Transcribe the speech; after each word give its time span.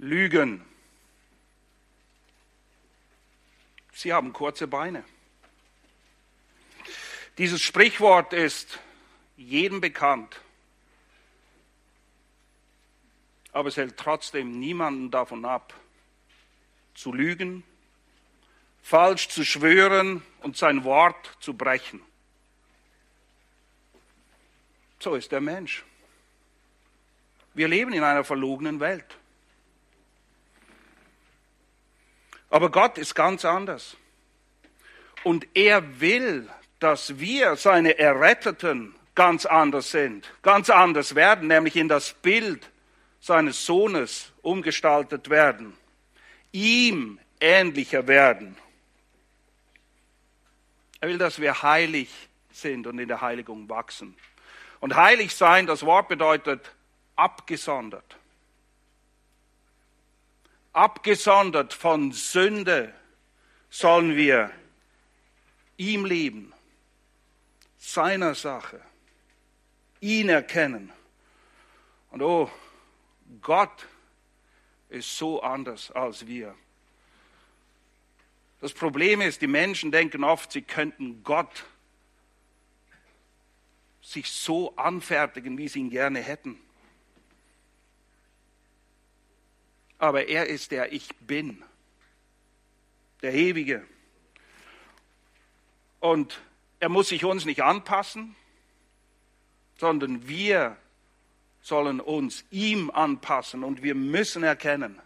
lügen. 0.00 0.64
Sie 3.92 4.12
haben 4.12 4.32
kurze 4.32 4.66
Beine. 4.66 5.04
Dieses 7.36 7.60
Sprichwort 7.60 8.32
ist 8.32 8.78
jedem 9.36 9.80
bekannt, 9.80 10.40
aber 13.52 13.68
es 13.68 13.76
hält 13.76 13.96
trotzdem 13.96 14.58
niemanden 14.58 15.10
davon 15.10 15.44
ab, 15.44 15.74
zu 16.94 17.12
lügen, 17.12 17.62
falsch 18.82 19.28
zu 19.28 19.44
schwören 19.44 20.22
und 20.40 20.56
sein 20.56 20.84
Wort 20.84 21.36
zu 21.40 21.54
brechen. 21.54 22.00
So 24.98 25.14
ist 25.14 25.32
der 25.32 25.40
Mensch. 25.40 25.84
Wir 27.54 27.68
leben 27.68 27.92
in 27.92 28.02
einer 28.02 28.24
verlogenen 28.24 28.80
Welt. 28.80 29.16
Aber 32.50 32.70
Gott 32.70 32.98
ist 32.98 33.14
ganz 33.14 33.44
anders. 33.44 33.96
Und 35.22 35.46
er 35.54 36.00
will, 36.00 36.48
dass 36.80 37.18
wir, 37.18 37.56
seine 37.56 37.98
Erretteten, 37.98 38.94
ganz 39.14 39.46
anders 39.46 39.90
sind, 39.90 40.32
ganz 40.42 40.70
anders 40.70 41.14
werden, 41.14 41.48
nämlich 41.48 41.76
in 41.76 41.88
das 41.88 42.12
Bild 42.14 42.70
seines 43.20 43.66
Sohnes 43.66 44.32
umgestaltet 44.42 45.28
werden, 45.28 45.76
ihm 46.52 47.18
ähnlicher 47.38 48.06
werden. 48.06 48.56
Er 51.00 51.08
will, 51.08 51.18
dass 51.18 51.40
wir 51.40 51.62
heilig 51.62 52.10
sind 52.50 52.86
und 52.86 52.98
in 52.98 53.08
der 53.08 53.20
Heiligung 53.20 53.68
wachsen. 53.68 54.16
Und 54.80 54.96
heilig 54.96 55.34
sein, 55.34 55.66
das 55.66 55.84
Wort 55.84 56.08
bedeutet 56.08 56.74
abgesondert. 57.16 58.16
Abgesondert 60.72 61.74
von 61.74 62.12
Sünde 62.12 62.94
sollen 63.70 64.16
wir 64.16 64.52
ihm 65.76 66.04
lieben, 66.04 66.52
seiner 67.78 68.34
Sache, 68.34 68.80
ihn 70.00 70.28
erkennen. 70.28 70.92
Und 72.10 72.22
oh, 72.22 72.50
Gott 73.40 73.86
ist 74.88 75.16
so 75.16 75.42
anders 75.42 75.90
als 75.90 76.26
wir. 76.26 76.54
Das 78.60 78.74
Problem 78.74 79.22
ist, 79.22 79.40
die 79.40 79.46
Menschen 79.46 79.90
denken 79.90 80.22
oft, 80.22 80.52
sie 80.52 80.62
könnten 80.62 81.22
Gott 81.24 81.64
sich 84.02 84.30
so 84.30 84.76
anfertigen, 84.76 85.56
wie 85.56 85.68
sie 85.68 85.80
ihn 85.80 85.90
gerne 85.90 86.20
hätten. 86.20 86.60
Aber 90.00 90.28
er 90.28 90.46
ist 90.46 90.70
der 90.70 90.92
Ich 90.92 91.14
bin, 91.20 91.62
der 93.20 93.34
Ewige. 93.34 93.86
Und 96.00 96.40
er 96.80 96.88
muss 96.88 97.10
sich 97.10 97.24
uns 97.24 97.44
nicht 97.44 97.62
anpassen, 97.62 98.34
sondern 99.78 100.26
wir 100.26 100.78
sollen 101.60 102.00
uns 102.00 102.46
ihm 102.50 102.90
anpassen 102.90 103.62
und 103.62 103.82
wir 103.82 103.94
müssen 103.94 104.42
erkennen, 104.42 104.98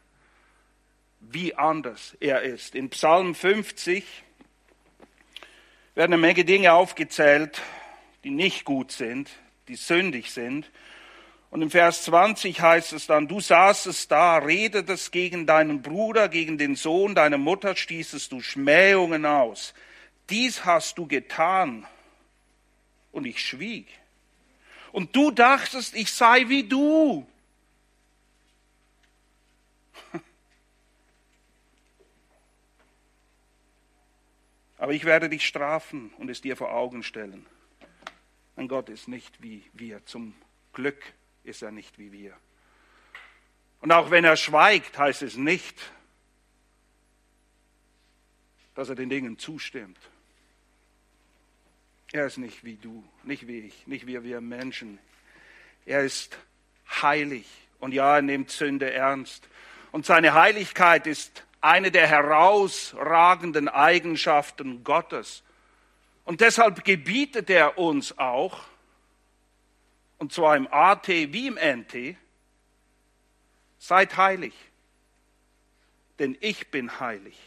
wie 1.18 1.56
anders 1.56 2.16
er 2.20 2.42
ist. 2.42 2.76
In 2.76 2.90
Psalm 2.90 3.34
50 3.34 4.04
werden 5.96 6.12
eine 6.12 6.20
Menge 6.20 6.44
Dinge 6.44 6.72
aufgezählt, 6.72 7.60
die 8.22 8.30
nicht 8.30 8.64
gut 8.64 8.92
sind, 8.92 9.28
die 9.66 9.74
sündig 9.74 10.30
sind. 10.30 10.70
Und 11.54 11.62
im 11.62 11.70
Vers 11.70 12.02
20 12.02 12.60
heißt 12.60 12.92
es 12.94 13.06
dann, 13.06 13.28
du 13.28 13.38
saßest 13.38 14.10
da, 14.10 14.38
redetest 14.38 15.12
gegen 15.12 15.46
deinen 15.46 15.82
Bruder, 15.82 16.28
gegen 16.28 16.58
den 16.58 16.74
Sohn 16.74 17.14
deiner 17.14 17.38
Mutter, 17.38 17.76
stießest 17.76 18.32
du 18.32 18.40
Schmähungen 18.40 19.24
aus. 19.24 19.72
Dies 20.30 20.64
hast 20.64 20.98
du 20.98 21.06
getan. 21.06 21.86
Und 23.12 23.24
ich 23.24 23.40
schwieg. 23.40 23.86
Und 24.90 25.14
du 25.14 25.30
dachtest, 25.30 25.94
ich 25.94 26.12
sei 26.12 26.48
wie 26.48 26.64
du. 26.64 27.24
Aber 34.78 34.92
ich 34.92 35.04
werde 35.04 35.28
dich 35.28 35.46
strafen 35.46 36.12
und 36.18 36.28
es 36.30 36.40
dir 36.40 36.56
vor 36.56 36.74
Augen 36.74 37.04
stellen. 37.04 37.46
Mein 38.56 38.66
Gott 38.66 38.88
ist 38.88 39.06
nicht 39.06 39.40
wie 39.40 39.62
wir. 39.72 40.04
Zum 40.04 40.34
Glück 40.72 41.14
ist 41.44 41.62
er 41.62 41.70
nicht 41.70 41.98
wie 41.98 42.10
wir. 42.12 42.36
Und 43.80 43.92
auch 43.92 44.10
wenn 44.10 44.24
er 44.24 44.36
schweigt, 44.36 44.98
heißt 44.98 45.22
es 45.22 45.36
nicht, 45.36 45.92
dass 48.74 48.88
er 48.88 48.94
den 48.94 49.10
Dingen 49.10 49.38
zustimmt. 49.38 49.98
Er 52.12 52.26
ist 52.26 52.38
nicht 52.38 52.64
wie 52.64 52.76
du, 52.76 53.04
nicht 53.22 53.46
wie 53.46 53.60
ich, 53.60 53.86
nicht 53.86 54.06
wie 54.06 54.22
wir 54.22 54.40
Menschen. 54.40 54.98
Er 55.84 56.02
ist 56.02 56.38
heilig 57.02 57.46
und 57.78 57.92
ja, 57.92 58.16
er 58.16 58.22
nimmt 58.22 58.50
Sünde 58.50 58.92
ernst. 58.92 59.48
Und 59.92 60.06
seine 60.06 60.34
Heiligkeit 60.34 61.06
ist 61.06 61.44
eine 61.60 61.90
der 61.90 62.06
herausragenden 62.06 63.68
Eigenschaften 63.68 64.84
Gottes. 64.84 65.42
Und 66.24 66.40
deshalb 66.40 66.84
gebietet 66.84 67.50
er 67.50 67.78
uns 67.78 68.18
auch, 68.18 68.64
und 70.18 70.32
zwar 70.32 70.56
im 70.56 70.68
AT 70.70 71.08
wie 71.08 71.46
im 71.46 71.54
NT, 71.54 72.16
seid 73.78 74.16
heilig, 74.16 74.54
denn 76.18 76.36
ich 76.40 76.70
bin 76.70 77.00
heilig. 77.00 77.38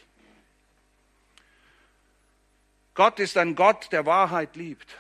Gott 2.94 3.20
ist 3.20 3.38
ein 3.38 3.56
Gott, 3.56 3.92
der 3.92 4.06
Wahrheit 4.06 4.56
liebt. 4.56 4.98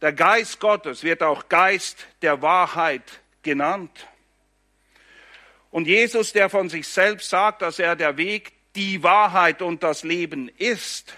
Der 0.00 0.12
Geist 0.12 0.60
Gottes 0.60 1.02
wird 1.02 1.22
auch 1.22 1.48
Geist 1.48 2.06
der 2.22 2.42
Wahrheit 2.42 3.20
genannt. 3.42 4.06
Und 5.70 5.86
Jesus, 5.86 6.32
der 6.32 6.48
von 6.48 6.68
sich 6.68 6.86
selbst 6.86 7.28
sagt, 7.28 7.62
dass 7.62 7.78
er 7.78 7.96
der 7.96 8.16
Weg, 8.16 8.52
die 8.74 9.02
Wahrheit 9.02 9.60
und 9.60 9.82
das 9.82 10.02
Leben 10.02 10.48
ist, 10.48 11.14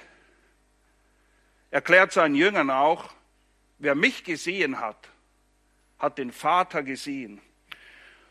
erklärt 1.71 2.13
seinen 2.13 2.35
Jüngern 2.35 2.71
auch, 2.71 3.13
wer 3.81 3.95
mich 3.95 4.23
gesehen 4.23 4.79
hat, 4.79 5.09
hat 5.99 6.19
den 6.19 6.31
Vater 6.31 6.83
gesehen. 6.83 7.41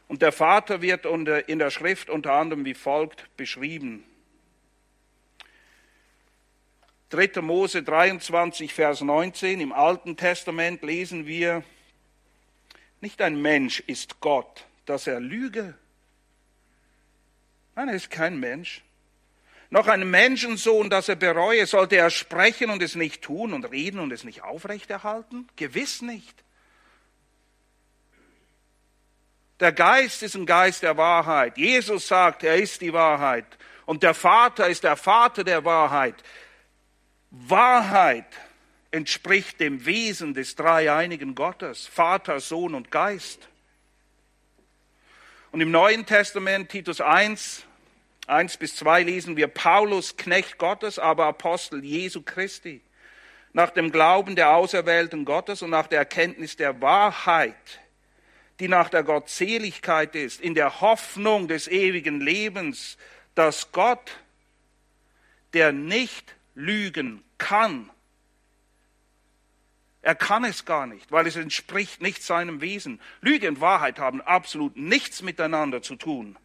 Und 0.08 0.22
der 0.22 0.32
Vater 0.32 0.82
wird 0.82 1.06
in 1.06 1.60
der 1.60 1.70
Schrift 1.70 2.10
unter 2.10 2.34
anderem 2.34 2.66
wie 2.66 2.74
folgt 2.74 3.36
beschrieben. 3.36 4.04
3. 7.10 7.42
Mose 7.42 7.84
23, 7.84 8.74
Vers 8.74 9.02
19 9.02 9.60
im 9.60 9.72
Alten 9.72 10.16
Testament 10.16 10.84
lesen 10.84 11.26
wir, 11.26 11.64
nicht 13.02 13.22
ein 13.22 13.42
Mensch 13.42 13.80
ist 13.82 14.20
Gott, 14.20 14.66
dass 14.86 15.08
er 15.08 15.20
lüge. 15.20 15.76
Nein, 17.76 17.90
er 17.90 17.96
ist 17.96 18.12
kein 18.12 18.40
Mensch 18.40 18.84
noch 19.70 19.88
ein 19.88 20.10
Menschensohn, 20.10 20.90
dass 20.90 21.10
er 21.10 21.16
bereue, 21.16 21.66
sollte 21.68 21.96
er 21.96 22.10
sprechen 22.10 22.70
und 22.70 22.82
es 22.82 22.96
nicht 22.96 23.22
tun 23.22 23.54
und 23.54 23.66
reden 23.66 24.00
und 24.00 24.12
es 24.12 24.24
nicht 24.24 24.44
aufrechterhalten? 24.44 25.48
Gewiss 25.56 26.02
nicht. 26.02 26.44
Der 29.60 29.72
Geist 29.72 30.24
ist 30.24 30.36
ein 30.36 30.46
Geist 30.46 30.84
der 30.84 30.98
Wahrheit. 30.98 31.58
Jesus 31.58 32.08
sagt, 32.08 32.44
er 32.44 32.56
ist 32.56 32.82
die 32.82 32.94
Wahrheit. 32.94 33.46
Und 33.86 34.04
der 34.04 34.14
Vater 34.14 34.70
ist 34.70 34.84
der 34.84 34.96
Vater 34.96 35.44
der 35.44 35.66
Wahrheit. 35.66 36.16
Wahrheit 37.30 38.26
entspricht 38.92 39.60
dem 39.60 39.86
Wesen 39.86 40.34
des 40.34 40.56
dreieinigen 40.56 41.36
Gottes, 41.36 41.86
Vater, 41.86 42.40
Sohn 42.40 42.74
und 42.74 42.90
Geist. 42.92 43.50
Und 45.52 45.62
im 45.62 45.72
Neuen 45.72 46.06
Testament, 46.06 46.70
Titus 46.70 47.02
1, 47.02 47.66
1 48.30 48.58
bis 48.58 48.76
2 48.76 49.04
lesen 49.04 49.38
wir 49.38 49.48
Paulus, 49.48 50.16
Knecht 50.16 50.58
Gottes, 50.58 51.00
aber 51.00 51.26
Apostel 51.26 51.84
Jesu 51.84 52.22
Christi, 52.22 52.82
nach 53.54 53.72
dem 53.72 53.92
Glauben 53.92 54.36
der 54.36 54.52
Auserwählten 54.52 55.26
Gottes 55.26 55.62
und 55.62 55.72
nach 55.72 55.88
der 55.88 56.00
Erkenntnis 56.00 56.56
der 56.56 56.82
Wahrheit, 56.82 57.80
die 58.60 58.68
nach 58.68 58.90
der 58.90 59.04
Gottseligkeit 59.04 60.16
ist, 60.16 60.42
in 60.42 60.54
der 60.54 60.82
Hoffnung 60.82 61.48
des 61.48 61.68
ewigen 61.68 62.22
Lebens, 62.22 62.98
dass 63.34 63.72
Gott, 63.72 64.12
der 65.54 65.72
nicht 65.72 66.36
lügen 66.54 67.24
kann, 67.38 67.90
er 70.02 70.16
kann 70.16 70.46
es 70.46 70.66
gar 70.66 70.88
nicht, 70.88 71.12
weil 71.12 71.28
es 71.28 71.36
entspricht 71.36 72.02
nicht 72.02 72.24
seinem 72.24 72.62
Wesen. 72.62 73.02
Lüge 73.22 73.50
und 73.50 73.60
Wahrheit 73.60 74.00
haben 74.00 74.22
absolut 74.22 74.78
nichts 74.78 75.22
miteinander 75.22 75.82
zu 75.82 75.96
tun. 75.96 76.38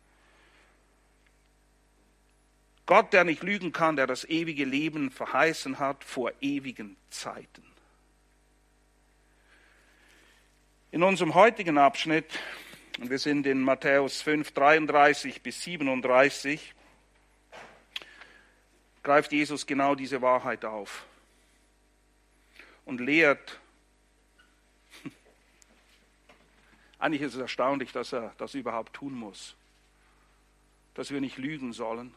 Gott, 2.87 3.13
der 3.13 3.25
nicht 3.25 3.43
lügen 3.43 3.73
kann, 3.73 3.97
der 3.97 4.07
das 4.07 4.25
ewige 4.25 4.65
Leben 4.65 5.11
verheißen 5.11 5.79
hat 5.79 6.05
vor 6.05 6.33
ewigen 6.41 6.97
Zeiten. 7.11 7.65
In 10.91 11.03
unserem 11.03 11.35
heutigen 11.35 11.79
Abschnitt 11.79 12.39
Und 13.01 13.11
wir 13.11 13.19
sind 13.19 13.45
in 13.47 13.61
Matthäus 13.61 14.23
5, 14.23 14.53
33 14.53 15.43
bis 15.43 15.63
37. 15.63 16.75
Greift 19.03 19.33
Jesus 19.33 19.67
genau 19.67 19.97
diese 19.97 20.23
Wahrheit 20.23 20.65
auf 20.65 21.05
und 22.85 23.01
lehrt. 23.01 23.59
Eigentlich 27.01 27.23
ist 27.23 27.35
es 27.35 27.41
erstaunlich, 27.41 27.91
dass 27.91 28.13
er 28.13 28.33
das 28.39 28.55
überhaupt 28.55 28.95
tun 28.95 29.15
muss. 29.15 29.57
Dass 30.95 31.11
wir 31.11 31.21
nicht 31.21 31.37
lügen 31.37 31.73
sollen, 31.73 32.15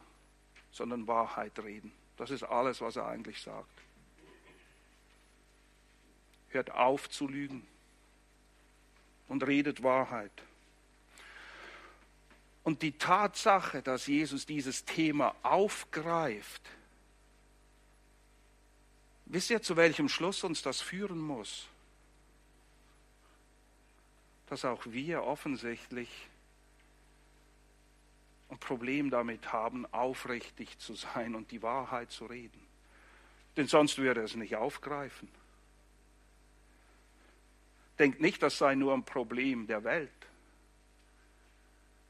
sondern 0.78 1.06
Wahrheit 1.06 1.58
reden. 1.58 1.92
Das 2.16 2.30
ist 2.30 2.44
alles, 2.44 2.80
was 2.80 2.96
er 2.96 3.06
eigentlich 3.06 3.42
sagt. 3.42 3.82
Hört 6.48 6.70
auf 6.70 7.10
zu 7.10 7.28
lügen 7.28 7.66
und 9.26 9.46
redet 9.46 9.82
Wahrheit. 9.82 10.32
Und 12.62 12.82
die 12.82 12.92
Tatsache, 12.92 13.82
dass 13.82 14.06
Jesus 14.06 14.46
dieses 14.46 14.84
Thema 14.84 15.34
aufgreift, 15.42 16.62
wisst 19.26 19.50
ihr, 19.50 19.60
zu 19.60 19.76
welchem 19.76 20.08
Schluss 20.08 20.44
uns 20.44 20.62
das 20.62 20.80
führen 20.80 21.18
muss? 21.18 21.66
Dass 24.46 24.64
auch 24.64 24.86
wir 24.86 25.24
offensichtlich 25.24 26.27
ein 28.50 28.58
Problem 28.58 29.10
damit 29.10 29.52
haben, 29.52 29.86
aufrichtig 29.92 30.78
zu 30.78 30.94
sein 30.94 31.34
und 31.34 31.50
die 31.50 31.62
Wahrheit 31.62 32.10
zu 32.10 32.26
reden. 32.26 32.66
Denn 33.56 33.66
sonst 33.66 33.98
würde 33.98 34.20
er 34.20 34.24
es 34.24 34.36
nicht 34.36 34.56
aufgreifen. 34.56 35.28
Denkt 37.98 38.20
nicht, 38.20 38.42
das 38.42 38.58
sei 38.58 38.74
nur 38.74 38.94
ein 38.94 39.04
Problem 39.04 39.66
der 39.66 39.84
Welt. 39.84 40.10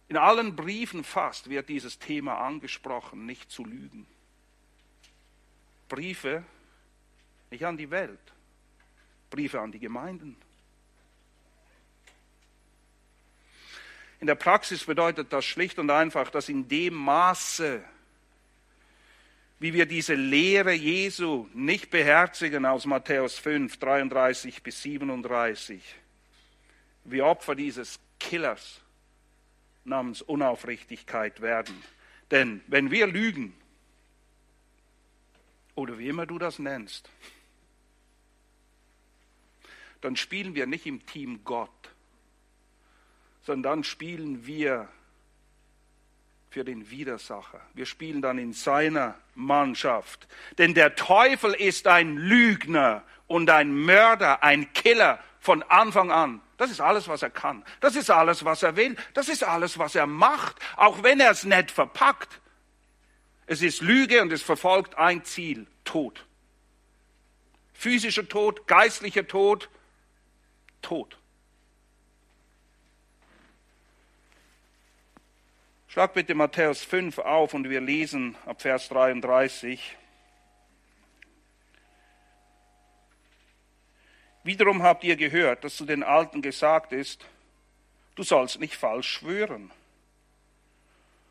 In 0.08 0.17
allen 0.17 0.56
Briefen 0.56 1.05
fast 1.05 1.50
wird 1.50 1.69
dieses 1.69 1.99
Thema 1.99 2.38
angesprochen, 2.38 3.26
nicht 3.26 3.50
zu 3.50 3.64
lügen. 3.64 4.06
Briefe 5.88 6.44
nicht 7.50 7.64
an 7.64 7.76
die 7.76 7.91
Welt, 7.91 8.20
Briefe 9.31 9.61
an 9.61 9.73
die 9.73 9.79
Gemeinden. 9.79 10.37
In 14.20 14.26
der 14.26 14.35
Praxis 14.35 14.85
bedeutet 14.85 15.32
das 15.32 15.44
schlicht 15.44 15.79
und 15.79 15.91
einfach, 15.91 16.31
dass 16.31 16.49
in 16.49 16.69
dem 16.69 16.94
Maße, 16.94 17.82
wie 19.61 19.73
wir 19.73 19.87
diese 19.87 20.15
Lehre 20.15 20.73
Jesu 20.73 21.49
nicht 21.55 21.91
beherzigen 21.91 22.67
aus 22.67 22.85
Matthäus 22.85 23.38
5, 23.38 23.76
33 23.79 24.62
bis 24.62 24.82
37, 24.82 25.82
wir 27.05 27.26
Opfer 27.26 27.55
dieses 27.55 28.00
Killers 28.19 28.81
namens 29.85 30.23
Unaufrichtigkeit 30.23 31.41
werden. 31.41 31.82
Denn 32.31 32.61
wenn 32.67 32.91
wir 32.91 33.06
lügen, 33.06 33.55
oder 35.75 35.97
wie 35.99 36.09
immer 36.09 36.26
du 36.26 36.38
das 36.38 36.59
nennst, 36.59 37.09
dann 40.00 40.17
spielen 40.17 40.55
wir 40.55 40.67
nicht 40.67 40.87
im 40.87 41.06
Team 41.06 41.44
Gott, 41.44 41.70
sondern 43.48 43.78
dann 43.78 43.84
spielen 43.84 44.46
wir 44.46 44.88
für 46.50 46.64
den 46.64 46.90
Widersacher. 46.90 47.62
Wir 47.72 47.86
spielen 47.86 48.20
dann 48.20 48.36
in 48.36 48.52
seiner 48.52 49.14
Mannschaft. 49.34 50.28
Denn 50.58 50.74
der 50.74 50.96
Teufel 50.96 51.54
ist 51.54 51.86
ein 51.86 52.18
Lügner 52.18 53.04
und 53.26 53.48
ein 53.48 53.72
Mörder, 53.72 54.42
ein 54.42 54.70
Killer 54.74 55.18
von 55.40 55.62
Anfang 55.62 56.10
an. 56.10 56.42
Das 56.58 56.70
ist 56.70 56.82
alles, 56.82 57.08
was 57.08 57.22
er 57.22 57.30
kann. 57.30 57.64
Das 57.80 57.96
ist 57.96 58.10
alles, 58.10 58.44
was 58.44 58.62
er 58.62 58.76
will. 58.76 58.96
Das 59.14 59.30
ist 59.30 59.42
alles, 59.42 59.78
was 59.78 59.94
er 59.94 60.06
macht, 60.06 60.56
auch 60.76 61.02
wenn 61.02 61.18
er 61.18 61.30
es 61.30 61.44
nicht 61.44 61.70
verpackt. 61.70 62.42
Es 63.46 63.62
ist 63.62 63.80
Lüge 63.80 64.20
und 64.20 64.30
es 64.30 64.42
verfolgt 64.42 64.98
ein 64.98 65.24
Ziel, 65.24 65.66
Tod. 65.84 66.26
Physischer 67.72 68.28
Tod, 68.28 68.66
geistlicher 68.66 69.26
Tod, 69.26 69.70
Tod. 70.82 71.16
Schlag 75.98 76.14
bitte 76.14 76.36
Matthäus 76.36 76.84
5 76.84 77.18
auf 77.18 77.54
und 77.54 77.68
wir 77.68 77.80
lesen 77.80 78.36
ab 78.46 78.62
Vers 78.62 78.88
33. 78.88 79.96
Wiederum 84.44 84.84
habt 84.84 85.02
ihr 85.02 85.16
gehört, 85.16 85.64
dass 85.64 85.74
zu 85.74 85.84
den 85.84 86.04
Alten 86.04 86.40
gesagt 86.40 86.92
ist, 86.92 87.26
du 88.14 88.22
sollst 88.22 88.60
nicht 88.60 88.76
falsch 88.76 89.08
schwören. 89.08 89.72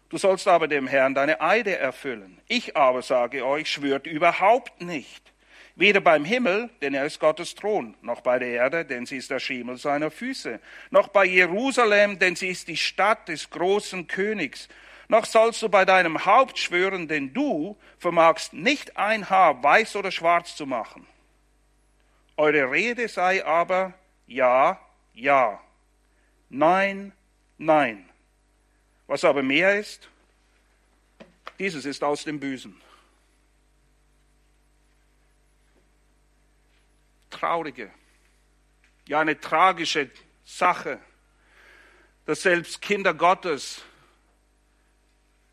Du 0.10 0.18
sollst 0.18 0.50
aber 0.50 0.68
dem 0.68 0.86
Herrn 0.86 1.16
deine 1.16 1.40
Eide 1.40 1.78
erfüllen. 1.78 2.38
Ich 2.50 2.76
aber 2.76 3.04
sage 3.04 3.46
euch, 3.46 3.72
schwört 3.72 4.06
überhaupt 4.06 4.82
nicht. 4.82 5.32
Weder 5.78 6.02
beim 6.02 6.26
Himmel, 6.26 6.72
denn 6.82 6.96
er 6.96 7.06
ist 7.06 7.20
Gottes 7.20 7.54
Thron, 7.54 7.94
noch 8.02 8.22
bei 8.22 8.40
der 8.40 8.50
Erde, 8.50 8.84
denn 8.84 9.06
sie 9.06 9.18
ist 9.18 9.30
der 9.30 9.40
Schemel 9.40 9.78
seiner 9.78 10.10
Füße, 10.10 10.60
noch 10.90 11.10
bei 11.10 11.24
Jerusalem, 11.24 12.18
denn 12.18 12.36
sie 12.36 12.48
ist 12.48 12.68
die 12.68 12.78
Stadt 12.78 13.28
des 13.28 13.52
großen 13.52 14.08
Königs. 14.08 14.70
Noch 15.08 15.26
sollst 15.26 15.62
du 15.62 15.70
bei 15.70 15.86
deinem 15.86 16.26
Haupt 16.26 16.58
schwören, 16.58 17.08
denn 17.08 17.32
du 17.32 17.78
vermagst 18.00 18.54
nicht 18.54 18.98
ein 18.98 19.30
Haar 19.30 19.62
weiß 19.62 19.96
oder 19.98 20.10
schwarz 20.10 20.56
zu 20.56 20.66
machen. 20.66 21.06
Eure 22.38 22.72
Rede 22.72 23.08
sei 23.08 23.46
aber 23.46 23.94
ja, 24.26 24.80
ja, 25.14 25.62
nein, 26.50 27.14
nein. 27.60 28.10
Was 29.06 29.24
aber 29.24 29.44
mehr 29.44 29.78
ist, 29.80 30.10
dieses 31.60 31.86
ist 31.86 32.04
aus 32.04 32.24
dem 32.24 32.40
Bösen. 32.40 32.82
Traurige, 37.38 37.92
ja 39.08 39.20
eine 39.20 39.40
tragische 39.40 40.10
Sache, 40.44 41.00
dass 42.26 42.42
selbst 42.42 42.82
Kinder 42.82 43.14
Gottes 43.14 43.84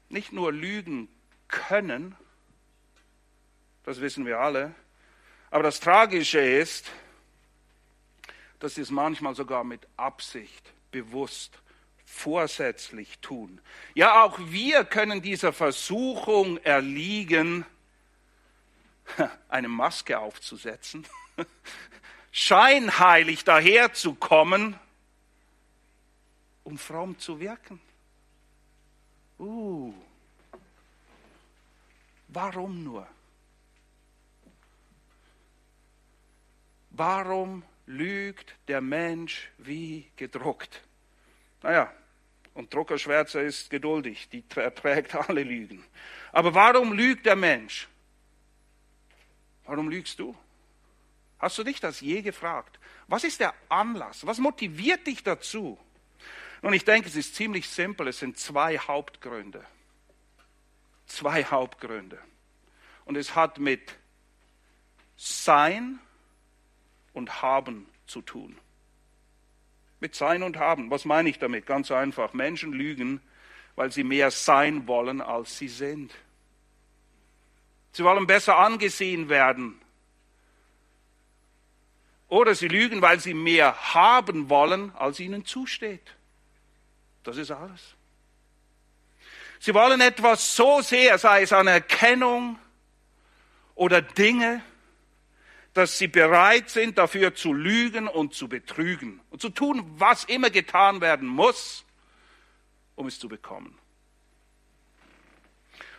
nicht 0.08 0.32
nur 0.32 0.52
lügen 0.52 1.08
können, 1.48 2.16
das 3.84 4.00
wissen 4.00 4.24
wir 4.26 4.40
alle, 4.40 4.74
aber 5.50 5.62
das 5.62 5.78
Tragische 5.80 6.40
ist, 6.40 6.90
dass 8.58 8.76
sie 8.76 8.80
es 8.80 8.90
manchmal 8.90 9.34
sogar 9.34 9.62
mit 9.62 9.86
Absicht, 9.96 10.72
bewusst, 10.90 11.58
vorsätzlich 12.04 13.18
tun. 13.18 13.60
Ja, 13.94 14.22
auch 14.22 14.38
wir 14.38 14.84
können 14.84 15.20
dieser 15.20 15.52
Versuchung 15.52 16.56
erliegen, 16.58 17.66
eine 19.48 19.68
Maske 19.68 20.18
aufzusetzen 20.18 21.06
scheinheilig 22.34 23.44
daherzukommen, 23.44 24.78
um 26.64 26.78
fromm 26.78 27.16
zu 27.18 27.38
wirken. 27.38 27.80
Uh, 29.38 29.94
warum 32.28 32.82
nur? 32.82 33.06
Warum 36.90 37.62
lügt 37.86 38.54
der 38.68 38.80
Mensch 38.80 39.50
wie 39.58 40.10
gedruckt? 40.16 40.82
Naja, 41.62 41.92
und 42.54 42.72
Druckerschwärzer 42.72 43.42
ist 43.42 43.70
geduldig, 43.70 44.28
die 44.28 44.44
erträgt 44.56 45.14
alle 45.14 45.42
Lügen. 45.42 45.84
Aber 46.32 46.54
warum 46.54 46.92
lügt 46.92 47.26
der 47.26 47.36
Mensch? 47.36 47.88
Warum 49.66 49.88
lügst 49.88 50.18
du? 50.18 50.36
Hast 51.38 51.58
du 51.58 51.64
dich 51.64 51.80
das 51.80 52.00
je 52.00 52.22
gefragt? 52.22 52.78
Was 53.06 53.24
ist 53.24 53.40
der 53.40 53.54
Anlass? 53.68 54.26
Was 54.26 54.38
motiviert 54.38 55.06
dich 55.06 55.22
dazu? 55.22 55.78
Nun, 56.62 56.72
ich 56.72 56.84
denke, 56.84 57.08
es 57.08 57.16
ist 57.16 57.34
ziemlich 57.34 57.68
simpel. 57.68 58.08
Es 58.08 58.18
sind 58.18 58.38
zwei 58.38 58.78
Hauptgründe. 58.78 59.64
Zwei 61.06 61.44
Hauptgründe. 61.44 62.18
Und 63.04 63.16
es 63.16 63.34
hat 63.34 63.58
mit 63.58 63.96
Sein 65.16 65.98
und 67.12 67.42
Haben 67.42 67.86
zu 68.06 68.22
tun. 68.22 68.56
Mit 70.00 70.14
Sein 70.14 70.42
und 70.42 70.56
Haben. 70.56 70.90
Was 70.90 71.04
meine 71.04 71.28
ich 71.28 71.38
damit? 71.38 71.66
Ganz 71.66 71.90
einfach. 71.90 72.32
Menschen 72.32 72.72
lügen, 72.72 73.20
weil 73.76 73.92
sie 73.92 74.04
mehr 74.04 74.30
sein 74.30 74.86
wollen, 74.86 75.20
als 75.20 75.58
sie 75.58 75.68
sind. 75.68 76.14
Sie 77.94 78.02
wollen 78.02 78.26
besser 78.26 78.58
angesehen 78.58 79.28
werden, 79.28 79.80
oder 82.28 82.56
sie 82.56 82.66
lügen, 82.66 83.00
weil 83.00 83.20
sie 83.20 83.34
mehr 83.34 83.94
haben 83.94 84.50
wollen, 84.50 84.92
als 84.96 85.20
ihnen 85.20 85.44
zusteht. 85.44 86.16
Das 87.22 87.36
ist 87.36 87.52
alles. 87.52 87.94
Sie 89.60 89.72
wollen 89.72 90.00
etwas 90.00 90.56
so 90.56 90.82
sehr, 90.82 91.16
sei 91.18 91.42
es 91.42 91.52
Anerkennung 91.52 92.58
oder 93.76 94.02
Dinge, 94.02 94.64
dass 95.72 95.96
sie 95.96 96.08
bereit 96.08 96.70
sind, 96.70 96.98
dafür 96.98 97.36
zu 97.36 97.52
lügen 97.52 98.08
und 98.08 98.34
zu 98.34 98.48
betrügen 98.48 99.20
und 99.30 99.40
zu 99.40 99.50
tun, 99.50 99.84
was 99.98 100.24
immer 100.24 100.50
getan 100.50 101.00
werden 101.00 101.28
muss, 101.28 101.84
um 102.96 103.06
es 103.06 103.20
zu 103.20 103.28
bekommen. 103.28 103.78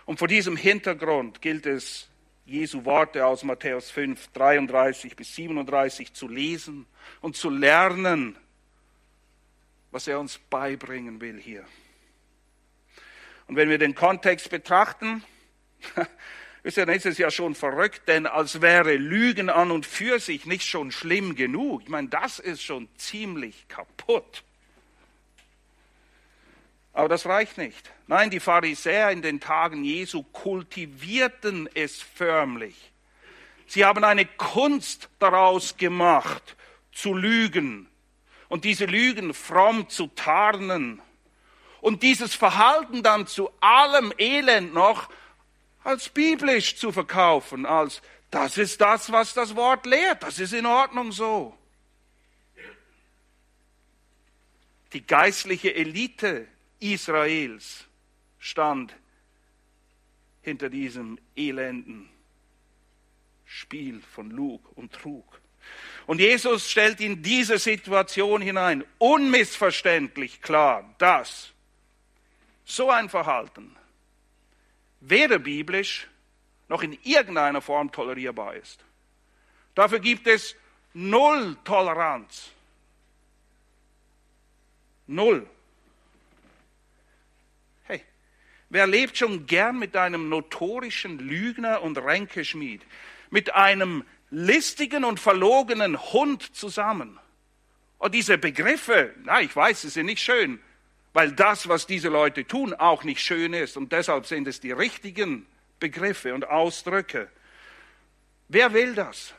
Und 0.06 0.20
vor 0.20 0.28
diesem 0.28 0.56
Hintergrund 0.56 1.42
gilt 1.42 1.66
es, 1.66 2.08
Jesu 2.46 2.86
Worte 2.86 3.26
aus 3.26 3.44
Matthäus 3.44 3.90
5, 3.90 4.28
33 4.34 5.16
bis 5.16 5.34
37 5.36 6.14
zu 6.14 6.28
lesen 6.28 6.86
und 7.22 7.36
zu 7.36 7.50
lernen, 7.50 8.38
was 9.90 10.08
er 10.08 10.20
uns 10.20 10.38
beibringen 10.38 11.22
will 11.22 11.40
hier. 11.40 11.66
Und 13.48 13.56
wenn 13.56 13.70
wir 13.70 13.80
den 13.80 13.96
Kontext 13.96 14.52
betrachten, 14.52 15.24
ist 16.64 16.78
es 16.78 17.18
ja 17.18 17.32
schon 17.32 17.56
verrückt, 17.56 18.08
denn 18.08 18.28
als 18.28 18.62
wäre 18.62 18.96
Lügen 18.96 19.50
an 19.50 19.72
und 19.72 19.88
für 19.88 20.20
sich 20.20 20.46
nicht 20.46 20.68
schon 20.68 20.92
schlimm 20.92 21.36
genug. 21.36 21.82
Ich 21.84 21.90
meine, 21.90 22.10
das 22.10 22.38
ist 22.38 22.62
schon 22.62 22.90
ziemlich 22.96 23.68
kaputt. 23.68 24.44
Aber 26.96 27.10
das 27.10 27.26
reicht 27.26 27.58
nicht. 27.58 27.92
Nein, 28.08 28.30
die 28.30 28.40
Pharisäer 28.40 29.12
in 29.12 29.22
den 29.22 29.42
Tagen 29.42 29.84
Jesu 29.84 30.24
kultivierten 30.24 31.70
es 31.74 32.02
förmlich. 32.02 32.94
Sie 33.68 33.84
haben 33.84 34.06
eine 34.06 34.26
Kunst 34.26 35.10
daraus 35.20 35.76
gemacht, 35.76 36.56
zu 36.94 37.14
lügen 37.14 37.90
und 38.48 38.64
diese 38.64 38.86
Lügen 38.86 39.34
fromm 39.34 39.90
zu 39.90 40.08
tarnen 40.08 41.02
und 41.82 42.02
dieses 42.02 42.34
Verhalten 42.34 43.04
dann 43.04 43.28
zu 43.28 43.52
allem 43.60 44.14
Elend 44.18 44.74
noch 44.74 45.10
als 45.84 46.08
biblisch 46.08 46.78
zu 46.78 46.94
verkaufen, 46.94 47.66
als 47.66 48.02
das 48.32 48.58
ist 48.58 48.80
das, 48.80 49.12
was 49.12 49.34
das 49.34 49.58
Wort 49.58 49.86
lehrt, 49.86 50.24
das 50.24 50.40
ist 50.40 50.54
in 50.54 50.66
Ordnung 50.66 51.12
so. 51.12 51.58
Die 54.94 55.06
geistliche 55.06 55.76
Elite 55.76 56.48
Israels 56.80 57.86
stand 58.40 58.96
hinter 60.42 60.70
diesem 60.70 61.18
elenden 61.36 62.10
Spiel 63.46 64.02
von 64.02 64.30
Lug 64.32 64.62
und 64.76 64.94
Trug. 64.94 65.42
Und 66.06 66.20
Jesus 66.20 66.70
stellt 66.70 67.02
in 67.02 67.24
diese 67.24 67.58
Situation 67.58 68.42
hinein 68.42 68.84
unmissverständlich 69.00 70.42
klar, 70.42 70.94
dass 71.00 71.52
so 72.64 72.90
ein 72.90 73.10
Verhalten 73.10 73.76
weder 75.00 75.40
biblisch 75.40 76.08
noch 76.68 76.84
in 76.84 76.98
irgendeiner 77.04 77.62
Form 77.62 77.92
tolerierbar 77.92 78.56
ist. 78.56 78.84
Dafür 79.74 80.00
gibt 80.00 80.28
es 80.28 80.56
null 80.94 81.58
Toleranz. 81.64 82.52
Null. 85.08 85.48
Wer 88.76 88.88
lebt 88.88 89.18
schon 89.18 89.46
gern 89.46 89.80
mit 89.80 89.96
einem 89.96 90.28
notorischen 90.28 91.18
Lügner 91.18 91.82
und 91.82 91.98
Ränkeschmied, 91.98 92.82
mit 93.30 93.56
einem 93.56 94.04
listigen 94.32 95.06
und 95.06 95.18
verlogenen 95.18 95.98
Hund 96.12 96.54
zusammen? 96.54 97.18
Und 98.00 98.14
diese 98.14 98.38
Begriffe, 98.38 99.16
na, 99.24 99.40
ich 99.40 99.56
weiß, 99.56 99.84
sie 99.84 99.88
sind 99.88 100.08
nicht 100.08 100.22
schön, 100.22 100.60
weil 101.14 101.32
das, 101.32 101.70
was 101.70 101.88
diese 101.88 102.10
Leute 102.10 102.46
tun, 102.46 102.74
auch 102.74 103.06
nicht 103.06 103.22
schön 103.22 103.54
ist. 103.54 103.78
Und 103.78 103.94
deshalb 103.94 104.26
sind 104.26 104.46
es 104.46 104.60
die 104.60 104.74
richtigen 104.74 105.46
Begriffe 105.80 106.34
und 106.34 106.46
Ausdrücke. 106.46 107.30
Wer 108.50 108.74
will 108.74 108.94
das? 108.94 109.34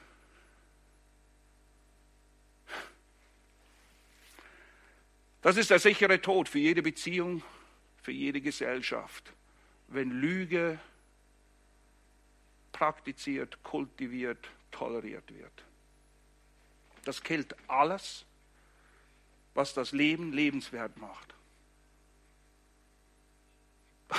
Das 5.42 5.58
ist 5.58 5.68
der 5.68 5.78
sichere 5.78 6.22
Tod 6.22 6.48
für 6.48 6.58
jede 6.58 6.80
Beziehung, 6.80 7.42
für 8.06 8.12
jede 8.12 8.40
Gesellschaft, 8.40 9.32
wenn 9.88 10.12
Lüge 10.12 10.78
praktiziert, 12.70 13.60
kultiviert, 13.64 14.48
toleriert 14.70 15.28
wird. 15.34 15.64
Das 17.02 17.20
killt 17.20 17.56
alles, 17.66 18.24
was 19.54 19.74
das 19.74 19.90
Leben 19.90 20.32
lebenswert 20.32 20.96
macht. 20.98 21.34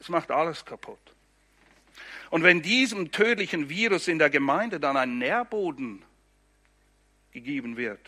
Es 0.00 0.08
macht 0.08 0.30
alles 0.30 0.64
kaputt. 0.64 1.14
Und 2.30 2.44
wenn 2.44 2.62
diesem 2.62 3.12
tödlichen 3.12 3.68
Virus 3.68 4.08
in 4.08 4.18
der 4.18 4.30
Gemeinde 4.30 4.80
dann 4.80 4.96
ein 4.96 5.18
Nährboden 5.18 6.02
gegeben 7.30 7.76
wird, 7.76 8.00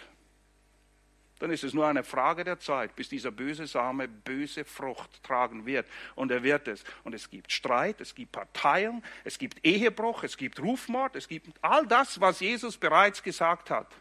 dann 1.44 1.52
ist 1.52 1.62
es 1.62 1.74
nur 1.74 1.86
eine 1.86 2.04
Frage 2.04 2.42
der 2.42 2.58
Zeit, 2.58 2.96
bis 2.96 3.10
dieser 3.10 3.30
böse 3.30 3.66
Same 3.66 4.08
böse 4.08 4.64
Frucht 4.64 5.22
tragen 5.22 5.66
wird. 5.66 5.86
Und 6.14 6.30
er 6.30 6.42
wird 6.42 6.68
es. 6.68 6.82
Und 7.02 7.14
es 7.14 7.28
gibt 7.28 7.52
Streit, 7.52 8.00
es 8.00 8.14
gibt 8.14 8.32
Parteien, 8.32 9.04
es 9.24 9.36
gibt 9.36 9.62
Ehebruch, 9.62 10.24
es 10.24 10.38
gibt 10.38 10.58
Rufmord, 10.58 11.16
es 11.16 11.28
gibt 11.28 11.48
all 11.60 11.86
das, 11.86 12.18
was 12.18 12.40
Jesus 12.40 12.78
bereits 12.78 13.22
gesagt 13.22 13.68
hat. 13.68 13.94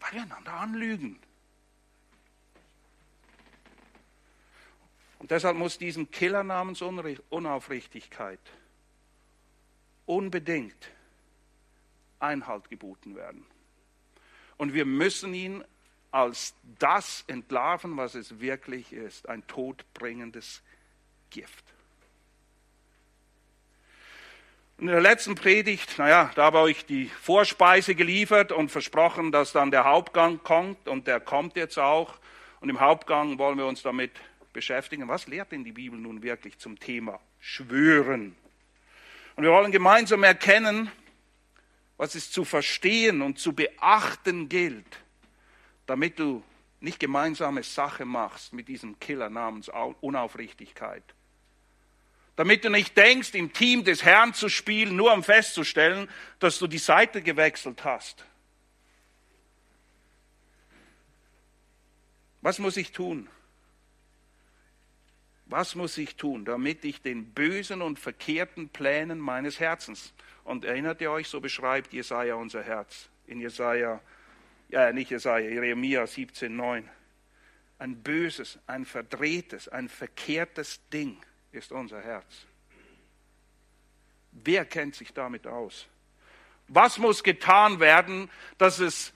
Weil 0.00 0.12
wir 0.12 0.22
einander 0.24 0.52
anlügen. 0.52 1.18
Und 5.20 5.30
deshalb 5.30 5.56
muss 5.56 5.78
diesem 5.78 6.10
Killer 6.10 6.44
namens 6.44 6.82
Unaufrichtigkeit 6.82 8.40
unbedingt 10.04 10.90
Einhalt 12.18 12.68
geboten 12.68 13.16
werden. 13.16 13.46
Und 14.58 14.74
wir 14.74 14.84
müssen 14.84 15.32
ihn 15.32 15.64
als 16.10 16.54
das 16.78 17.24
entlarven, 17.26 17.96
was 17.96 18.14
es 18.14 18.40
wirklich 18.40 18.92
ist, 18.92 19.28
ein 19.28 19.46
todbringendes 19.46 20.62
Gift. 21.30 21.64
In 24.78 24.86
der 24.86 25.00
letzten 25.00 25.34
Predigt, 25.34 25.98
naja, 25.98 26.30
da 26.36 26.44
habe 26.44 26.70
ich 26.70 26.86
die 26.86 27.06
Vorspeise 27.06 27.96
geliefert 27.96 28.52
und 28.52 28.70
versprochen, 28.70 29.32
dass 29.32 29.52
dann 29.52 29.72
der 29.72 29.84
Hauptgang 29.84 30.42
kommt 30.42 30.86
und 30.86 31.08
der 31.08 31.18
kommt 31.18 31.56
jetzt 31.56 31.78
auch. 31.78 32.14
Und 32.60 32.68
im 32.68 32.78
Hauptgang 32.78 33.38
wollen 33.38 33.58
wir 33.58 33.66
uns 33.66 33.82
damit 33.82 34.12
beschäftigen. 34.52 35.08
Was 35.08 35.26
lehrt 35.26 35.50
denn 35.50 35.64
die 35.64 35.72
Bibel 35.72 35.98
nun 35.98 36.22
wirklich 36.22 36.58
zum 36.58 36.78
Thema 36.78 37.18
Schwören? 37.40 38.36
Und 39.34 39.42
wir 39.42 39.50
wollen 39.50 39.72
gemeinsam 39.72 40.22
erkennen, 40.22 40.90
was 41.98 42.14
es 42.14 42.30
zu 42.30 42.44
verstehen 42.44 43.20
und 43.20 43.38
zu 43.38 43.52
beachten 43.52 44.48
gilt, 44.48 45.00
damit 45.86 46.18
du 46.18 46.42
nicht 46.80 47.00
gemeinsame 47.00 47.64
Sache 47.64 48.04
machst 48.04 48.52
mit 48.52 48.68
diesem 48.68 48.98
Killer 49.00 49.28
namens 49.28 49.68
Unaufrichtigkeit. 50.00 51.02
Damit 52.36 52.64
du 52.64 52.70
nicht 52.70 52.96
denkst, 52.96 53.34
im 53.34 53.52
Team 53.52 53.82
des 53.82 54.04
Herrn 54.04 54.32
zu 54.32 54.48
spielen, 54.48 54.94
nur 54.94 55.12
um 55.12 55.24
festzustellen, 55.24 56.08
dass 56.38 56.60
du 56.60 56.68
die 56.68 56.78
Seite 56.78 57.20
gewechselt 57.20 57.84
hast. 57.84 58.24
Was 62.40 62.60
muss 62.60 62.76
ich 62.76 62.92
tun? 62.92 63.28
Was 65.46 65.74
muss 65.74 65.98
ich 65.98 66.14
tun, 66.14 66.44
damit 66.44 66.84
ich 66.84 67.02
den 67.02 67.32
bösen 67.32 67.82
und 67.82 67.98
verkehrten 67.98 68.68
Plänen 68.68 69.18
meines 69.18 69.58
Herzens 69.58 70.12
und 70.48 70.64
erinnert 70.64 71.02
ihr 71.02 71.10
euch, 71.10 71.28
so 71.28 71.42
beschreibt 71.42 71.92
Jesaja 71.92 72.34
unser 72.34 72.62
Herz. 72.62 73.10
In 73.26 73.38
Jesaja, 73.38 74.00
ja, 74.70 74.90
nicht 74.92 75.10
Jesaja, 75.10 75.46
Jeremia 75.46 76.04
17,9. 76.04 76.84
Ein 77.78 78.02
böses, 78.02 78.58
ein 78.66 78.86
verdrehtes, 78.86 79.68
ein 79.68 79.90
verkehrtes 79.90 80.80
Ding 80.88 81.20
ist 81.52 81.70
unser 81.70 82.00
Herz. 82.00 82.46
Wer 84.32 84.64
kennt 84.64 84.94
sich 84.94 85.12
damit 85.12 85.46
aus? 85.46 85.86
Was 86.66 86.96
muss 86.96 87.22
getan 87.22 87.78
werden, 87.78 88.30
dass 88.56 88.78
es 88.78 89.12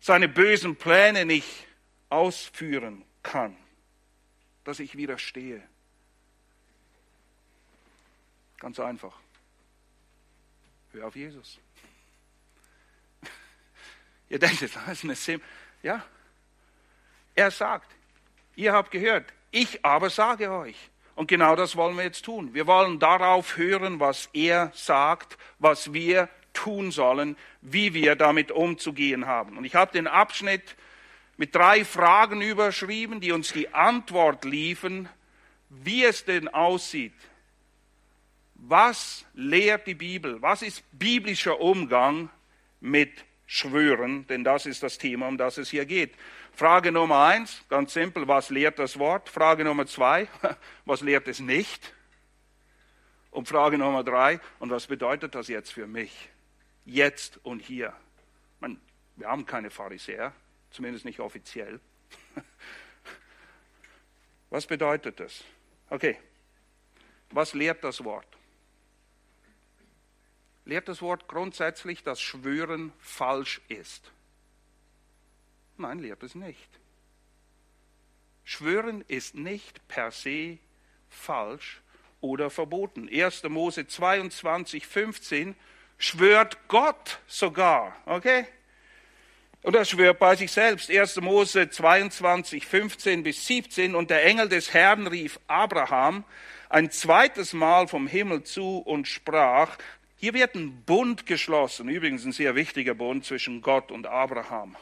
seine 0.00 0.28
bösen 0.28 0.74
Pläne 0.74 1.26
nicht 1.26 1.68
ausführen 2.08 3.04
kann? 3.22 3.56
Dass 4.64 4.80
ich 4.80 4.96
widerstehe? 4.96 5.62
Ganz 8.58 8.80
einfach. 8.80 9.23
Hör 10.94 11.08
auf 11.08 11.16
Jesus. 11.16 11.58
Ihr 14.28 14.38
denkt 14.38 14.62
das 14.62 14.70
ist 14.92 15.04
eine 15.04 15.16
Sim. 15.16 15.40
Ja. 15.82 16.04
Er 17.34 17.50
sagt, 17.50 17.90
ihr 18.54 18.72
habt 18.72 18.92
gehört, 18.92 19.32
ich 19.50 19.84
aber 19.84 20.08
sage 20.08 20.52
euch. 20.52 20.76
Und 21.16 21.26
genau 21.26 21.56
das 21.56 21.74
wollen 21.74 21.96
wir 21.96 22.04
jetzt 22.04 22.24
tun. 22.24 22.54
Wir 22.54 22.68
wollen 22.68 23.00
darauf 23.00 23.56
hören, 23.56 23.98
was 23.98 24.28
er 24.32 24.70
sagt, 24.72 25.36
was 25.58 25.92
wir 25.92 26.28
tun 26.52 26.92
sollen, 26.92 27.36
wie 27.60 27.92
wir 27.92 28.14
damit 28.14 28.52
umzugehen 28.52 29.26
haben. 29.26 29.58
Und 29.58 29.64
ich 29.64 29.74
habe 29.74 29.90
den 29.90 30.06
Abschnitt 30.06 30.76
mit 31.36 31.56
drei 31.56 31.84
Fragen 31.84 32.40
überschrieben, 32.40 33.20
die 33.20 33.32
uns 33.32 33.52
die 33.52 33.74
Antwort 33.74 34.44
liefern, 34.44 35.08
wie 35.70 36.04
es 36.04 36.24
denn 36.24 36.46
aussieht 36.46 37.14
Was 38.66 39.26
lehrt 39.34 39.86
die 39.86 39.94
Bibel? 39.94 40.40
Was 40.40 40.62
ist 40.62 40.82
biblischer 40.92 41.60
Umgang 41.60 42.30
mit 42.80 43.24
Schwören? 43.46 44.26
Denn 44.26 44.42
das 44.42 44.64
ist 44.64 44.82
das 44.82 44.96
Thema, 44.96 45.28
um 45.28 45.36
das 45.36 45.58
es 45.58 45.68
hier 45.70 45.84
geht. 45.84 46.14
Frage 46.52 46.90
Nummer 46.90 47.24
eins, 47.24 47.62
ganz 47.68 47.92
simpel, 47.92 48.26
was 48.26 48.48
lehrt 48.48 48.78
das 48.78 48.98
Wort? 48.98 49.28
Frage 49.28 49.64
Nummer 49.64 49.86
zwei, 49.86 50.28
was 50.86 51.02
lehrt 51.02 51.28
es 51.28 51.40
nicht? 51.40 51.92
Und 53.30 53.48
Frage 53.48 53.76
Nummer 53.76 54.02
drei, 54.02 54.40
und 54.60 54.70
was 54.70 54.86
bedeutet 54.86 55.34
das 55.34 55.48
jetzt 55.48 55.72
für 55.72 55.86
mich? 55.86 56.30
Jetzt 56.86 57.44
und 57.44 57.60
hier. 57.60 57.92
Man, 58.60 58.80
wir 59.16 59.28
haben 59.28 59.44
keine 59.44 59.70
Pharisäer, 59.70 60.32
zumindest 60.70 61.04
nicht 61.04 61.20
offiziell. 61.20 61.80
Was 64.50 64.66
bedeutet 64.66 65.18
das? 65.18 65.42
Okay, 65.90 66.16
was 67.30 67.54
lehrt 67.54 67.82
das 67.82 68.04
Wort? 68.04 68.28
Lehrt 70.64 70.88
das 70.88 71.02
Wort 71.02 71.28
grundsätzlich, 71.28 72.02
dass 72.02 72.20
Schwören 72.20 72.92
falsch 72.98 73.60
ist? 73.68 74.10
Nein, 75.76 75.98
lehrt 75.98 76.22
es 76.22 76.34
nicht. 76.34 76.68
Schwören 78.44 79.04
ist 79.08 79.34
nicht 79.34 79.86
per 79.88 80.10
se 80.10 80.58
falsch 81.08 81.82
oder 82.20 82.50
verboten. 82.50 83.08
1. 83.08 83.42
Mose 83.44 83.86
22, 83.86 84.86
15 84.86 85.54
schwört 85.98 86.68
Gott 86.68 87.20
sogar, 87.26 87.96
okay? 88.06 88.46
Und 89.62 89.74
er 89.74 89.86
schwört 89.86 90.18
bei 90.18 90.36
sich 90.36 90.52
selbst. 90.52 90.90
1. 90.90 91.22
Mose 91.22 91.70
22, 91.70 92.66
15 92.66 93.22
bis 93.22 93.46
17. 93.46 93.94
Und 93.94 94.10
der 94.10 94.24
Engel 94.24 94.48
des 94.48 94.74
Herrn 94.74 95.06
rief 95.06 95.40
Abraham 95.46 96.24
ein 96.68 96.90
zweites 96.90 97.54
Mal 97.54 97.88
vom 97.88 98.06
Himmel 98.06 98.44
zu 98.44 98.78
und 98.78 99.08
sprach, 99.08 99.78
hier 100.24 100.32
wird 100.32 100.54
ein 100.54 100.82
Bund 100.86 101.26
geschlossen, 101.26 101.86
übrigens 101.90 102.24
ein 102.24 102.32
sehr 102.32 102.54
wichtiger 102.54 102.94
Bund 102.94 103.26
zwischen 103.26 103.60
Gott 103.60 103.92
und 103.92 104.06
Abraham. 104.06 104.74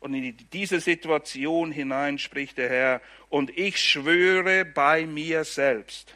Und 0.00 0.14
in 0.14 0.34
diese 0.54 0.80
Situation 0.80 1.70
hinein 1.70 2.18
spricht 2.18 2.56
der 2.56 2.70
Herr, 2.70 3.02
und 3.28 3.50
ich 3.58 3.78
schwöre 3.78 4.64
bei 4.64 5.04
mir 5.04 5.44
selbst, 5.44 6.14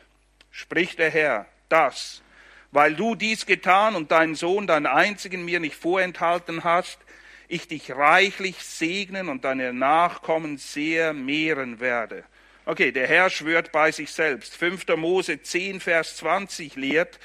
spricht 0.51 0.99
der 0.99 1.11
Herr, 1.11 1.47
das, 1.69 2.23
weil 2.71 2.95
du 2.95 3.15
dies 3.15 3.45
getan 3.45 3.95
und 3.95 4.13
deinen 4.13 4.35
Sohn, 4.35 4.67
deinen 4.67 4.87
einzigen, 4.87 5.45
mir 5.45 5.61
nicht 5.61 5.77
vorenthalten 5.77 6.65
hast, 6.65 7.01
ich 7.49 7.69
dich 7.69 7.91
reichlich 7.91 8.57
segnen 8.63 9.29
und 9.29 9.45
deine 9.45 9.75
Nachkommen 9.75 10.57
sehr 10.57 11.13
mehren 11.13 11.81
werde. 11.81 12.25
Okay, 12.65 12.93
der 12.93 13.09
Herr 13.09 13.29
schwört 13.31 13.73
bei 13.73 13.91
sich 13.91 14.13
selbst. 14.13 14.57
5. 14.57 14.87
Mose 14.97 15.43
10, 15.43 15.81
Vers 15.81 16.17
20 16.17 16.77
lehrt, 16.77 17.19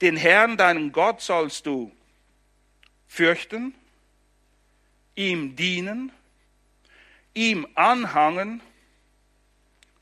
den 0.00 0.16
Herrn, 0.16 0.56
deinen 0.56 0.92
Gott, 0.92 1.20
sollst 1.20 1.66
du 1.66 1.92
fürchten 3.06 3.74
ihm 5.14 5.54
dienen, 5.54 6.12
ihm 7.32 7.66
anhangen 7.74 8.60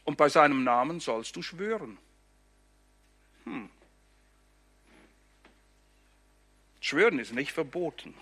und 0.05 0.17
bei 0.17 0.29
seinem 0.29 0.65
Namen 0.65 1.01
sollst 1.01 1.37
du 1.37 1.43
schwören. 1.43 1.99
Hm. 3.45 3.69
Schwören 6.81 7.19
ist 7.19 7.35
nicht 7.35 7.53
verboten. 7.53 8.15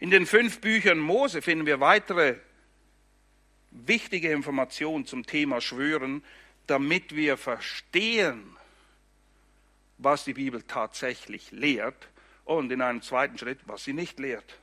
In 0.00 0.10
den 0.10 0.26
fünf 0.26 0.60
Büchern 0.60 0.98
Mose 0.98 1.42
finden 1.42 1.66
wir 1.66 1.80
weitere 1.80 2.36
wichtige 3.72 4.30
Informationen 4.30 5.06
zum 5.06 5.26
Thema 5.26 5.60
Schwören, 5.60 6.22
damit 6.66 7.14
wir 7.16 7.36
verstehen, 7.36 8.56
was 9.98 10.24
die 10.24 10.34
Bibel 10.34 10.62
tatsächlich 10.62 11.50
lehrt 11.50 12.08
und 12.44 12.70
in 12.72 12.82
einem 12.82 13.02
zweiten 13.02 13.38
Schritt, 13.38 13.60
was 13.66 13.84
sie 13.84 13.92
nicht 13.92 14.18
lehrt. 14.18 14.58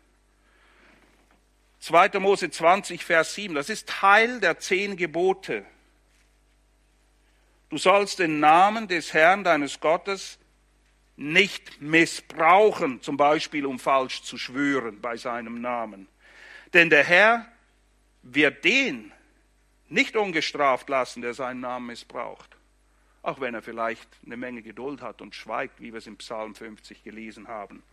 2. 1.79 2.19
Mose 2.19 2.51
20, 2.51 3.05
Vers 3.05 3.35
7, 3.35 3.55
das 3.55 3.69
ist 3.69 3.87
Teil 3.87 4.39
der 4.39 4.59
zehn 4.59 4.97
Gebote. 4.97 5.65
Du 7.69 7.77
sollst 7.77 8.19
den 8.19 8.39
Namen 8.39 8.87
des 8.87 9.13
Herrn 9.13 9.43
deines 9.43 9.79
Gottes 9.79 10.39
nicht 11.15 11.81
missbrauchen, 11.81 13.01
zum 13.01 13.17
Beispiel 13.17 13.65
um 13.65 13.79
falsch 13.79 14.23
zu 14.23 14.37
schwören 14.37 14.99
bei 15.01 15.17
seinem 15.17 15.61
Namen. 15.61 16.07
Denn 16.73 16.89
der 16.89 17.03
Herr 17.03 17.45
wird 18.23 18.63
den 18.63 19.11
nicht 19.87 20.15
ungestraft 20.15 20.89
lassen, 20.89 21.21
der 21.21 21.33
seinen 21.33 21.61
Namen 21.61 21.87
missbraucht. 21.87 22.57
Auch 23.21 23.41
wenn 23.41 23.53
er 23.53 23.61
vielleicht 23.61 24.07
eine 24.25 24.37
Menge 24.37 24.61
Geduld 24.61 25.01
hat 25.01 25.21
und 25.21 25.35
schweigt, 25.35 25.81
wie 25.81 25.91
wir 25.91 25.97
es 25.97 26.07
im 26.07 26.17
Psalm 26.17 26.55
50 26.55 27.03
gelesen 27.03 27.47
haben. 27.47 27.83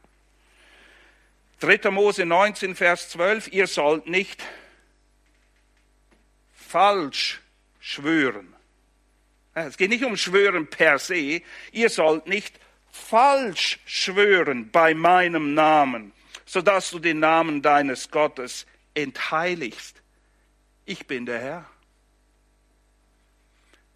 3. 1.61 1.91
Mose 1.91 2.27
19, 2.27 2.75
Vers 2.75 3.09
12, 3.11 3.53
ihr 3.53 3.67
sollt 3.67 4.07
nicht 4.07 4.45
falsch 6.53 7.41
schwören. 7.81 8.55
Es 9.55 9.79
geht 9.79 9.89
nicht 9.89 10.05
um 10.05 10.19
Schwören 10.19 10.67
per 10.67 10.99
se. 10.99 11.41
Ihr 11.73 11.89
sollt 11.89 12.27
nicht 12.27 12.61
falsch 12.91 13.79
schwören 13.87 14.71
bei 14.71 14.93
meinem 14.93 15.55
Namen, 15.55 16.13
sodass 16.45 16.91
du 16.91 16.99
den 16.99 17.21
Namen 17.21 17.63
deines 17.63 18.11
Gottes 18.11 18.67
entheiligst. 18.93 20.03
Ich 20.89 21.09
bin 21.09 21.27
der 21.27 21.41
Herr. 21.41 21.67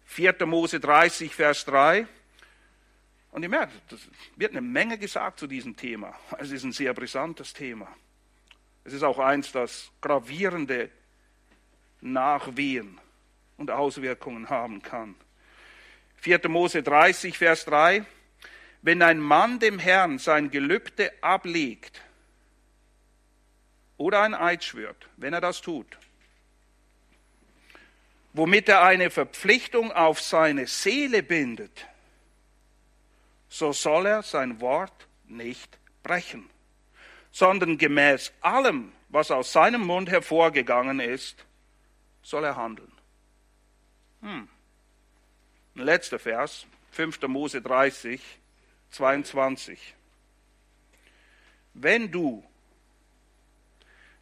4. 0.07 0.45
Mose 0.45 0.81
30, 0.81 1.33
Vers 1.33 1.63
3. 1.63 2.05
Und 3.31 3.43
ihr 3.43 3.49
merkt, 3.49 3.93
es 3.93 4.09
wird 4.35 4.51
eine 4.51 4.59
Menge 4.59 4.97
gesagt 4.97 5.39
zu 5.39 5.47
diesem 5.47 5.77
Thema. 5.77 6.13
Es 6.37 6.51
ist 6.51 6.65
ein 6.65 6.73
sehr 6.73 6.93
brisantes 6.93 7.53
Thema. 7.53 7.87
Es 8.83 8.91
ist 8.91 9.03
auch 9.03 9.19
eins, 9.19 9.53
das 9.53 9.89
gravierende 10.01 10.91
Nachwehen 12.01 12.99
und 13.55 13.71
Auswirkungen 13.71 14.49
haben 14.49 14.81
kann. 14.81 15.15
4. 16.17 16.49
Mose 16.49 16.83
30, 16.83 17.37
Vers 17.37 17.63
3. 17.63 18.05
Wenn 18.81 19.01
ein 19.01 19.19
Mann 19.19 19.59
dem 19.59 19.79
Herrn 19.79 20.19
sein 20.19 20.51
Gelübde 20.51 21.13
ablegt 21.23 22.01
oder 23.95 24.23
ein 24.23 24.33
Eid 24.33 24.65
schwört, 24.65 25.07
wenn 25.15 25.33
er 25.33 25.41
das 25.41 25.61
tut, 25.61 26.00
womit 28.33 28.69
er 28.69 28.83
eine 28.83 29.09
Verpflichtung 29.09 29.91
auf 29.91 30.21
seine 30.21 30.67
Seele 30.67 31.23
bindet, 31.23 31.87
so 33.49 33.73
soll 33.73 34.05
er 34.05 34.23
sein 34.23 34.61
Wort 34.61 35.07
nicht 35.25 35.77
brechen, 36.03 36.49
sondern 37.31 37.77
gemäß 37.77 38.31
allem, 38.41 38.93
was 39.09 39.31
aus 39.31 39.51
seinem 39.51 39.81
Mund 39.81 40.09
hervorgegangen 40.09 40.99
ist, 40.99 41.45
soll 42.23 42.45
er 42.45 42.55
handeln. 42.55 42.91
Hm. 44.21 44.47
Letzter 45.75 46.19
Vers, 46.19 46.65
5. 46.91 47.21
Mose 47.23 47.61
30, 47.61 48.21
22. 48.91 49.95
Wenn 51.73 52.11
du, 52.11 52.43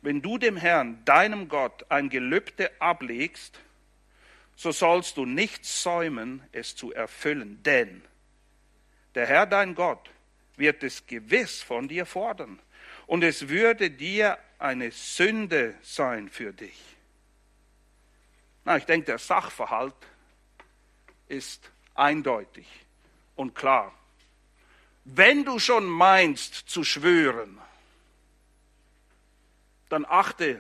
wenn 0.01 0.21
du 0.21 0.37
dem 0.37 0.57
Herrn, 0.57 1.03
deinem 1.05 1.49
Gott, 1.49 1.85
ein 1.89 2.09
Gelübde 2.09 2.71
ablegst, 2.79 3.59
so 4.59 4.73
sollst 4.73 5.15
du 5.15 5.25
nicht 5.25 5.63
säumen, 5.63 6.43
es 6.51 6.75
zu 6.75 6.91
erfüllen, 6.91 7.63
denn 7.63 8.03
der 9.15 9.25
Herr 9.25 9.45
dein 9.45 9.73
Gott 9.73 10.09
wird 10.57 10.83
es 10.83 11.07
gewiss 11.07 11.61
von 11.61 11.87
dir 11.87 12.05
fordern. 12.05 12.59
Und 13.07 13.23
es 13.23 13.47
würde 13.47 13.89
dir 13.89 14.37
eine 14.57 14.91
Sünde 14.91 15.75
sein 15.81 16.27
für 16.27 16.51
dich. 16.51 16.77
Na, 18.65 18.75
ich 18.75 18.83
denke, 18.83 19.05
der 19.05 19.17
Sachverhalt 19.17 19.95
ist 21.29 21.71
eindeutig 21.95 22.67
und 23.37 23.55
klar. 23.55 23.97
Wenn 25.05 25.45
du 25.45 25.59
schon 25.59 25.85
meinst 25.85 26.67
zu 26.67 26.83
schwören, 26.83 27.61
dann 29.87 30.03
achte 30.03 30.59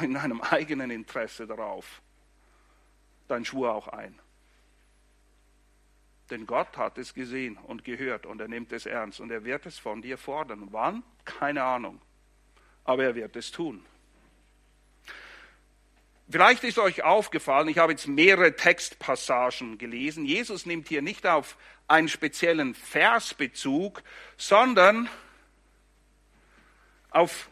in 0.00 0.14
deinem 0.14 0.40
eigenen 0.40 0.90
Interesse 0.90 1.46
darauf, 1.46 2.02
dein 3.28 3.44
Schwur 3.44 3.74
auch 3.74 3.88
ein. 3.88 4.18
Denn 6.30 6.46
Gott 6.46 6.76
hat 6.76 6.98
es 6.98 7.14
gesehen 7.14 7.56
und 7.56 7.84
gehört 7.84 8.26
und 8.26 8.40
er 8.40 8.48
nimmt 8.48 8.72
es 8.72 8.86
ernst 8.86 9.20
und 9.20 9.30
er 9.30 9.44
wird 9.44 9.64
es 9.66 9.78
von 9.78 10.02
dir 10.02 10.18
fordern. 10.18 10.68
Wann? 10.72 11.04
Keine 11.24 11.62
Ahnung. 11.62 12.00
Aber 12.84 13.04
er 13.04 13.14
wird 13.14 13.36
es 13.36 13.52
tun. 13.52 13.84
Vielleicht 16.28 16.64
ist 16.64 16.80
euch 16.80 17.04
aufgefallen, 17.04 17.68
ich 17.68 17.78
habe 17.78 17.92
jetzt 17.92 18.08
mehrere 18.08 18.56
Textpassagen 18.56 19.78
gelesen. 19.78 20.24
Jesus 20.24 20.66
nimmt 20.66 20.88
hier 20.88 21.00
nicht 21.00 21.24
auf 21.24 21.56
einen 21.86 22.08
speziellen 22.08 22.74
Versbezug, 22.74 24.02
sondern 24.36 25.08
auf 27.10 27.48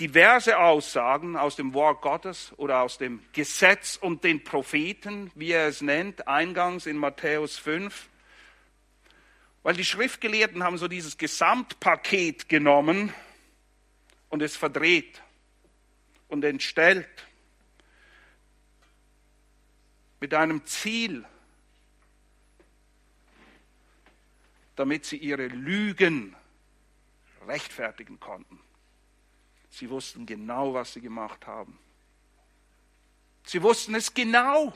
diverse 0.00 0.58
Aussagen 0.58 1.36
aus 1.36 1.56
dem 1.56 1.74
Wort 1.74 2.00
Gottes 2.00 2.54
oder 2.56 2.80
aus 2.80 2.96
dem 2.96 3.22
Gesetz 3.32 3.96
und 3.96 4.24
den 4.24 4.42
Propheten, 4.42 5.30
wie 5.34 5.52
er 5.52 5.68
es 5.68 5.82
nennt, 5.82 6.26
eingangs 6.26 6.86
in 6.86 6.96
Matthäus 6.96 7.58
5. 7.58 8.08
Weil 9.62 9.74
die 9.74 9.84
Schriftgelehrten 9.84 10.64
haben 10.64 10.78
so 10.78 10.88
dieses 10.88 11.18
Gesamtpaket 11.18 12.48
genommen 12.48 13.12
und 14.30 14.40
es 14.40 14.56
verdreht 14.56 15.22
und 16.28 16.44
entstellt 16.44 17.26
mit 20.18 20.32
einem 20.32 20.64
Ziel, 20.64 21.26
damit 24.76 25.04
sie 25.04 25.18
ihre 25.18 25.48
Lügen 25.48 26.34
rechtfertigen 27.46 28.18
konnten. 28.18 28.60
Sie 29.70 29.88
wussten 29.88 30.26
genau, 30.26 30.74
was 30.74 30.92
sie 30.92 31.00
gemacht 31.00 31.46
haben. 31.46 31.78
Sie 33.44 33.62
wussten 33.62 33.94
es 33.94 34.12
genau. 34.12 34.72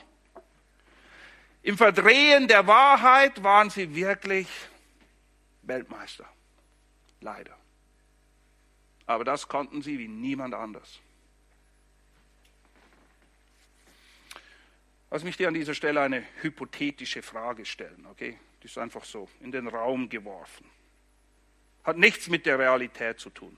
Im 1.61 1.77
Verdrehen 1.77 2.47
der 2.47 2.65
Wahrheit 2.67 3.43
waren 3.43 3.69
sie 3.69 3.93
wirklich 3.93 4.47
Weltmeister. 5.63 6.27
Leider. 7.21 7.57
Aber 9.07 9.23
das 9.23 9.47
konnten 9.47 9.81
sie 9.81 9.99
wie 9.99 10.07
niemand 10.07 10.53
anders. 10.53 10.99
Lass 15.11 15.23
mich 15.23 15.37
dir 15.37 15.47
an 15.47 15.53
dieser 15.53 15.73
Stelle 15.73 16.01
eine 16.01 16.25
hypothetische 16.41 17.21
Frage 17.21 17.65
stellen, 17.65 18.05
okay? 18.07 18.37
Die 18.61 18.65
ist 18.65 18.77
einfach 18.77 19.05
so 19.05 19.29
in 19.39 19.51
den 19.51 19.67
Raum 19.67 20.09
geworfen. 20.09 20.69
Hat 21.83 21.97
nichts 21.97 22.27
mit 22.27 22.45
der 22.45 22.59
Realität 22.59 23.19
zu 23.19 23.29
tun. 23.29 23.57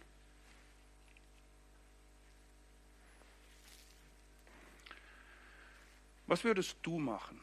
Was 6.28 6.44
würdest 6.44 6.78
du 6.84 7.00
machen? 7.00 7.40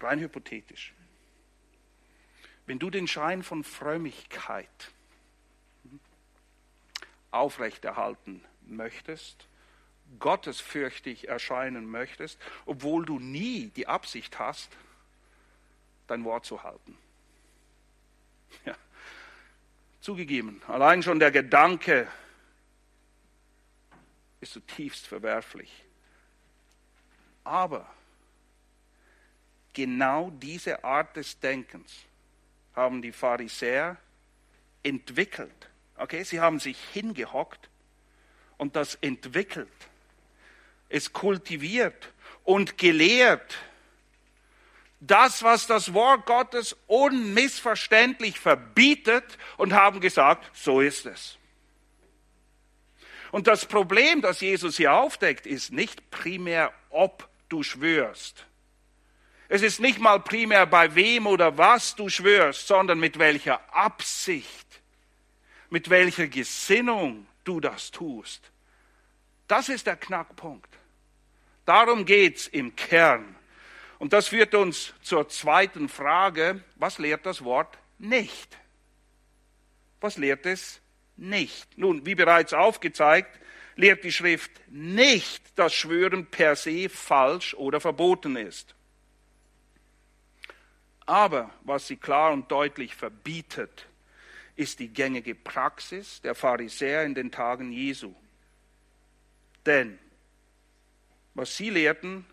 Rein 0.00 0.18
hypothetisch. 0.18 0.92
Wenn 2.66 2.78
du 2.78 2.90
den 2.90 3.06
Schein 3.06 3.42
von 3.42 3.64
Frömmigkeit 3.64 4.68
aufrechterhalten 7.30 8.44
möchtest, 8.66 9.46
gottesfürchtig 10.18 11.28
erscheinen 11.28 11.86
möchtest, 11.86 12.38
obwohl 12.66 13.04
du 13.04 13.18
nie 13.18 13.68
die 13.68 13.86
Absicht 13.86 14.38
hast, 14.38 14.70
dein 16.06 16.24
Wort 16.24 16.44
zu 16.44 16.62
halten. 16.62 16.96
Ja. 18.66 18.76
Zugegeben, 20.02 20.60
allein 20.66 21.02
schon 21.02 21.20
der 21.20 21.30
Gedanke 21.30 22.06
ist 24.40 24.52
zutiefst 24.52 25.06
verwerflich. 25.06 25.84
Aber 27.44 27.86
genau 29.72 30.30
diese 30.30 30.84
Art 30.84 31.16
des 31.16 31.38
Denkens 31.40 31.92
haben 32.74 33.02
die 33.02 33.12
Pharisäer 33.12 33.96
entwickelt. 34.82 35.68
Okay, 35.96 36.22
sie 36.24 36.40
haben 36.40 36.58
sich 36.58 36.78
hingehockt 36.92 37.68
und 38.56 38.76
das 38.76 38.96
entwickelt, 38.96 39.68
es 40.88 41.12
kultiviert 41.12 42.12
und 42.44 42.78
gelehrt. 42.78 43.56
Das, 45.00 45.42
was 45.42 45.66
das 45.66 45.94
Wort 45.94 46.26
Gottes 46.26 46.76
unmissverständlich 46.86 48.38
verbietet 48.38 49.36
und 49.56 49.72
haben 49.72 50.00
gesagt, 50.00 50.48
so 50.56 50.80
ist 50.80 51.06
es. 51.06 51.38
Und 53.32 53.46
das 53.46 53.66
Problem, 53.66 54.20
das 54.20 54.40
Jesus 54.40 54.76
hier 54.76 54.92
aufdeckt, 54.92 55.46
ist 55.46 55.72
nicht 55.72 56.10
primär, 56.10 56.72
ob 56.90 57.28
du 57.52 57.62
schwörst. 57.62 58.46
Es 59.48 59.60
ist 59.60 59.80
nicht 59.80 59.98
mal 59.98 60.18
primär 60.18 60.64
bei 60.66 60.94
wem 60.94 61.26
oder 61.26 61.58
was 61.58 61.94
du 61.94 62.08
schwörst, 62.08 62.66
sondern 62.66 62.98
mit 62.98 63.18
welcher 63.18 63.60
Absicht, 63.74 64.66
mit 65.68 65.90
welcher 65.90 66.28
Gesinnung 66.28 67.26
du 67.44 67.60
das 67.60 67.90
tust. 67.90 68.50
Das 69.48 69.68
ist 69.68 69.86
der 69.86 69.96
Knackpunkt. 69.96 70.70
Darum 71.66 72.06
geht 72.06 72.38
es 72.38 72.46
im 72.46 72.74
Kern. 72.74 73.36
Und 73.98 74.14
das 74.14 74.28
führt 74.28 74.54
uns 74.54 74.94
zur 75.02 75.28
zweiten 75.28 75.88
Frage. 75.88 76.64
Was 76.76 76.98
lehrt 76.98 77.26
das 77.26 77.44
Wort 77.44 77.76
nicht? 77.98 78.56
Was 80.00 80.16
lehrt 80.16 80.46
es 80.46 80.80
nicht? 81.16 81.76
Nun, 81.76 82.06
wie 82.06 82.14
bereits 82.14 82.54
aufgezeigt, 82.54 83.38
lehrt 83.76 84.04
die 84.04 84.12
Schrift 84.12 84.50
nicht, 84.68 85.58
dass 85.58 85.74
Schwören 85.74 86.26
per 86.26 86.56
se 86.56 86.88
falsch 86.88 87.54
oder 87.54 87.80
verboten 87.80 88.36
ist. 88.36 88.74
Aber 91.06 91.50
was 91.62 91.88
sie 91.88 91.96
klar 91.96 92.32
und 92.32 92.50
deutlich 92.50 92.94
verbietet, 92.94 93.86
ist 94.56 94.78
die 94.78 94.88
gängige 94.88 95.34
Praxis 95.34 96.20
der 96.20 96.34
Pharisäer 96.34 97.04
in 97.04 97.14
den 97.14 97.30
Tagen 97.30 97.72
Jesu. 97.72 98.14
Denn 99.66 99.98
was 101.34 101.56
sie 101.56 101.70
lehrten, 101.70 102.26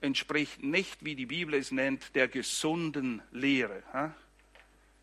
entspricht 0.00 0.62
nicht, 0.62 1.04
wie 1.04 1.16
die 1.16 1.26
Bibel 1.26 1.54
es 1.54 1.70
nennt, 1.70 2.14
der 2.14 2.28
gesunden 2.28 3.22
Lehre. 3.30 3.82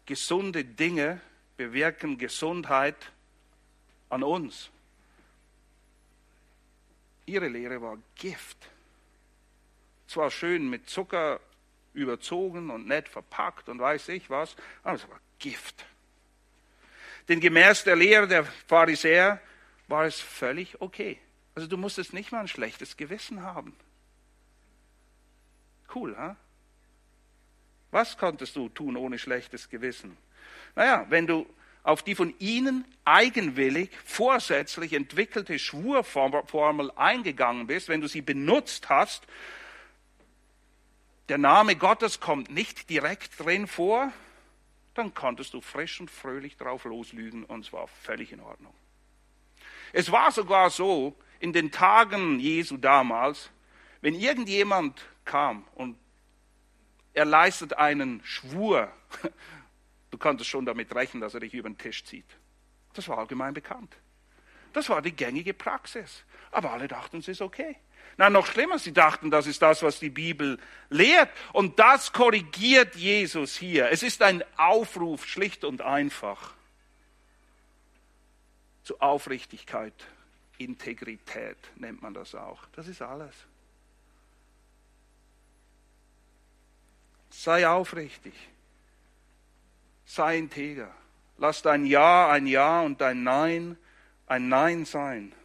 Gesunde 0.05 0.63
Dinge 0.63 1.21
bewirken 1.57 2.17
Gesundheit 2.17 3.11
an 4.10 4.24
uns. 4.24 4.69
Ihre 7.26 7.48
Lehre 7.48 7.82
war 7.82 7.98
Gift. 8.15 8.58
Zwar 10.08 10.32
schön 10.32 10.69
mit 10.69 10.89
Zucker 10.89 11.39
überzogen 11.93 12.69
und 12.69 12.88
nett 12.88 13.08
verpackt 13.08 13.69
und 13.69 13.80
weiß 13.80 14.10
ich 14.10 14.30
was, 14.30 14.56
aber 14.84 14.95
es 14.95 15.08
war 15.08 15.19
Gift. 15.38 15.86
Denn 17.28 17.39
gemäß 17.39 17.84
der 17.84 17.95
Lehre 17.95 18.28
der 18.28 18.43
Pharisäer 18.43 19.39
war 19.88 20.06
es 20.06 20.19
völlig 20.19 20.82
okay. 20.82 21.19
Also 21.56 21.67
du 21.67 21.78
musstest 21.78 22.13
nicht 22.13 22.32
mal 22.32 22.41
ein 22.41 22.48
schlechtes 22.48 22.98
Gewissen 22.98 23.43
haben. 23.43 23.76
Cool, 25.93 26.15
ha? 26.17 26.36
Was 27.91 28.17
konntest 28.17 28.56
du 28.56 28.69
tun 28.69 28.95
ohne 28.95 29.17
schlechtes 29.17 29.69
Gewissen? 29.69 30.17
Naja, 30.76 31.06
wenn 31.10 31.26
du 31.28 31.48
auf 31.89 32.04
die 32.04 32.13
von 32.13 32.36
ihnen 32.38 32.86
eigenwillig, 33.04 33.89
vorsätzlich 34.06 34.93
entwickelte 34.93 35.58
Schwurformel 35.58 36.91
eingegangen 36.95 37.65
bist, 37.65 37.89
wenn 37.89 37.99
du 37.99 38.08
sie 38.08 38.21
benutzt 38.21 38.89
hast, 38.89 39.25
der 41.30 41.39
Name 41.39 41.75
Gottes 41.75 42.19
kommt 42.19 42.52
nicht 42.52 42.91
direkt 42.91 43.39
drin 43.39 43.65
vor, 43.65 44.12
dann 44.93 45.15
konntest 45.15 45.56
du 45.56 45.62
frisch 45.62 45.99
und 45.99 46.12
fröhlich 46.12 46.58
drauf 46.58 46.86
loslügen 46.86 47.43
und 47.43 47.65
es 47.65 47.73
war 47.73 47.88
völlig 47.88 48.32
in 48.32 48.39
Ordnung. 48.39 48.73
Es 49.91 50.12
war 50.12 50.32
sogar 50.32 50.69
so, 50.69 51.15
in 51.39 51.54
den 51.54 51.71
Tagen 51.71 52.39
Jesu 52.39 52.78
damals, 52.78 53.49
wenn 54.02 54.13
irgendjemand 54.13 55.02
kam 55.25 55.65
und 55.73 55.97
er 57.13 57.25
leistet 57.25 57.73
einen 57.73 58.21
Schwur, 58.23 58.91
konntest 60.19 60.49
schon 60.49 60.65
damit 60.65 60.93
rechnen, 60.93 61.21
dass 61.21 61.34
er 61.34 61.39
dich 61.39 61.53
über 61.53 61.69
den 61.69 61.77
Tisch 61.77 62.03
zieht. 62.03 62.25
Das 62.93 63.08
war 63.08 63.17
allgemein 63.17 63.53
bekannt. 63.53 63.95
Das 64.73 64.89
war 64.89 65.01
die 65.01 65.12
gängige 65.12 65.53
Praxis. 65.53 66.23
Aber 66.51 66.71
alle 66.71 66.88
dachten, 66.88 67.17
es 67.17 67.27
ist 67.27 67.41
okay. 67.41 67.75
Na, 68.17 68.29
noch 68.29 68.47
schlimmer, 68.47 68.79
sie 68.79 68.91
dachten, 68.91 69.32
das 69.32 69.47
ist 69.47 69.62
das, 69.62 69.82
was 69.82 69.99
die 69.99 70.10
Bibel 70.10 70.60
lehrt. 70.89 71.29
Und 71.53 71.79
das 71.79 72.12
korrigiert 72.12 72.95
Jesus 72.95 73.55
hier. 73.55 73.89
Es 73.91 74.03
ist 74.03 74.21
ein 74.21 74.43
Aufruf, 74.58 75.25
schlicht 75.25 75.63
und 75.63 75.82
einfach, 75.82 76.53
zu 78.84 78.99
Aufrichtigkeit, 78.99 79.93
Integrität 80.58 81.58
nennt 81.75 82.01
man 82.01 82.13
das 82.13 82.36
auch. 82.36 82.65
Das 82.75 82.88
ist 82.88 83.01
alles. 83.01 83.34
Sei 87.29 87.67
aufrichtig. 87.67 88.34
Sei 90.10 90.39
integer. 90.39 90.91
Lass 91.38 91.62
dein 91.62 91.86
Ja 91.86 92.32
ein 92.32 92.48
Ja 92.48 92.82
und 92.82 93.00
dein 93.00 93.22
Nein 93.22 93.78
ein 94.26 94.50
Nein 94.50 94.86
sein. 94.86 95.36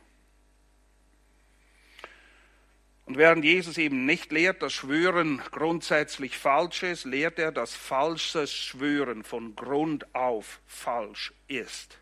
Und 3.05 3.18
während 3.18 3.44
Jesus 3.44 3.77
eben 3.77 4.07
nicht 4.07 4.33
lehrt, 4.33 4.62
dass 4.62 4.72
Schwören 4.72 5.42
grundsätzlich 5.50 6.38
falsch 6.38 6.83
ist, 6.83 7.05
lehrt 7.05 7.38
er, 7.38 7.53
dass 7.53 7.74
falsches 7.74 8.55
Schwören 8.55 9.22
von 9.22 9.55
Grund 9.55 10.14
auf 10.14 10.62
falsch 10.66 11.35
ist. 11.46 11.98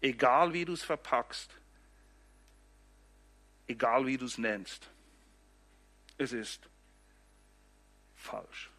Egal 0.00 0.54
wie 0.54 0.64
du 0.64 0.72
es 0.72 0.82
verpackst, 0.82 1.50
egal 3.66 4.06
wie 4.06 4.16
du 4.16 4.24
es 4.24 4.38
nennst, 4.38 4.88
es 6.16 6.32
ist 6.32 6.66
falsch. 8.16 8.70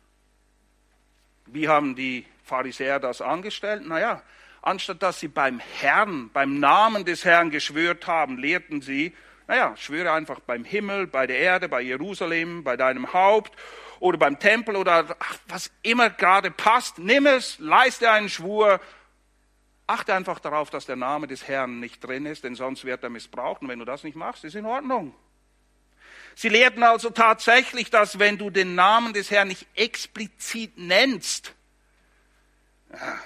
Wie 1.45 1.67
haben 1.67 1.95
die 1.95 2.26
Pharisäer 2.43 2.99
das 2.99 3.21
angestellt? 3.21 3.88
Naja, 3.88 4.21
anstatt 4.62 5.01
dass 5.01 5.19
sie 5.19 5.27
beim 5.27 5.60
Herrn, 5.60 6.29
beim 6.32 6.60
Namen 6.60 7.06
des 7.06 7.25
Herrn 7.25 7.49
geschwört 7.49 8.08
haben, 8.08 8.38
lehrten 8.38 8.82
sie, 8.82 9.13
naja, 9.47 9.75
schwöre 9.75 10.12
einfach 10.12 10.39
beim 10.39 10.63
Himmel, 10.63 11.08
bei 11.08 11.27
der 11.27 11.38
Erde, 11.38 11.67
bei 11.67 11.82
Jerusalem, 11.82 12.63
bei 12.63 12.77
deinem 12.77 13.13
Haupt 13.13 13.53
oder 13.99 14.17
beim 14.17 14.39
Tempel 14.39 14.75
oder 14.75 15.15
ach, 15.19 15.38
was 15.47 15.71
immer 15.82 16.10
gerade 16.10 16.51
passt. 16.51 16.97
Nimm 16.99 17.25
es, 17.25 17.60
leiste 17.60 18.10
einen 18.10 18.29
Schwur. 18.29 18.79
Achte 19.86 20.13
einfach 20.13 20.39
darauf, 20.39 20.69
dass 20.69 20.86
der 20.86 20.95
Name 20.95 21.27
des 21.27 21.47
Herrn 21.47 21.82
nicht 21.82 22.03
drin 22.03 22.25
ist, 22.25 22.45
denn 22.45 22.56
sonst 22.56 22.86
wird 22.86 23.03
er 23.03 23.10
missbraucht. 23.10 23.62
Und 23.62 23.67
wenn 23.67 23.79
du 23.79 23.86
das 23.86 24.03
nicht 24.03 24.15
machst, 24.15 24.45
ist 24.45 24.56
in 24.56 24.65
Ordnung. 24.65 25.13
Sie 26.36 26.49
lehrten 26.49 26.84
also 26.84 27.10
tatsächlich, 27.10 27.89
dass 27.89 28.17
wenn 28.17 28.38
du 28.38 28.49
den 28.49 28.75
Namen 28.75 29.13
des 29.13 29.29
Herrn 29.29 29.49
nicht 29.49 29.67
explizit 29.75 30.77
nennst, 30.77 31.52
ja, 32.93 33.19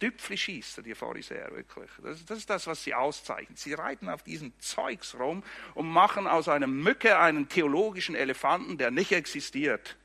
Düpfli 0.00 0.36
schießen, 0.36 0.84
die 0.84 0.94
Pharisäer 0.94 1.50
wirklich. 1.52 1.90
Das, 2.02 2.24
das, 2.26 2.38
ist 2.38 2.50
das, 2.50 2.66
was 2.66 2.84
sie 2.84 2.94
auszeichnen. 2.94 3.56
Sie 3.56 3.72
reiten 3.72 4.08
auf 4.08 4.22
diesem 4.22 4.52
Zeugs 4.60 5.14
rum 5.14 5.42
und 5.74 5.88
machen 5.88 6.26
aus 6.26 6.48
einer 6.48 6.66
Mücke 6.66 7.18
einen 7.18 7.48
theologischen 7.48 8.14
Elefanten, 8.14 8.76
der 8.76 8.90
nicht 8.90 9.12
existiert. 9.12 9.96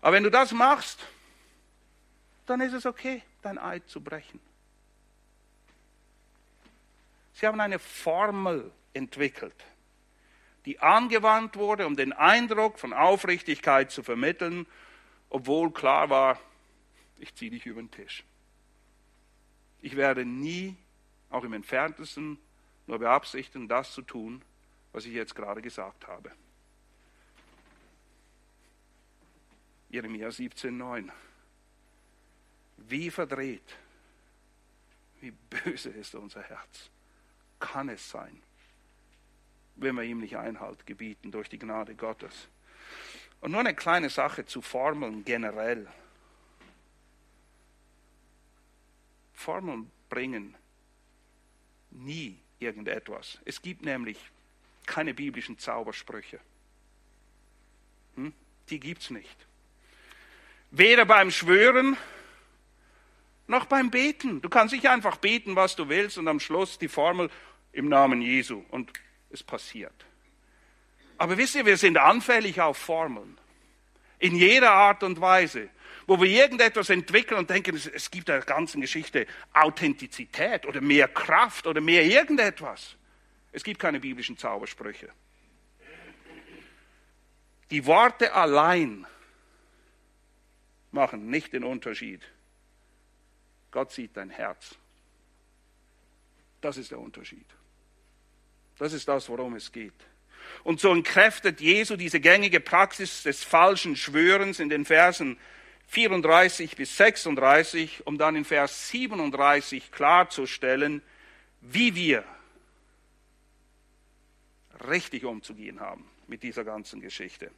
Aber 0.00 0.16
wenn 0.16 0.24
du 0.24 0.30
das 0.30 0.52
machst, 0.52 1.06
dann 2.46 2.60
ist 2.60 2.72
es 2.72 2.84
okay, 2.84 3.22
dein 3.42 3.58
Eid 3.58 3.88
zu 3.88 4.00
brechen. 4.00 4.40
Sie 7.34 7.46
haben 7.46 7.60
eine 7.60 7.78
Formel 7.78 8.72
entwickelt, 8.92 9.54
die 10.64 10.80
angewandt 10.80 11.54
wurde, 11.54 11.86
um 11.86 11.94
den 11.94 12.12
Eindruck 12.12 12.80
von 12.80 12.92
Aufrichtigkeit 12.92 13.92
zu 13.92 14.02
vermitteln, 14.02 14.66
obwohl 15.30 15.70
klar 15.70 16.10
war, 16.10 16.40
ich 17.18 17.34
ziehe 17.34 17.50
dich 17.50 17.66
über 17.66 17.80
den 17.80 17.90
Tisch. 17.90 18.24
Ich 19.80 19.96
werde 19.96 20.24
nie, 20.24 20.76
auch 21.30 21.44
im 21.44 21.52
entferntesten, 21.52 22.38
nur 22.86 22.98
beabsichtigen, 22.98 23.68
das 23.68 23.92
zu 23.92 24.02
tun, 24.02 24.42
was 24.92 25.04
ich 25.04 25.12
jetzt 25.12 25.34
gerade 25.34 25.62
gesagt 25.62 26.06
habe. 26.06 26.32
Jeremia 29.90 30.28
17,9. 30.28 31.10
Wie 32.76 33.10
verdreht, 33.10 33.76
wie 35.20 35.30
böse 35.30 35.90
ist 35.90 36.14
unser 36.14 36.42
Herz. 36.42 36.90
Kann 37.58 37.88
es 37.88 38.08
sein, 38.08 38.40
wenn 39.76 39.94
wir 39.96 40.04
ihm 40.04 40.20
nicht 40.20 40.36
Einhalt 40.36 40.86
gebieten 40.86 41.30
durch 41.30 41.48
die 41.48 41.58
Gnade 41.58 41.94
Gottes. 41.94 42.48
Und 43.40 43.52
nur 43.52 43.60
eine 43.60 43.74
kleine 43.74 44.10
Sache 44.10 44.46
zu 44.46 44.62
Formeln 44.62 45.24
generell. 45.24 45.88
Formeln 49.38 49.90
bringen 50.08 50.56
nie 51.90 52.36
irgendetwas. 52.58 53.38
Es 53.44 53.62
gibt 53.62 53.84
nämlich 53.84 54.18
keine 54.84 55.14
biblischen 55.14 55.58
Zaubersprüche. 55.58 56.40
Hm? 58.16 58.32
Die 58.68 58.80
gibt 58.80 59.02
es 59.02 59.10
nicht. 59.10 59.36
Weder 60.72 61.04
beim 61.04 61.30
Schwören 61.30 61.96
noch 63.46 63.66
beim 63.66 63.90
Beten. 63.90 64.42
Du 64.42 64.48
kannst 64.48 64.74
nicht 64.74 64.88
einfach 64.88 65.16
beten, 65.18 65.54
was 65.54 65.76
du 65.76 65.88
willst, 65.88 66.18
und 66.18 66.26
am 66.26 66.40
Schluss 66.40 66.78
die 66.78 66.88
Formel 66.88 67.30
im 67.72 67.88
Namen 67.88 68.20
Jesu 68.20 68.64
und 68.70 68.92
es 69.30 69.44
passiert. 69.44 70.04
Aber 71.16 71.38
wisst 71.38 71.54
ihr, 71.54 71.64
wir 71.64 71.76
sind 71.76 71.96
anfällig 71.96 72.60
auf 72.60 72.76
Formeln. 72.76 73.38
In 74.18 74.34
jeder 74.34 74.72
Art 74.72 75.04
und 75.04 75.20
Weise 75.20 75.70
wo 76.08 76.18
wir 76.22 76.30
irgendetwas 76.30 76.88
entwickeln 76.88 77.38
und 77.38 77.50
denken, 77.50 77.76
es, 77.76 78.10
gibt 78.10 78.28
der 78.28 78.40
ganzen 78.40 78.80
Geschichte 78.80 79.26
Authentizität 79.52 80.64
oder 80.64 80.80
mehr 80.80 81.06
Kraft 81.06 81.66
oder 81.66 81.82
mehr 81.82 82.02
irgendetwas. 82.02 82.96
Es 83.52 83.62
gibt 83.62 83.78
keine 83.78 84.00
biblischen 84.00 84.38
Zaubersprüche. 84.38 85.10
Die 87.70 87.84
Worte 87.84 88.32
allein 88.32 89.06
machen 90.92 91.28
nicht 91.28 91.52
den 91.52 91.62
Unterschied. 91.62 92.22
Gott 93.70 93.92
sieht 93.92 94.16
dein 94.16 94.30
Herz. 94.30 94.76
Das 96.62 96.78
ist 96.78 96.90
der 96.90 97.00
Unterschied. 97.00 97.46
Das 98.78 98.94
ist 98.94 99.06
das, 99.06 99.28
worum 99.28 99.56
es 99.56 99.70
geht. 99.70 99.92
Und 100.64 100.80
so 100.80 100.90
entkräftet 100.90 101.60
Jesu 101.60 101.96
diese 101.96 102.18
gängige 102.18 102.60
Praxis 102.60 103.24
des 103.24 103.44
falschen 103.44 103.94
Schwörens 103.94 104.58
in 104.58 104.70
den 104.70 104.86
Versen 104.86 105.38
34 105.88 106.76
bis 106.76 106.96
36, 106.96 108.06
um 108.06 108.18
dann 108.18 108.36
in 108.36 108.44
Vers 108.44 108.90
37 108.90 109.90
klarzustellen, 109.90 111.02
wie 111.60 111.94
wir 111.94 112.24
richtig 114.86 115.24
umzugehen 115.24 115.80
haben 115.80 116.04
mit 116.26 116.42
dieser 116.42 116.64
ganzen 116.64 117.00
Geschichte. 117.00 117.50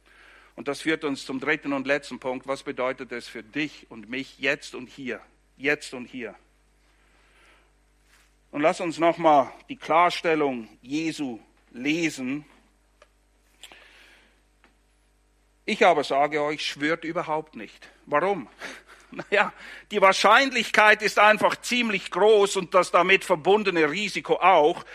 Und 0.55 0.67
das 0.67 0.81
führt 0.81 1.03
uns 1.03 1.25
zum 1.25 1.39
dritten 1.39 1.73
und 1.73 1.87
letzten 1.87 2.19
Punkt. 2.19 2.47
Was 2.47 2.63
bedeutet 2.63 3.11
es 3.11 3.27
für 3.27 3.43
dich 3.43 3.87
und 3.89 4.09
mich 4.09 4.39
jetzt 4.39 4.75
und 4.75 4.87
hier? 4.87 5.21
Jetzt 5.57 5.93
und 5.93 6.05
hier. 6.05 6.35
Und 8.51 8.61
lass 8.61 8.81
uns 8.81 8.97
nochmal 8.97 9.51
die 9.69 9.77
Klarstellung 9.77 10.67
Jesu 10.81 11.39
lesen. 11.71 12.45
Ich 15.65 15.85
aber 15.85 16.03
sage 16.03 16.41
euch, 16.41 16.65
schwört 16.65 17.03
überhaupt 17.03 17.55
nicht. 17.55 17.89
Warum? 18.05 18.47
Naja, 19.13 19.51
die 19.91 20.01
Wahrscheinlichkeit 20.01 21.01
ist 21.01 21.19
einfach 21.19 21.57
ziemlich 21.57 22.11
groß 22.11 22.55
und 22.55 22.73
das 22.73 22.91
damit 22.91 23.25
verbundene 23.25 23.91
Risiko 23.91 24.35
auch, 24.35 24.85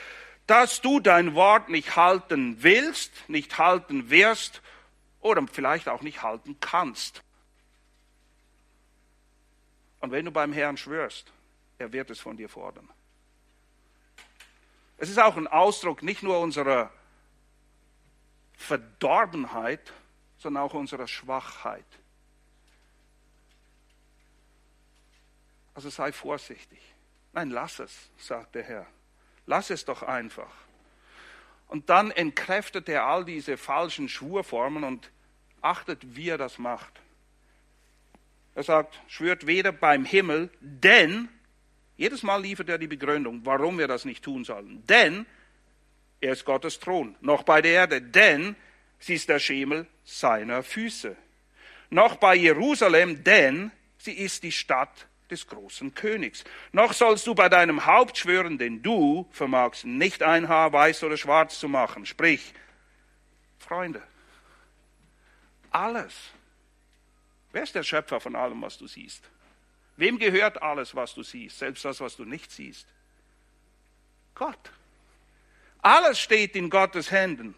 dass 0.47 0.81
du 0.81 1.01
dein 1.01 1.35
Wort 1.35 1.69
nicht 1.69 1.97
halten 1.97 2.63
willst, 2.63 3.13
nicht 3.29 3.59
halten 3.59 4.09
wirst 4.09 4.63
oder 5.21 5.47
vielleicht 5.53 5.91
auch 5.91 6.01
nicht 6.01 6.23
halten 6.23 6.57
kannst. 6.61 7.23
Und 10.01 10.13
wenn 10.13 10.25
du 10.25 10.31
beim 10.31 10.55
Herrn 10.55 10.79
schwörst, 10.79 11.31
er 11.79 11.93
wird 11.93 12.09
es 12.11 12.21
von 12.21 12.39
dir 12.39 12.49
fordern. 12.49 12.89
Es 14.99 15.11
ist 15.11 15.19
auch 15.19 15.37
ein 15.37 15.47
Ausdruck 15.47 16.03
nicht 16.03 16.23
nur 16.23 16.41
unserer 16.41 16.91
Verdorbenheit, 18.57 19.93
sondern 20.47 20.63
auch 20.63 20.75
unserer 20.75 21.09
Schwachheit. 21.09 21.85
Also 25.75 25.91
sei 25.91 26.13
vorsichtig. 26.13 26.79
Nein, 27.33 27.51
lass 27.51 27.81
es, 27.81 28.11
sagt 28.17 28.55
der 28.55 28.63
Herr. 28.63 28.87
Lass 29.47 29.71
es 29.71 29.85
doch 29.85 30.05
einfach. 30.05 30.53
Und 31.67 31.91
dann 31.91 32.13
entkräftet 32.13 32.89
er 32.89 33.07
all 33.07 33.25
diese 33.25 33.57
falschen 33.57 34.09
Schwurformen 34.09 34.85
und 34.85 35.11
achtet, 35.63 36.15
wie 36.15 36.29
er 36.29 36.39
das 36.39 36.61
macht. 36.61 36.93
Er 38.55 38.63
sagt, 38.63 39.01
schwört 39.09 39.49
weder 39.49 39.73
beim 39.73 40.05
Himmel, 40.05 40.51
denn, 40.61 41.29
jedes 41.97 42.23
Mal 42.23 42.41
liefert 42.41 42.69
er 42.69 42.79
die 42.79 42.87
Begründung, 42.87 43.41
warum 43.45 43.79
wir 43.79 43.89
das 43.89 44.05
nicht 44.05 44.23
tun 44.23 44.45
sollen. 44.45 44.87
Denn 44.87 45.27
er 46.21 46.35
ist 46.35 46.45
Gottes 46.45 46.79
Thron, 46.79 47.17
noch 47.21 47.43
bei 47.43 47.61
der 47.61 47.73
Erde, 47.73 48.01
denn 48.01 48.55
sie 48.99 49.15
ist 49.15 49.29
der 49.29 49.39
Schemel 49.39 49.87
seiner 50.05 50.63
Füße. 50.63 51.17
Noch 51.91 52.17
bei 52.17 52.35
Jerusalem, 52.35 53.23
denn 53.23 53.71
sie 53.99 54.13
ist 54.13 54.43
die 54.43 54.53
Stadt 54.53 55.07
des 55.31 55.47
großen 55.47 55.95
Königs. 55.95 56.45
Noch 56.73 56.93
sollst 56.93 57.27
du 57.27 57.35
bei 57.35 57.49
deinem 57.49 57.87
Haupt 57.87 58.19
schwören, 58.19 58.59
denn 58.59 58.83
du 58.83 59.29
vermagst 59.33 59.85
nicht 59.85 60.23
ein 60.23 60.49
Haar 60.49 60.73
weiß 60.73 61.03
oder 61.05 61.17
schwarz 61.17 61.59
zu 61.59 61.69
machen. 61.69 62.07
Sprich, 62.07 62.55
Freunde, 63.59 64.03
alles. 65.71 66.15
Wer 67.53 67.63
ist 67.63 67.75
der 67.75 67.83
Schöpfer 67.83 68.21
von 68.21 68.37
allem, 68.37 68.63
was 68.63 68.79
du 68.79 68.87
siehst? 68.87 69.23
Wem 69.97 70.19
gehört 70.19 70.63
alles, 70.63 70.95
was 70.95 71.15
du 71.15 71.23
siehst, 71.23 71.59
selbst 71.59 71.85
das, 71.85 72.01
was 72.01 72.17
du 72.17 72.25
nicht 72.25 72.51
siehst? 72.51 72.87
Gott. 74.35 74.71
Alles 75.81 76.21
steht 76.21 76.55
in 76.55 76.69
Gottes 76.69 77.11
Händen. 77.11 77.55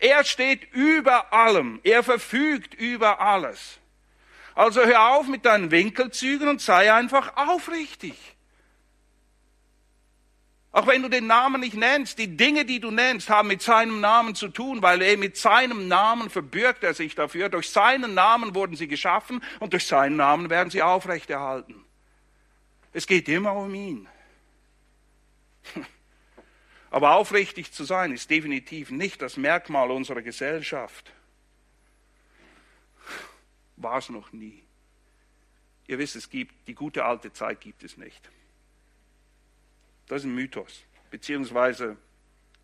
Er 0.00 0.24
steht 0.24 0.72
über 0.72 1.32
allem. 1.32 1.80
Er 1.82 2.02
verfügt 2.02 2.74
über 2.74 3.20
alles. 3.20 3.78
Also 4.54 4.84
hör 4.84 5.10
auf 5.10 5.28
mit 5.28 5.44
deinen 5.44 5.70
Winkelzügen 5.70 6.48
und 6.48 6.60
sei 6.60 6.92
einfach 6.92 7.36
aufrichtig. 7.36 8.16
Auch 10.70 10.86
wenn 10.86 11.02
du 11.02 11.08
den 11.08 11.26
Namen 11.26 11.60
nicht 11.60 11.74
nennst, 11.74 12.18
die 12.18 12.36
Dinge, 12.36 12.64
die 12.64 12.78
du 12.78 12.90
nennst, 12.90 13.30
haben 13.30 13.48
mit 13.48 13.62
seinem 13.62 14.00
Namen 14.00 14.34
zu 14.34 14.48
tun, 14.48 14.82
weil 14.82 15.00
er 15.02 15.16
mit 15.16 15.36
seinem 15.36 15.88
Namen 15.88 16.28
verbürgt 16.28 16.84
er 16.84 16.94
sich 16.94 17.14
dafür. 17.14 17.48
Durch 17.48 17.70
seinen 17.70 18.14
Namen 18.14 18.54
wurden 18.54 18.76
sie 18.76 18.86
geschaffen 18.86 19.42
und 19.60 19.72
durch 19.72 19.86
seinen 19.86 20.16
Namen 20.16 20.50
werden 20.50 20.70
sie 20.70 20.82
aufrechterhalten. 20.82 21.84
Es 22.92 23.06
geht 23.06 23.28
immer 23.28 23.54
um 23.54 23.74
ihn. 23.74 24.08
Aber 26.90 27.16
aufrichtig 27.16 27.72
zu 27.72 27.84
sein 27.84 28.12
ist 28.12 28.30
definitiv 28.30 28.90
nicht 28.90 29.20
das 29.20 29.36
Merkmal 29.36 29.90
unserer 29.90 30.22
Gesellschaft 30.22 31.12
war 33.82 33.98
es 33.98 34.08
noch 34.08 34.32
nie. 34.32 34.62
Ihr 35.86 35.98
wisst, 35.98 36.16
es 36.16 36.28
gibt, 36.28 36.68
die 36.68 36.74
gute 36.74 37.04
alte 37.04 37.32
Zeit 37.32 37.60
gibt 37.60 37.82
es 37.82 37.96
nicht. 37.96 38.30
Das 40.06 40.22
ist 40.22 40.26
ein 40.26 40.34
Mythos. 40.34 40.84
Beziehungsweise 41.10 41.96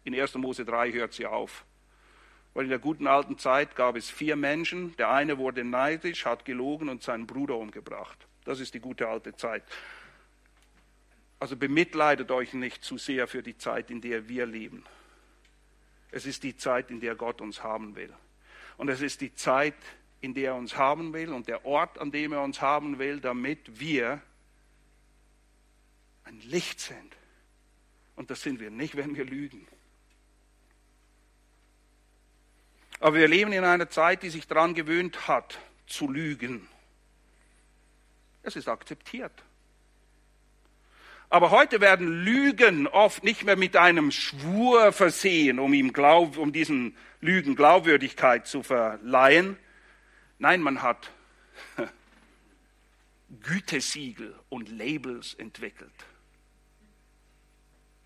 in 0.04 0.18
1. 0.18 0.34
Mose 0.34 0.64
3 0.64 0.92
hört 0.92 1.14
sie 1.14 1.26
auf. 1.26 1.64
Weil 2.52 2.64
in 2.64 2.70
der 2.70 2.78
guten 2.78 3.06
alten 3.06 3.38
Zeit 3.38 3.74
gab 3.74 3.96
es 3.96 4.10
vier 4.10 4.36
Menschen. 4.36 4.94
Der 4.96 5.10
eine 5.10 5.38
wurde 5.38 5.64
neidisch, 5.64 6.26
hat 6.26 6.44
gelogen 6.44 6.88
und 6.88 7.02
seinen 7.02 7.26
Bruder 7.26 7.56
umgebracht. 7.56 8.26
Das 8.44 8.60
ist 8.60 8.74
die 8.74 8.80
gute 8.80 9.08
alte 9.08 9.34
Zeit. 9.34 9.64
Also 11.38 11.56
bemitleidet 11.56 12.30
euch 12.30 12.54
nicht 12.54 12.84
zu 12.84 12.98
sehr 12.98 13.26
für 13.28 13.42
die 13.42 13.58
Zeit, 13.58 13.90
in 13.90 14.00
der 14.00 14.28
wir 14.28 14.46
leben. 14.46 14.84
Es 16.10 16.26
ist 16.26 16.42
die 16.42 16.56
Zeit, 16.56 16.90
in 16.90 17.00
der 17.00 17.16
Gott 17.16 17.40
uns 17.40 17.62
haben 17.62 17.96
will. 17.96 18.12
Und 18.76 18.88
es 18.88 19.00
ist 19.00 19.20
die 19.20 19.34
Zeit, 19.34 19.74
in 20.20 20.32
der 20.32 20.52
er 20.52 20.56
uns 20.56 20.76
haben 20.76 21.12
will 21.12 21.32
und 21.32 21.48
der 21.48 21.66
Ort, 21.66 21.98
an 21.98 22.10
dem 22.10 22.32
er 22.32 22.42
uns 22.42 22.60
haben 22.60 22.98
will, 22.98 23.20
damit 23.20 23.78
wir 23.78 24.22
ein 26.24 26.40
Licht 26.40 26.80
sind. 26.80 27.16
Und 28.16 28.30
das 28.30 28.42
sind 28.42 28.60
wir 28.60 28.70
nicht, 28.70 28.96
wenn 28.96 29.16
wir 29.16 29.24
lügen. 29.24 29.66
Aber 33.00 33.16
wir 33.16 33.28
leben 33.28 33.52
in 33.52 33.64
einer 33.64 33.90
Zeit, 33.90 34.22
die 34.22 34.30
sich 34.30 34.46
daran 34.46 34.74
gewöhnt 34.74 35.28
hat, 35.28 35.58
zu 35.86 36.10
lügen. 36.10 36.66
Es 38.42 38.56
ist 38.56 38.68
akzeptiert. 38.68 39.42
Aber 41.34 41.50
heute 41.50 41.80
werden 41.80 42.22
Lügen 42.22 42.86
oft 42.86 43.24
nicht 43.24 43.42
mehr 43.42 43.56
mit 43.56 43.76
einem 43.76 44.12
Schwur 44.12 44.92
versehen, 44.92 45.58
um, 45.58 45.74
ihm 45.74 45.92
Glaub, 45.92 46.36
um 46.36 46.52
diesen 46.52 46.96
Lügen 47.20 47.56
Glaubwürdigkeit 47.56 48.46
zu 48.46 48.62
verleihen. 48.62 49.58
Nein, 50.38 50.62
man 50.62 50.80
hat 50.80 51.10
Gütesiegel 53.42 54.38
und 54.48 54.68
Labels 54.68 55.34
entwickelt. 55.34 55.90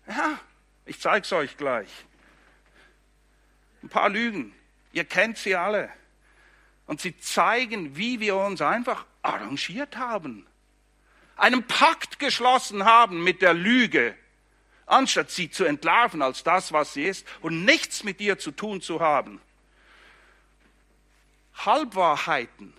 Ja, 0.07 0.39
ich 0.87 0.99
zeige 0.99 1.21
es 1.23 1.31
euch 1.31 1.55
gleich. 1.55 1.91
Ein 3.83 3.89
paar 3.89 4.09
Lügen. 4.09 4.55
Ihr 4.91 5.05
kennt 5.05 5.37
sie 5.37 5.55
alle. 5.55 5.91
Und 6.87 6.99
sie 6.99 7.15
zeigen, 7.19 7.95
wie 7.95 8.21
wir 8.21 8.37
uns 8.37 8.59
einfach 8.63 9.05
arrangiert 9.21 9.97
haben. 9.97 10.48
Einen 11.39 11.65
Pakt 11.65 12.19
geschlossen 12.19 12.83
haben 12.83 13.23
mit 13.23 13.41
der 13.41 13.53
Lüge, 13.53 14.15
anstatt 14.85 15.31
sie 15.31 15.49
zu 15.49 15.63
entlarven 15.63 16.21
als 16.21 16.43
das, 16.43 16.73
was 16.73 16.93
sie 16.93 17.05
ist 17.05 17.25
und 17.41 17.63
nichts 17.63 18.03
mit 18.03 18.19
ihr 18.19 18.37
zu 18.39 18.51
tun 18.51 18.81
zu 18.81 18.99
haben. 18.99 19.41
Halbwahrheiten. 21.65 22.73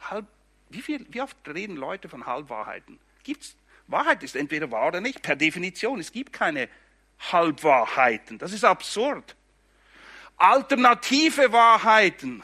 Halb, 0.00 0.26
wie, 0.68 0.82
viel, 0.82 1.04
wie 1.10 1.20
oft 1.20 1.36
reden 1.48 1.76
Leute 1.76 2.08
von 2.08 2.26
Halbwahrheiten? 2.26 3.00
Gibt's, 3.22 3.56
Wahrheit 3.86 4.22
ist 4.22 4.36
entweder 4.36 4.70
wahr 4.70 4.88
oder 4.88 5.00
nicht, 5.00 5.22
per 5.22 5.36
Definition. 5.36 5.98
Es 5.98 6.12
gibt 6.12 6.32
keine 6.32 6.68
Halbwahrheiten. 7.32 8.38
Das 8.38 8.52
ist 8.52 8.64
absurd. 8.64 9.34
Alternative 10.36 11.52
Wahrheiten. 11.52 12.42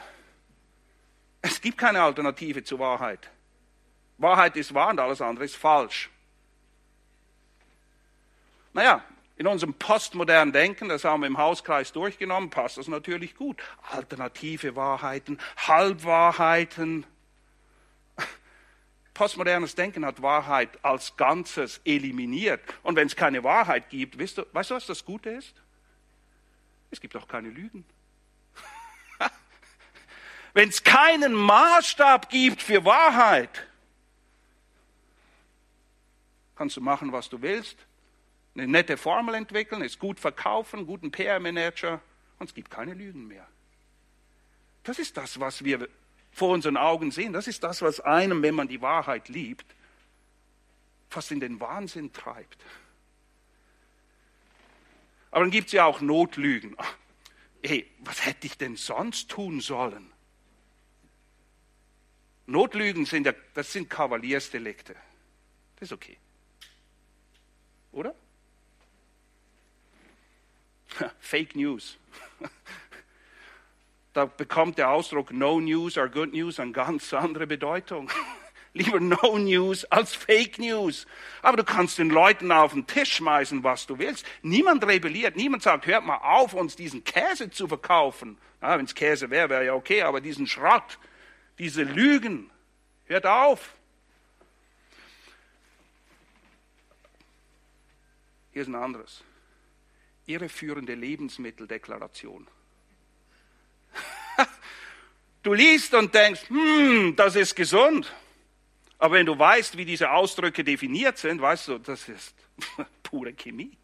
Es 1.61 1.63
gibt 1.63 1.77
keine 1.77 2.01
Alternative 2.01 2.63
zur 2.63 2.79
Wahrheit. 2.79 3.29
Wahrheit 4.17 4.57
ist 4.57 4.73
wahr 4.73 4.89
und 4.89 4.99
alles 4.99 5.21
andere 5.21 5.45
ist 5.45 5.55
falsch. 5.55 6.09
Naja, 8.73 9.03
in 9.37 9.45
unserem 9.45 9.75
postmodernen 9.75 10.53
Denken, 10.53 10.89
das 10.89 11.03
haben 11.03 11.21
wir 11.21 11.27
im 11.27 11.37
Hauskreis 11.37 11.91
durchgenommen, 11.91 12.49
passt 12.49 12.79
das 12.79 12.87
natürlich 12.87 13.35
gut. 13.35 13.61
Alternative 13.91 14.75
Wahrheiten, 14.75 15.37
Halbwahrheiten. 15.55 17.05
Postmodernes 19.13 19.75
Denken 19.75 20.03
hat 20.03 20.23
Wahrheit 20.23 20.83
als 20.83 21.15
Ganzes 21.15 21.79
eliminiert. 21.85 22.59
Und 22.81 22.95
wenn 22.95 23.05
es 23.05 23.15
keine 23.15 23.43
Wahrheit 23.43 23.91
gibt, 23.91 24.19
weißt 24.19 24.39
du, 24.39 24.45
weißt 24.51 24.71
du, 24.71 24.73
was 24.73 24.87
das 24.87 25.05
Gute 25.05 25.29
ist? 25.29 25.53
Es 26.89 26.99
gibt 26.99 27.15
auch 27.15 27.27
keine 27.27 27.49
Lügen. 27.49 27.85
Wenn 30.53 30.69
es 30.69 30.83
keinen 30.83 31.33
Maßstab 31.33 32.29
gibt 32.29 32.61
für 32.61 32.83
Wahrheit, 32.85 33.67
kannst 36.55 36.77
du 36.77 36.81
machen, 36.81 37.11
was 37.11 37.29
du 37.29 37.41
willst, 37.41 37.77
eine 38.55 38.67
nette 38.67 38.97
Formel 38.97 39.35
entwickeln, 39.35 39.81
es 39.81 39.97
gut 39.97 40.19
verkaufen, 40.19 40.85
guten 40.85 41.11
PR-Manager 41.11 42.01
und 42.39 42.49
es 42.49 42.53
gibt 42.53 42.69
keine 42.69 42.93
Lügen 42.93 43.27
mehr. 43.27 43.47
Das 44.83 44.99
ist 44.99 45.15
das, 45.17 45.39
was 45.39 45.63
wir 45.63 45.87
vor 46.31 46.49
unseren 46.49 46.77
Augen 46.77 47.11
sehen. 47.11 47.33
Das 47.33 47.47
ist 47.47 47.63
das, 47.63 47.81
was 47.81 47.99
einem, 47.99 48.41
wenn 48.41 48.55
man 48.55 48.67
die 48.67 48.81
Wahrheit 48.81 49.29
liebt, 49.29 49.65
fast 51.09 51.31
in 51.31 51.39
den 51.39 51.59
Wahnsinn 51.59 52.11
treibt. 52.13 52.57
Aber 55.29 55.41
dann 55.41 55.51
gibt 55.51 55.67
es 55.67 55.73
ja 55.73 55.85
auch 55.85 56.01
Notlügen. 56.01 56.75
Hey, 57.63 57.89
was 57.99 58.25
hätte 58.25 58.47
ich 58.47 58.57
denn 58.57 58.75
sonst 58.75 59.29
tun 59.29 59.61
sollen? 59.61 60.11
Notlügen 62.51 63.05
sind 63.05 63.25
ja, 63.25 63.33
das 63.53 63.71
sind 63.71 63.89
Kavaliersdelikte. 63.89 64.95
Das 65.75 65.89
ist 65.89 65.93
okay. 65.93 66.17
Oder? 67.91 68.13
Fake 71.19 71.55
News. 71.55 71.97
Da 74.13 74.25
bekommt 74.25 74.77
der 74.77 74.89
Ausdruck 74.89 75.31
No 75.31 75.61
News 75.61 75.97
or 75.97 76.09
Good 76.09 76.33
News 76.33 76.59
eine 76.59 76.73
ganz 76.73 77.13
andere 77.13 77.47
Bedeutung. 77.47 78.11
Lieber 78.73 78.99
No 78.99 79.37
News 79.37 79.85
als 79.85 80.13
Fake 80.13 80.59
News. 80.59 81.07
Aber 81.41 81.55
du 81.55 81.63
kannst 81.63 81.97
den 81.97 82.09
Leuten 82.09 82.51
auf 82.51 82.73
den 82.73 82.85
Tisch 82.87 83.13
schmeißen, 83.13 83.63
was 83.63 83.87
du 83.87 83.99
willst. 83.99 84.25
Niemand 84.41 84.85
rebelliert, 84.85 85.37
niemand 85.37 85.63
sagt, 85.63 85.85
hört 85.85 86.03
mal 86.03 86.17
auf, 86.17 86.53
uns 86.53 86.75
diesen 86.75 87.05
Käse 87.05 87.51
zu 87.51 87.69
verkaufen. 87.69 88.37
Wenn 88.59 88.83
es 88.83 88.95
Käse 88.95 89.29
wäre, 89.29 89.49
wäre 89.49 89.65
ja 89.67 89.73
okay, 89.75 90.01
aber 90.01 90.19
diesen 90.19 90.45
Schrott, 90.45 90.99
diese 91.57 91.83
Lügen, 91.83 92.49
hört 93.05 93.25
auf. 93.25 93.73
Hier 98.53 98.63
ist 98.63 98.67
ein 98.67 98.75
anderes 98.75 99.23
irreführende 100.31 100.93
Lebensmitteldeklaration. 100.95 102.47
du 105.43 105.53
liest 105.53 105.93
und 105.93 106.13
denkst, 106.13 106.49
hm, 106.49 107.15
das 107.15 107.35
ist 107.35 107.55
gesund. 107.55 108.13
Aber 108.97 109.15
wenn 109.15 109.25
du 109.25 109.37
weißt, 109.37 109.77
wie 109.77 109.85
diese 109.85 110.11
Ausdrücke 110.11 110.63
definiert 110.63 111.17
sind, 111.17 111.41
weißt 111.41 111.67
du, 111.69 111.77
das 111.79 112.07
ist 112.07 112.35
pure 113.03 113.33
Chemie. 113.33 113.77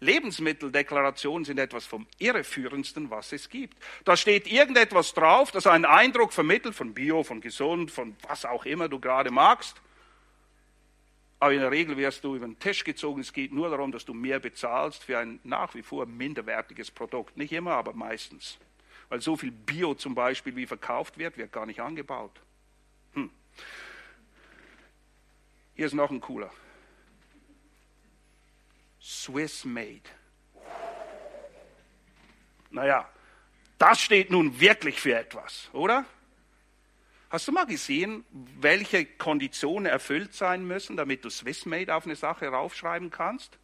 Lebensmitteldeklarationen 0.00 1.44
sind 1.44 1.58
etwas 1.58 1.86
vom 1.86 2.06
irreführendsten, 2.18 3.10
was 3.10 3.32
es 3.32 3.48
gibt. 3.48 3.78
Da 4.04 4.16
steht 4.16 4.46
irgendetwas 4.46 5.14
drauf, 5.14 5.50
das 5.50 5.66
einen 5.66 5.86
Eindruck 5.86 6.32
vermittelt 6.32 6.74
von 6.74 6.92
Bio, 6.92 7.22
von 7.22 7.40
gesund, 7.40 7.90
von 7.90 8.14
was 8.28 8.44
auch 8.44 8.66
immer 8.66 8.88
du 8.88 9.00
gerade 9.00 9.30
magst. 9.30 9.80
Aber 11.38 11.52
in 11.52 11.60
der 11.60 11.70
Regel 11.70 11.96
wirst 11.96 12.24
du 12.24 12.36
über 12.36 12.46
den 12.46 12.58
Tisch 12.58 12.84
gezogen. 12.84 13.20
Es 13.20 13.32
geht 13.32 13.52
nur 13.52 13.70
darum, 13.70 13.92
dass 13.92 14.04
du 14.04 14.14
mehr 14.14 14.38
bezahlst 14.38 15.04
für 15.04 15.18
ein 15.18 15.38
nach 15.44 15.74
wie 15.74 15.82
vor 15.82 16.06
minderwertiges 16.06 16.90
Produkt. 16.90 17.36
Nicht 17.36 17.52
immer, 17.52 17.72
aber 17.72 17.92
meistens. 17.92 18.58
Weil 19.08 19.20
so 19.20 19.36
viel 19.36 19.50
Bio 19.50 19.94
zum 19.94 20.14
Beispiel, 20.14 20.56
wie 20.56 20.66
verkauft 20.66 21.18
wird, 21.18 21.36
wird 21.36 21.52
gar 21.52 21.66
nicht 21.66 21.80
angebaut. 21.80 22.32
Hm. 23.12 23.30
Hier 25.74 25.86
ist 25.86 25.92
noch 25.92 26.10
ein 26.10 26.20
cooler. 26.20 26.50
Swiss 29.06 29.64
made. 29.64 30.02
Naja, 32.70 33.08
das 33.78 34.00
steht 34.00 34.30
nun 34.30 34.58
wirklich 34.58 35.00
für 35.00 35.16
etwas, 35.16 35.68
oder? 35.72 36.04
Hast 37.30 37.46
du 37.46 37.52
mal 37.52 37.66
gesehen, 37.66 38.24
welche 38.60 39.04
Konditionen 39.04 39.86
erfüllt 39.86 40.34
sein 40.34 40.66
müssen, 40.66 40.96
damit 40.96 41.24
du 41.24 41.30
Swissmade 41.30 41.94
auf 41.94 42.04
eine 42.04 42.16
Sache 42.16 42.48
raufschreiben 42.48 43.10
kannst? 43.10 43.58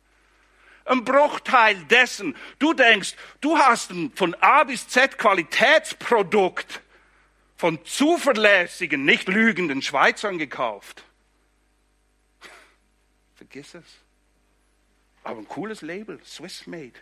Ein 0.85 1.05
Bruchteil 1.05 1.76
dessen. 1.87 2.37
Du 2.61 2.72
denkst, 2.72 3.16
du 3.40 3.58
hast 3.58 3.90
ein 3.90 4.12
von 4.14 4.35
A 4.35 4.62
bis 4.62 4.87
Z 4.88 5.19
Qualitätsprodukt 5.19 6.83
von 7.56 7.85
zuverlässigen, 7.85 9.04
nicht 9.04 9.29
lügenden 9.29 9.83
Schweizern 9.83 10.38
gekauft. 10.38 11.04
Vergiss 13.35 13.75
es. 13.75 14.02
Aber 15.25 15.38
ein 15.38 15.48
cooles 15.48 15.83
Label, 15.83 16.20
Swissmade. 16.25 16.92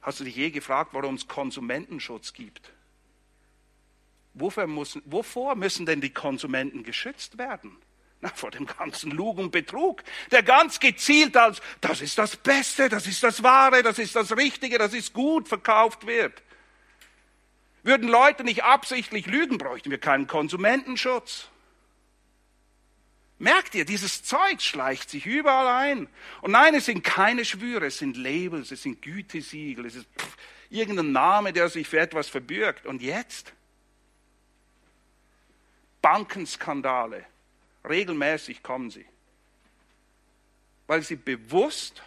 Hast 0.00 0.20
du 0.20 0.24
dich 0.24 0.36
je 0.36 0.50
gefragt, 0.50 0.90
warum 0.92 1.16
es 1.16 1.28
Konsumentenschutz 1.28 2.32
gibt? 2.32 2.72
Wofür 4.34 4.66
müssen, 4.66 5.02
wovor 5.04 5.54
müssen 5.56 5.84
denn 5.84 6.00
die 6.00 6.12
Konsumenten 6.12 6.84
geschützt 6.84 7.38
werden? 7.38 7.76
Na, 8.20 8.30
vor 8.30 8.50
dem 8.50 8.66
ganzen 8.66 9.12
Lug 9.12 9.38
und 9.38 9.52
Betrug, 9.52 10.02
der 10.32 10.42
ganz 10.42 10.80
gezielt 10.80 11.36
als, 11.36 11.60
das 11.80 12.00
ist 12.00 12.18
das 12.18 12.36
Beste, 12.36 12.88
das 12.88 13.06
ist 13.06 13.22
das 13.22 13.42
Wahre, 13.42 13.82
das 13.82 13.98
ist 13.98 14.16
das 14.16 14.36
Richtige, 14.36 14.78
das 14.78 14.92
ist 14.92 15.12
gut 15.12 15.46
verkauft 15.46 16.06
wird. 16.06 16.42
Würden 17.84 18.08
Leute 18.08 18.42
nicht 18.42 18.64
absichtlich 18.64 19.26
lügen, 19.26 19.56
bräuchten 19.56 19.90
wir 19.90 19.98
keinen 19.98 20.26
Konsumentenschutz. 20.26 21.48
Merkt 23.38 23.74
ihr, 23.76 23.84
dieses 23.84 24.24
Zeug 24.24 24.60
schleicht 24.60 25.10
sich 25.10 25.24
überall 25.24 25.68
ein. 25.68 26.08
Und 26.42 26.50
nein, 26.50 26.74
es 26.74 26.86
sind 26.86 27.04
keine 27.04 27.44
Schwüre, 27.44 27.86
es 27.86 27.98
sind 27.98 28.16
Labels, 28.16 28.72
es 28.72 28.82
sind 28.82 29.00
Gütesiegel, 29.00 29.86
es 29.86 29.94
ist 29.94 30.06
pff, 30.18 30.36
irgendein 30.70 31.12
Name, 31.12 31.52
der 31.52 31.68
sich 31.68 31.88
für 31.88 32.00
etwas 32.00 32.28
verbirgt. 32.28 32.86
Und 32.86 33.00
jetzt? 33.00 33.52
Bankenskandale. 36.02 37.24
Regelmäßig 37.88 38.62
kommen 38.62 38.90
sie. 38.90 39.06
Weil 40.88 41.02
sie 41.02 41.16
bewusst 41.16 42.02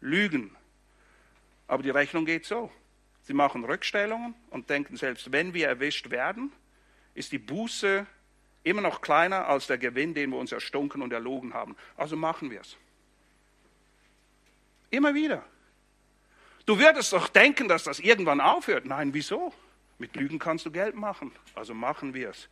lügen. 0.00 0.54
Aber 1.66 1.82
die 1.82 1.90
Rechnung 1.90 2.24
geht 2.24 2.46
so. 2.46 2.70
Sie 3.22 3.34
machen 3.34 3.64
Rückstellungen 3.64 4.34
und 4.50 4.70
denken, 4.70 4.96
selbst 4.96 5.32
wenn 5.32 5.52
wir 5.54 5.66
erwischt 5.66 6.10
werden, 6.10 6.52
ist 7.14 7.32
die 7.32 7.38
Buße 7.38 8.06
immer 8.66 8.82
noch 8.82 9.00
kleiner 9.00 9.46
als 9.46 9.68
der 9.68 9.78
Gewinn, 9.78 10.12
den 10.12 10.30
wir 10.30 10.38
uns 10.38 10.50
erstunken 10.50 11.00
und 11.00 11.12
erlogen 11.12 11.54
haben. 11.54 11.76
Also 11.96 12.16
machen 12.16 12.50
wir 12.50 12.60
es. 12.60 12.76
Immer 14.90 15.14
wieder. 15.14 15.44
Du 16.66 16.78
würdest 16.78 17.12
doch 17.12 17.28
denken, 17.28 17.68
dass 17.68 17.84
das 17.84 18.00
irgendwann 18.00 18.40
aufhört. 18.40 18.84
Nein, 18.84 19.14
wieso? 19.14 19.52
Mit 19.98 20.16
Lügen 20.16 20.40
kannst 20.40 20.66
du 20.66 20.72
Geld 20.72 20.96
machen. 20.96 21.30
Also 21.54 21.74
machen 21.74 22.12
wir 22.12 22.30
es. 22.30 22.48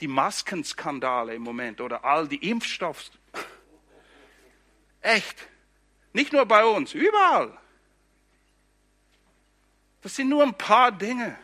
Die 0.00 0.06
Maskenskandale 0.06 1.34
im 1.34 1.42
Moment 1.42 1.80
oder 1.80 2.04
all 2.04 2.28
die 2.28 2.48
Impfstoffs. 2.48 3.10
Echt. 5.00 5.48
Nicht 6.12 6.32
nur 6.32 6.46
bei 6.46 6.64
uns, 6.64 6.94
überall. 6.94 7.58
Das 10.02 10.14
sind 10.14 10.28
nur 10.28 10.44
ein 10.44 10.54
paar 10.54 10.92
Dinge. 10.92 11.36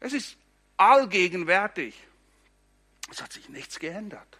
Es 0.00 0.14
ist 0.14 0.38
allgegenwärtig. 0.84 1.94
Es 3.10 3.22
hat 3.22 3.32
sich 3.32 3.48
nichts 3.48 3.78
geändert. 3.78 4.38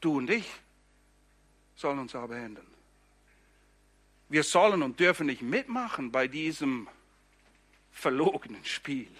Du 0.00 0.18
und 0.18 0.28
ich 0.28 0.50
sollen 1.76 1.98
uns 1.98 2.14
aber 2.14 2.36
ändern. 2.36 2.66
Wir 4.28 4.42
sollen 4.42 4.82
und 4.82 4.98
dürfen 4.98 5.26
nicht 5.26 5.42
mitmachen 5.42 6.10
bei 6.10 6.26
diesem 6.26 6.88
verlogenen 7.90 8.64
Spiel. 8.64 9.10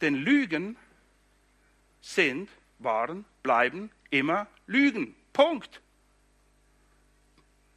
Denn 0.00 0.14
Lügen 0.14 0.76
sind, 2.00 2.48
waren, 2.78 3.24
bleiben 3.42 3.90
immer 4.10 4.46
Lügen. 4.66 5.14
Punkt. 5.32 5.80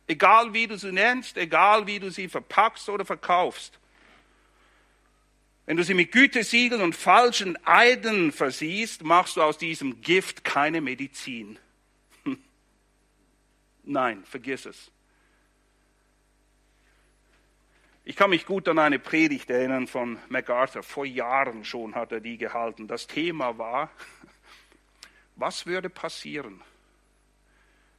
Egal 0.07 0.53
wie 0.53 0.67
du 0.67 0.77
sie 0.77 0.91
nennst, 0.91 1.37
egal 1.37 1.87
wie 1.87 1.99
du 1.99 2.11
sie 2.11 2.29
verpackst 2.29 2.89
oder 2.89 3.05
verkaufst. 3.05 3.79
Wenn 5.65 5.77
du 5.77 5.83
sie 5.83 5.93
mit 5.93 6.11
Gütesiegeln 6.11 6.81
und 6.81 6.95
falschen 6.95 7.57
Eiden 7.65 8.31
versiehst, 8.31 9.03
machst 9.03 9.37
du 9.37 9.41
aus 9.41 9.57
diesem 9.57 10.01
Gift 10.01 10.43
keine 10.43 10.81
Medizin. 10.81 11.57
Nein, 13.83 14.25
vergiss 14.25 14.65
es. 14.65 14.91
Ich 18.05 18.17
kann 18.17 18.31
mich 18.31 18.45
gut 18.45 18.67
an 18.67 18.79
eine 18.79 18.99
Predigt 18.99 19.49
erinnern 19.49 19.87
von 19.87 20.19
MacArthur. 20.27 20.83
Vor 20.83 21.05
Jahren 21.05 21.63
schon 21.63 21.95
hat 21.95 22.11
er 22.11 22.19
die 22.19 22.37
gehalten. 22.37 22.85
Das 22.89 23.07
Thema 23.07 23.57
war, 23.57 23.89
was 25.37 25.65
würde 25.65 25.89
passieren, 25.89 26.61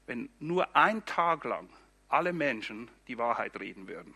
wenn 0.05 0.29
nur 0.39 0.77
ein 0.77 1.07
Tag 1.07 1.45
lang 1.45 1.71
alle 2.11 2.35
Menschen 2.35 2.91
die 3.09 3.17
Wahrheit 3.17 3.59
reden 3.59 3.89
würden? 3.89 4.15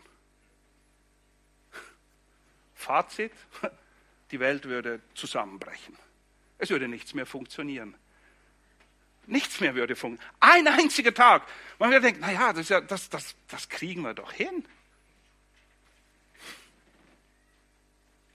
Fazit, 2.79 3.33
die 4.31 4.39
Welt 4.39 4.63
würde 4.65 5.01
zusammenbrechen. 5.13 5.97
Es 6.57 6.69
würde 6.69 6.87
nichts 6.87 7.13
mehr 7.13 7.25
funktionieren. 7.25 7.93
Nichts 9.27 9.59
mehr 9.59 9.75
würde 9.75 9.97
funktionieren. 9.97 10.33
Ein 10.39 10.67
einziger 10.67 11.13
Tag. 11.13 11.45
Man 11.77 11.91
würde 11.91 12.05
denken, 12.05 12.21
naja, 12.21 12.53
das, 12.53 12.69
ja, 12.69 12.79
das, 12.79 13.09
das, 13.09 13.35
das 13.49 13.67
kriegen 13.67 14.01
wir 14.01 14.13
doch 14.13 14.31
hin. 14.31 14.65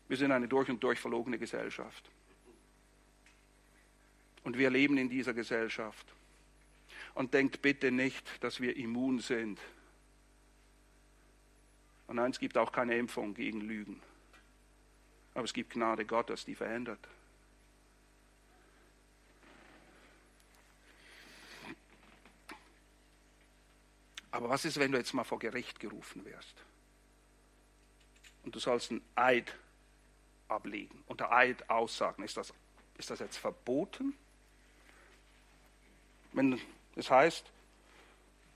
Wir 0.08 0.18
sind 0.18 0.30
eine 0.30 0.46
durch 0.46 0.68
und 0.68 0.82
durch 0.82 1.00
verlogene 1.00 1.38
Gesellschaft. 1.38 2.04
Und 4.42 4.58
wir 4.58 4.68
leben 4.68 4.98
in 4.98 5.08
dieser 5.08 5.32
Gesellschaft. 5.32 6.06
Und 7.14 7.32
denkt 7.32 7.62
bitte 7.62 7.90
nicht, 7.90 8.26
dass 8.44 8.60
wir 8.60 8.76
immun 8.76 9.20
sind. 9.20 9.58
Und 12.08 12.16
nein, 12.16 12.30
es 12.30 12.38
gibt 12.38 12.58
auch 12.58 12.72
keine 12.72 12.96
Impfung 12.98 13.32
gegen 13.32 13.62
Lügen. 13.62 14.02
Aber 15.34 15.44
es 15.44 15.52
gibt 15.52 15.72
Gnade 15.72 16.06
Gottes, 16.06 16.44
die 16.44 16.54
verändert. 16.54 17.00
Aber 24.30 24.48
was 24.48 24.64
ist, 24.64 24.78
wenn 24.80 24.90
du 24.90 24.98
jetzt 24.98 25.14
mal 25.14 25.24
vor 25.24 25.38
Gericht 25.38 25.78
gerufen 25.78 26.24
wirst? 26.24 26.56
Und 28.44 28.54
du 28.54 28.58
sollst 28.58 28.90
einen 28.90 29.02
Eid 29.14 29.54
ablegen, 30.48 31.02
unter 31.06 31.32
Eid 31.32 31.70
aussagen. 31.70 32.22
Ist 32.24 32.36
das, 32.36 32.52
ist 32.98 33.10
das 33.10 33.20
jetzt 33.20 33.36
verboten? 33.36 34.14
Wenn 36.32 36.60
es 36.96 37.10
heißt, 37.10 37.50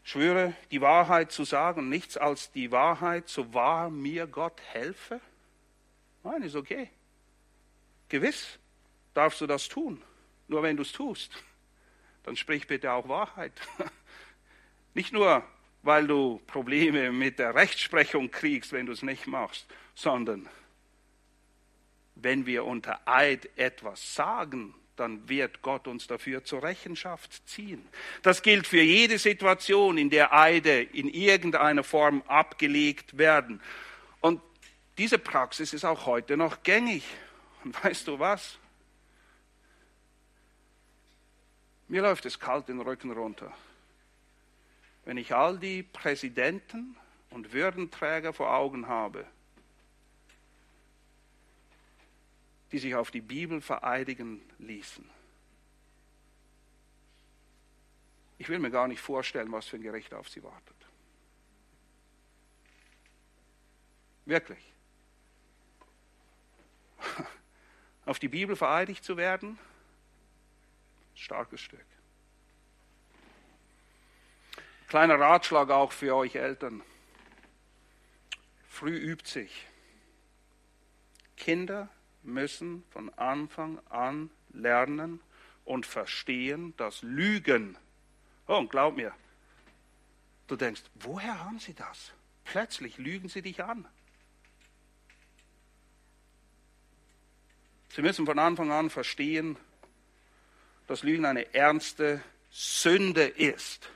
schwöre 0.03 0.55
die 0.71 0.81
Wahrheit 0.81 1.31
zu 1.33 1.45
sagen, 1.45 1.89
nichts 1.89 2.17
als 2.17 2.51
die 2.51 2.73
Wahrheit, 2.73 3.29
so 3.29 3.55
wahr 3.55 3.89
mir 3.89 4.27
Gott 4.27 4.61
helfe? 4.61 5.21
Nein, 6.31 6.43
ist 6.43 6.57
okay. 6.57 6.91
Gewiss 8.11 8.59
darfst 9.15 9.41
du 9.41 9.47
das 9.47 9.67
tun. 9.67 10.03
Nur 10.47 10.63
wenn 10.63 10.77
du 10.77 10.83
es 10.83 10.93
tust, 10.93 11.33
dann 12.23 12.37
sprich 12.37 12.67
bitte 12.67 12.93
auch 12.93 13.09
Wahrheit. 13.09 13.53
Nicht 14.95 15.15
nur, 15.15 15.43
weil 15.83 16.07
du 16.07 16.43
Probleme 16.47 17.13
mit 17.13 17.39
der 17.39 17.55
Rechtsprechung 17.55 18.31
kriegst, 18.31 18.73
wenn 18.73 18.85
du 18.85 18.93
es 18.93 19.03
nicht 19.03 19.27
machst, 19.27 19.67
sondern 19.95 20.49
wenn 22.15 22.45
wir 22.45 22.65
unter 22.65 23.01
Eid 23.07 23.49
etwas 23.57 24.15
sagen, 24.15 24.75
dann 24.97 25.29
wird 25.29 25.63
Gott 25.63 25.87
uns 25.87 26.09
dafür 26.09 26.45
zur 26.45 26.63
Rechenschaft 26.63 27.49
ziehen. 27.49 27.87
Das 28.23 28.43
gilt 28.43 28.67
für 28.67 28.83
jede 28.83 29.19
Situation, 29.19 29.97
in 29.97 30.11
der 30.11 30.35
Eide 30.35 30.83
in 30.83 31.09
irgendeiner 31.09 31.85
Form 31.85 32.23
abgelegt 32.27 33.17
werden. 33.17 33.63
Und 34.21 34.43
diese 34.99 35.19
Praxis 35.19 35.73
ist 35.73 35.85
auch 35.85 36.07
heute 36.07 36.37
noch 36.37 36.63
gängig. 36.65 37.05
Und 37.65 37.83
weißt 37.83 38.07
du 38.09 38.19
was? 38.19 38.59
Mir 41.87 42.03
läuft 42.03 42.27
es 42.27 42.39
kalt 42.39 42.69
den 42.69 42.81
Rücken 42.81 43.13
runter, 43.13 43.57
wenn 45.05 45.17
ich 45.17 45.35
all 45.35 45.59
die 45.59 45.83
Präsidenten 45.83 46.97
und 47.31 47.53
Würdenträger 47.53 48.35
vor 48.35 48.53
Augen 48.53 48.89
habe, 48.89 49.25
die 52.73 52.79
sich 52.79 52.95
auf 52.95 53.11
die 53.11 53.23
Bibel 53.23 53.63
vereidigen 53.63 54.43
ließen. 54.59 55.09
Ich 58.37 58.49
will 58.51 58.59
mir 58.59 58.71
gar 58.71 58.87
nicht 58.87 59.01
vorstellen, 59.01 59.51
was 59.51 59.67
für 59.67 59.77
ein 59.77 59.83
Gericht 59.83 60.13
auf 60.13 60.29
sie 60.29 60.43
wartet. 60.43 60.77
Wirklich. 64.27 64.78
Auf 68.07 68.19
die 68.19 68.29
Bibel 68.29 68.57
vereidigt 68.57 69.05
zu 69.05 69.17
werden, 69.17 69.59
starkes 71.15 71.61
Stück. 71.61 71.85
Kleiner 74.89 75.21
Ratschlag 75.21 75.71
auch 75.71 75.93
für 75.93 76.17
euch 76.17 76.35
Eltern. 76.35 76.83
Früh 78.69 78.97
übt 78.97 79.29
sich. 79.29 79.67
Kinder 81.37 81.89
müssen 82.23 82.85
von 82.91 83.13
Anfang 83.15 83.81
an 83.91 84.31
lernen 84.51 85.21
und 85.65 85.85
verstehen, 85.85 86.75
dass 86.77 87.03
Lügen, 87.03 87.77
oh, 88.47 88.57
und 88.57 88.71
glaub 88.71 88.97
mir, 88.97 89.13
du 90.47 90.57
denkst, 90.57 90.83
woher 90.95 91.45
haben 91.45 91.59
sie 91.59 91.75
das? 91.75 92.13
Plötzlich 92.45 92.97
lügen 92.97 93.29
sie 93.29 93.43
dich 93.43 93.63
an. 93.63 93.87
Sie 97.91 98.03
müssen 98.03 98.27
von 98.27 98.39
Anfang 98.39 98.71
an 98.71 98.91
verstehen, 98.91 99.57
dass 100.87 101.03
Lügen 101.03 101.25
eine 101.25 101.55
ernste 101.55 102.23
Sünde 102.51 103.25
ist. 103.25 103.91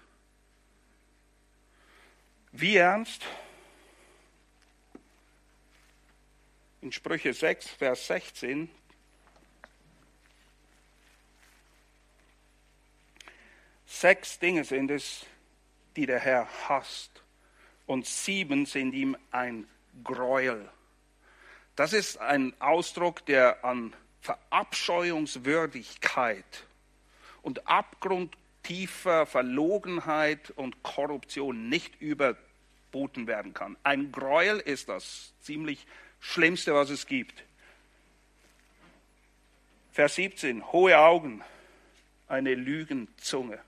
Wie 2.52 2.76
ernst? 2.76 3.22
In 6.80 6.92
Sprüche 6.92 7.32
6, 7.32 7.68
Vers 7.68 8.06
16 8.08 8.68
Sechs 13.86 14.38
Dinge 14.38 14.64
sind 14.64 14.90
es, 14.90 15.26
die 15.96 16.06
der 16.06 16.18
Herr 16.18 16.48
hasst, 16.68 17.22
und 17.86 18.06
sieben 18.06 18.66
sind 18.66 18.94
ihm 18.94 19.16
ein 19.30 19.68
Gräuel. 20.02 20.68
Das 21.76 21.92
ist 21.92 22.18
ein 22.18 22.52
Ausdruck, 22.60 23.24
der 23.26 23.64
an 23.64 23.94
Verabscheuungswürdigkeit 24.20 26.64
und 27.42 27.66
abgrundtiefer 27.66 29.26
Verlogenheit 29.26 30.50
und 30.50 30.82
Korruption 30.82 31.68
nicht 31.68 32.00
überboten 32.00 33.26
werden 33.26 33.54
kann. 33.54 33.76
Ein 33.82 34.12
Gräuel 34.12 34.58
ist 34.58 34.88
das 34.88 35.32
ziemlich 35.40 35.86
Schlimmste, 36.20 36.74
was 36.74 36.90
es 36.90 37.06
gibt. 37.06 37.42
Vers 39.92 40.14
17, 40.14 40.72
hohe 40.72 40.98
Augen, 40.98 41.42
eine 42.28 42.54
Lügenzunge. 42.54 43.58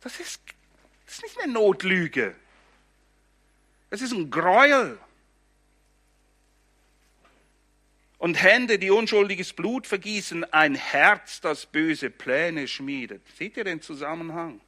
Das 0.00 0.20
ist, 0.20 0.40
das 1.04 1.16
ist 1.16 1.22
nicht 1.22 1.40
eine 1.40 1.52
Notlüge. 1.52 2.34
Es 3.90 4.02
ist 4.02 4.12
ein 4.12 4.30
Gräuel. 4.30 4.98
Und 8.18 8.42
Hände, 8.42 8.80
die 8.80 8.90
unschuldiges 8.90 9.52
Blut 9.52 9.86
vergießen, 9.86 10.52
ein 10.52 10.74
Herz, 10.74 11.40
das 11.40 11.66
böse 11.66 12.10
Pläne 12.10 12.66
schmiedet. 12.66 13.22
Seht 13.36 13.56
ihr 13.56 13.64
den 13.64 13.80
Zusammenhang? 13.80 14.60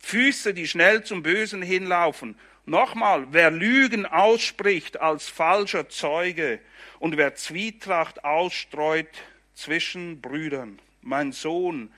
Füße, 0.00 0.52
die 0.52 0.66
schnell 0.66 1.04
zum 1.04 1.22
Bösen 1.22 1.62
hinlaufen. 1.62 2.36
Nochmal, 2.66 3.28
wer 3.30 3.52
Lügen 3.52 4.06
ausspricht 4.06 5.00
als 5.00 5.28
falscher 5.28 5.88
Zeuge 5.88 6.60
und 6.98 7.16
wer 7.16 7.36
Zwietracht 7.36 8.24
ausstreut 8.24 9.08
zwischen 9.54 10.20
Brüdern. 10.20 10.80
Mein 11.00 11.32
Sohn, 11.32 11.92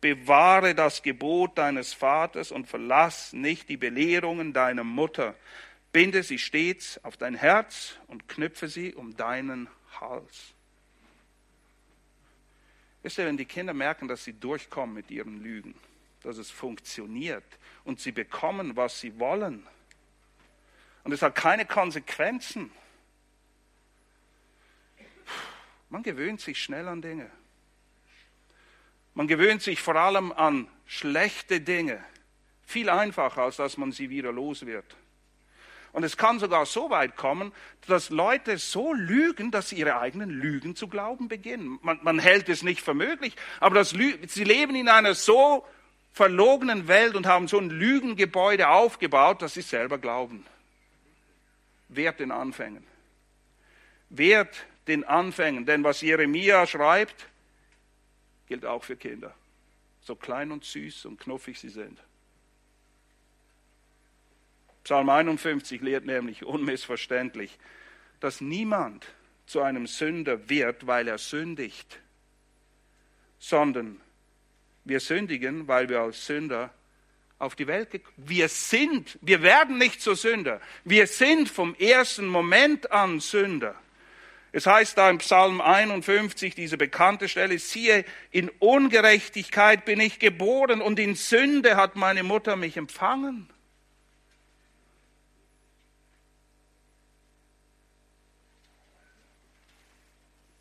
bewahre 0.00 0.74
das 0.74 1.02
Gebot 1.02 1.58
deines 1.58 1.92
Vaters 1.92 2.52
und 2.52 2.68
verlass 2.68 3.32
nicht 3.34 3.68
die 3.68 3.76
Belehrungen 3.76 4.52
deiner 4.54 4.84
Mutter. 4.84 5.34
Binde 5.92 6.22
sie 6.22 6.38
stets 6.38 7.02
auf 7.04 7.16
dein 7.16 7.34
Herz 7.34 7.96
und 8.06 8.28
knüpfe 8.28 8.68
sie 8.68 8.94
um 8.94 9.16
deinen 9.16 9.68
Hals. 9.98 10.54
Wisst 13.02 13.18
ihr, 13.18 13.26
wenn 13.26 13.36
die 13.36 13.46
Kinder 13.46 13.72
merken, 13.72 14.08
dass 14.08 14.24
sie 14.24 14.34
durchkommen 14.34 14.94
mit 14.94 15.10
ihren 15.10 15.42
Lügen, 15.42 15.74
dass 16.22 16.36
es 16.36 16.50
funktioniert 16.50 17.44
und 17.84 17.98
sie 18.00 18.12
bekommen, 18.12 18.76
was 18.76 19.00
sie 19.00 19.18
wollen, 19.18 19.66
und 21.02 21.12
es 21.12 21.22
hat 21.22 21.34
keine 21.34 21.64
Konsequenzen, 21.64 22.70
man 25.88 26.02
gewöhnt 26.02 26.40
sich 26.40 26.62
schnell 26.62 26.86
an 26.88 27.02
Dinge. 27.02 27.30
Man 29.14 29.26
gewöhnt 29.26 29.60
sich 29.60 29.82
vor 29.82 29.96
allem 29.96 30.30
an 30.30 30.68
schlechte 30.86 31.60
Dinge. 31.60 32.04
Viel 32.64 32.88
einfacher, 32.88 33.42
als 33.42 33.56
dass 33.56 33.76
man 33.76 33.90
sie 33.90 34.08
wieder 34.08 34.30
los 34.30 34.66
wird. 34.66 34.96
Und 35.92 36.04
es 36.04 36.16
kann 36.16 36.38
sogar 36.38 36.66
so 36.66 36.90
weit 36.90 37.16
kommen, 37.16 37.52
dass 37.86 38.10
Leute 38.10 38.58
so 38.58 38.92
lügen, 38.92 39.50
dass 39.50 39.70
sie 39.70 39.76
ihre 39.76 39.98
eigenen 39.98 40.30
Lügen 40.30 40.76
zu 40.76 40.86
glauben 40.86 41.28
beginnen. 41.28 41.78
Man, 41.82 41.98
man 42.02 42.18
hält 42.18 42.48
es 42.48 42.62
nicht 42.62 42.80
für 42.80 42.94
möglich, 42.94 43.34
aber 43.58 43.74
das, 43.76 43.90
sie 43.90 44.44
leben 44.44 44.76
in 44.76 44.88
einer 44.88 45.14
so 45.14 45.66
verlogenen 46.12 46.88
Welt 46.88 47.14
und 47.14 47.26
haben 47.26 47.48
so 47.48 47.58
ein 47.58 47.70
Lügengebäude 47.70 48.68
aufgebaut, 48.68 49.42
dass 49.42 49.54
sie 49.54 49.62
selber 49.62 49.98
glauben. 49.98 50.46
Wert 51.88 52.20
den 52.20 52.30
Anfängen. 52.30 52.86
Wert 54.10 54.66
den 54.86 55.04
Anfängen. 55.04 55.66
Denn 55.66 55.82
was 55.82 56.00
Jeremia 56.00 56.66
schreibt, 56.66 57.26
gilt 58.46 58.64
auch 58.64 58.84
für 58.84 58.96
Kinder. 58.96 59.34
So 60.02 60.14
klein 60.14 60.52
und 60.52 60.64
süß 60.64 61.04
und 61.06 61.20
knuffig 61.20 61.58
sie 61.58 61.68
sind. 61.68 61.98
Psalm 64.84 65.08
51 65.08 65.80
lehrt 65.82 66.06
nämlich 66.06 66.44
unmissverständlich, 66.44 67.58
dass 68.20 68.40
niemand 68.40 69.06
zu 69.46 69.60
einem 69.62 69.86
Sünder 69.86 70.48
wird, 70.48 70.86
weil 70.86 71.08
er 71.08 71.18
sündigt, 71.18 72.00
sondern 73.38 74.00
wir 74.84 75.00
sündigen, 75.00 75.68
weil 75.68 75.88
wir 75.88 76.00
als 76.00 76.26
Sünder 76.26 76.72
auf 77.38 77.56
die 77.56 77.66
Welt 77.66 77.90
gekommen 77.90 78.14
sind. 78.16 78.28
Wir 78.28 78.48
sind, 78.48 79.18
wir 79.22 79.42
werden 79.42 79.78
nicht 79.78 80.00
zu 80.00 80.14
Sünder. 80.14 80.60
Wir 80.84 81.06
sind 81.06 81.48
vom 81.48 81.74
ersten 81.74 82.26
Moment 82.26 82.92
an 82.92 83.20
Sünder. 83.20 83.74
Es 84.52 84.66
heißt 84.66 84.98
da 84.98 85.10
im 85.10 85.18
Psalm 85.18 85.60
51, 85.60 86.54
diese 86.54 86.76
bekannte 86.76 87.28
Stelle, 87.28 87.58
siehe, 87.58 88.04
in 88.30 88.48
Ungerechtigkeit 88.58 89.84
bin 89.84 90.00
ich 90.00 90.18
geboren 90.18 90.80
und 90.80 90.98
in 90.98 91.14
Sünde 91.14 91.76
hat 91.76 91.94
meine 91.94 92.24
Mutter 92.24 92.56
mich 92.56 92.76
empfangen. 92.76 93.48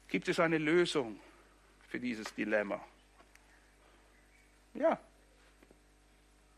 Gibt 0.10 0.28
es 0.28 0.40
eine 0.40 0.58
Lösung 0.58 1.20
für 1.88 2.00
dieses 2.00 2.34
Dilemma? 2.34 2.84
Ja. 4.74 5.00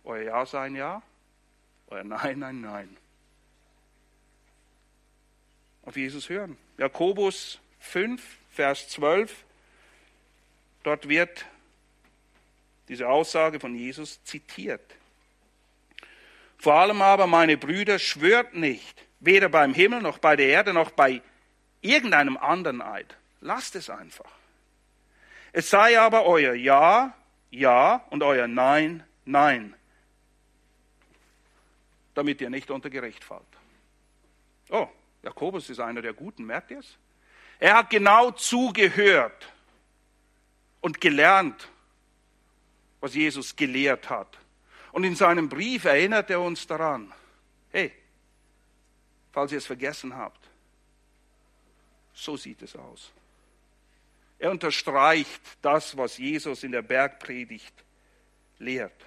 Euer 0.03 0.23
Ja 0.23 0.45
sein 0.45 0.75
Ja, 0.75 1.01
euer 1.87 2.03
Nein, 2.03 2.39
nein, 2.39 2.61
nein. 2.61 2.97
Auf 5.83 5.97
Jesus 5.97 6.29
hören. 6.29 6.57
Jakobus 6.77 7.59
5, 7.79 8.21
Vers 8.51 8.87
12. 8.89 9.43
Dort 10.83 11.09
wird 11.09 11.45
diese 12.87 13.07
Aussage 13.07 13.59
von 13.59 13.75
Jesus 13.75 14.23
zitiert. 14.23 14.95
Vor 16.57 16.75
allem 16.75 17.01
aber, 17.01 17.27
meine 17.27 17.57
Brüder, 17.57 17.99
schwört 17.99 18.53
nicht, 18.53 19.05
weder 19.19 19.49
beim 19.49 19.73
Himmel 19.73 20.01
noch 20.01 20.19
bei 20.19 20.35
der 20.35 20.47
Erde 20.47 20.73
noch 20.73 20.91
bei 20.91 21.21
irgendeinem 21.81 22.37
anderen 22.37 22.81
Eid 22.81 23.17
Lasst 23.41 23.75
es 23.75 23.89
einfach. 23.89 24.31
Es 25.51 25.69
sei 25.69 25.99
aber 25.99 26.25
euer 26.25 26.53
Ja, 26.53 27.13
Ja 27.49 28.05
und 28.09 28.23
euer 28.23 28.47
Nein, 28.47 29.03
Nein, 29.25 29.75
damit 32.13 32.41
ihr 32.41 32.49
nicht 32.49 32.71
unter 32.71 32.89
Gericht 32.89 33.23
fallt. 33.23 33.43
Oh, 34.69 34.87
Jakobus 35.23 35.69
ist 35.69 35.79
einer 35.79 36.01
der 36.01 36.13
Guten, 36.13 36.45
merkt 36.45 36.71
ihr 36.71 36.79
es? 36.79 36.97
Er 37.59 37.75
hat 37.75 37.89
genau 37.89 38.31
zugehört 38.31 39.51
und 40.81 40.99
gelernt, 40.99 41.69
was 42.99 43.13
Jesus 43.13 43.55
gelehrt 43.55 44.09
hat. 44.09 44.37
Und 44.91 45.03
in 45.03 45.15
seinem 45.15 45.47
Brief 45.47 45.85
erinnert 45.85 46.29
er 46.29 46.41
uns 46.41 46.65
daran, 46.65 47.13
hey, 47.71 47.93
falls 49.31 49.51
ihr 49.51 49.59
es 49.59 49.65
vergessen 49.65 50.15
habt, 50.15 50.49
so 52.13 52.35
sieht 52.35 52.61
es 52.61 52.75
aus. 52.75 53.11
Er 54.41 54.49
unterstreicht 54.49 55.39
das, 55.61 55.95
was 55.97 56.17
Jesus 56.17 56.63
in 56.63 56.71
der 56.71 56.81
Bergpredigt 56.81 57.75
lehrt. 58.57 59.05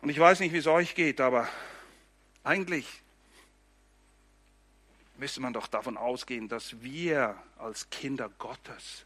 Und 0.00 0.08
ich 0.08 0.18
weiß 0.18 0.40
nicht, 0.40 0.54
wie 0.54 0.58
es 0.58 0.66
euch 0.66 0.94
geht, 0.94 1.20
aber 1.20 1.46
eigentlich 2.42 2.86
müsste 5.18 5.42
man 5.42 5.52
doch 5.52 5.66
davon 5.66 5.98
ausgehen, 5.98 6.48
dass 6.48 6.80
wir 6.80 7.36
als 7.58 7.90
Kinder 7.90 8.30
Gottes 8.38 9.04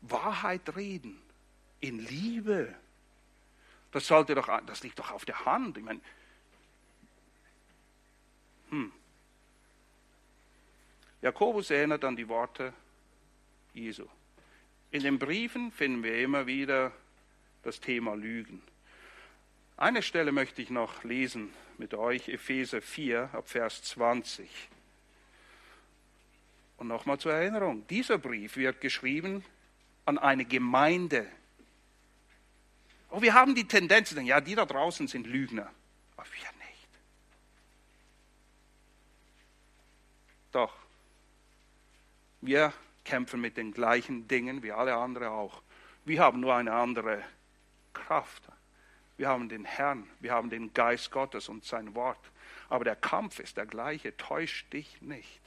Wahrheit 0.00 0.76
reden, 0.76 1.20
in 1.80 1.98
Liebe. 1.98 2.74
Das 3.92 4.06
sollte 4.06 4.34
doch, 4.34 4.48
das 4.64 4.82
liegt 4.82 4.98
doch 4.98 5.10
auf 5.10 5.26
der 5.26 5.44
Hand. 5.44 5.76
Ich 5.76 5.84
meine, 5.84 6.00
hm, 8.70 8.92
Jakobus 11.20 11.70
erinnert 11.70 12.04
an 12.04 12.16
die 12.16 12.28
Worte 12.28 12.72
Jesu. 13.74 14.06
In 14.90 15.02
den 15.02 15.18
Briefen 15.18 15.72
finden 15.72 16.02
wir 16.02 16.20
immer 16.22 16.46
wieder 16.46 16.92
das 17.62 17.80
Thema 17.80 18.14
Lügen. 18.14 18.62
Eine 19.76 20.02
Stelle 20.02 20.32
möchte 20.32 20.62
ich 20.62 20.70
noch 20.70 21.04
lesen 21.04 21.52
mit 21.76 21.94
euch, 21.94 22.28
Epheser 22.28 22.80
4 22.80 23.30
ab 23.32 23.48
Vers 23.48 23.82
20. 23.82 24.48
Und 26.78 26.88
nochmal 26.88 27.18
zur 27.18 27.32
Erinnerung, 27.32 27.86
dieser 27.88 28.18
Brief 28.18 28.56
wird 28.56 28.80
geschrieben 28.80 29.44
an 30.04 30.18
eine 30.18 30.44
Gemeinde. 30.44 31.26
Oh, 33.10 33.20
wir 33.20 33.34
haben 33.34 33.54
die 33.54 33.66
Tendenz, 33.66 34.12
ja, 34.12 34.40
die 34.40 34.54
da 34.54 34.64
draußen 34.64 35.08
sind 35.08 35.26
Lügner. 35.26 35.70
Aber 36.16 36.26
wir 36.26 36.66
nicht. 36.66 36.88
Doch, 40.52 40.74
wir 42.40 42.72
kämpfen 43.04 43.40
mit 43.40 43.56
den 43.56 43.72
gleichen 43.72 44.28
Dingen 44.28 44.62
wie 44.62 44.72
alle 44.72 44.94
anderen 44.94 45.28
auch. 45.28 45.62
Wir 46.04 46.20
haben 46.20 46.40
nur 46.40 46.54
eine 46.54 46.72
andere 46.72 47.22
Kraft. 47.92 48.42
Wir 49.16 49.28
haben 49.28 49.48
den 49.48 49.64
Herrn, 49.64 50.08
wir 50.20 50.32
haben 50.32 50.48
den 50.48 50.72
Geist 50.72 51.10
Gottes 51.10 51.48
und 51.48 51.64
sein 51.64 51.94
Wort. 51.94 52.30
Aber 52.68 52.84
der 52.84 52.96
Kampf 52.96 53.40
ist 53.40 53.56
der 53.56 53.66
gleiche. 53.66 54.16
Täusch 54.16 54.68
dich 54.70 55.02
nicht. 55.02 55.40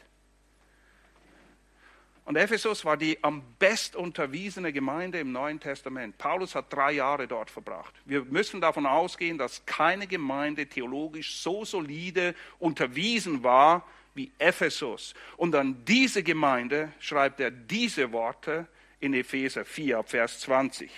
Und 2.25 2.35
Ephesus 2.35 2.85
war 2.85 2.97
die 2.97 3.23
am 3.23 3.41
best 3.57 3.95
unterwiesene 3.95 4.71
Gemeinde 4.71 5.19
im 5.19 5.31
Neuen 5.31 5.59
Testament. 5.59 6.17
Paulus 6.17 6.53
hat 6.53 6.71
drei 6.71 6.91
Jahre 6.93 7.27
dort 7.27 7.49
verbracht. 7.49 7.93
Wir 8.05 8.23
müssen 8.25 8.61
davon 8.61 8.85
ausgehen, 8.85 9.37
dass 9.37 9.65
keine 9.65 10.05
Gemeinde 10.05 10.67
theologisch 10.67 11.37
so 11.41 11.65
solide 11.65 12.35
unterwiesen 12.59 13.43
war 13.43 13.87
wie 14.13 14.31
Ephesus. 14.37 15.13
Und 15.37 15.55
an 15.55 15.85
diese 15.85 16.23
Gemeinde 16.23 16.91
schreibt 16.99 17.39
er 17.39 17.51
diese 17.51 18.11
Worte 18.11 18.67
in 18.99 19.13
Epheser 19.13 19.65
4, 19.65 20.03
Vers 20.03 20.39
20. 20.41 20.91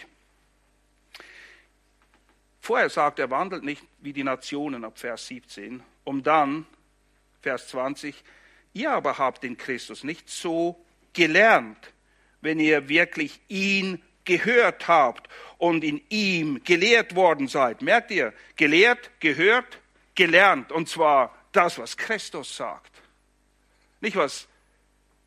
Vorher 2.59 2.89
sagt 2.89 3.19
er, 3.19 3.29
wandelt 3.29 3.63
nicht 3.63 3.83
wie 3.99 4.13
die 4.13 4.23
Nationen 4.23 4.85
ab 4.85 4.97
Vers 4.97 5.27
17, 5.27 5.83
um 6.05 6.23
dann, 6.23 6.65
Vers 7.41 7.67
20, 7.67 8.23
ihr 8.73 8.91
aber 8.91 9.17
habt 9.17 9.43
den 9.43 9.57
Christus 9.57 10.03
nicht 10.03 10.29
so 10.29 10.79
gelernt, 11.11 11.91
wenn 12.41 12.59
ihr 12.59 12.87
wirklich 12.87 13.39
ihn 13.49 14.01
gehört 14.25 14.87
habt 14.87 15.29
und 15.57 15.83
in 15.83 16.01
ihm 16.09 16.63
gelehrt 16.63 17.15
worden 17.15 17.47
seid. 17.47 17.81
Merkt 17.81 18.11
ihr, 18.11 18.33
gelehrt, 18.55 19.11
gehört, 19.19 19.79
gelernt. 20.15 20.71
Und 20.71 20.89
zwar 20.89 21.35
das, 21.51 21.77
was 21.77 21.97
Christus 21.97 22.55
sagt. 22.55 22.92
Nicht 24.03 24.17
was 24.17 24.49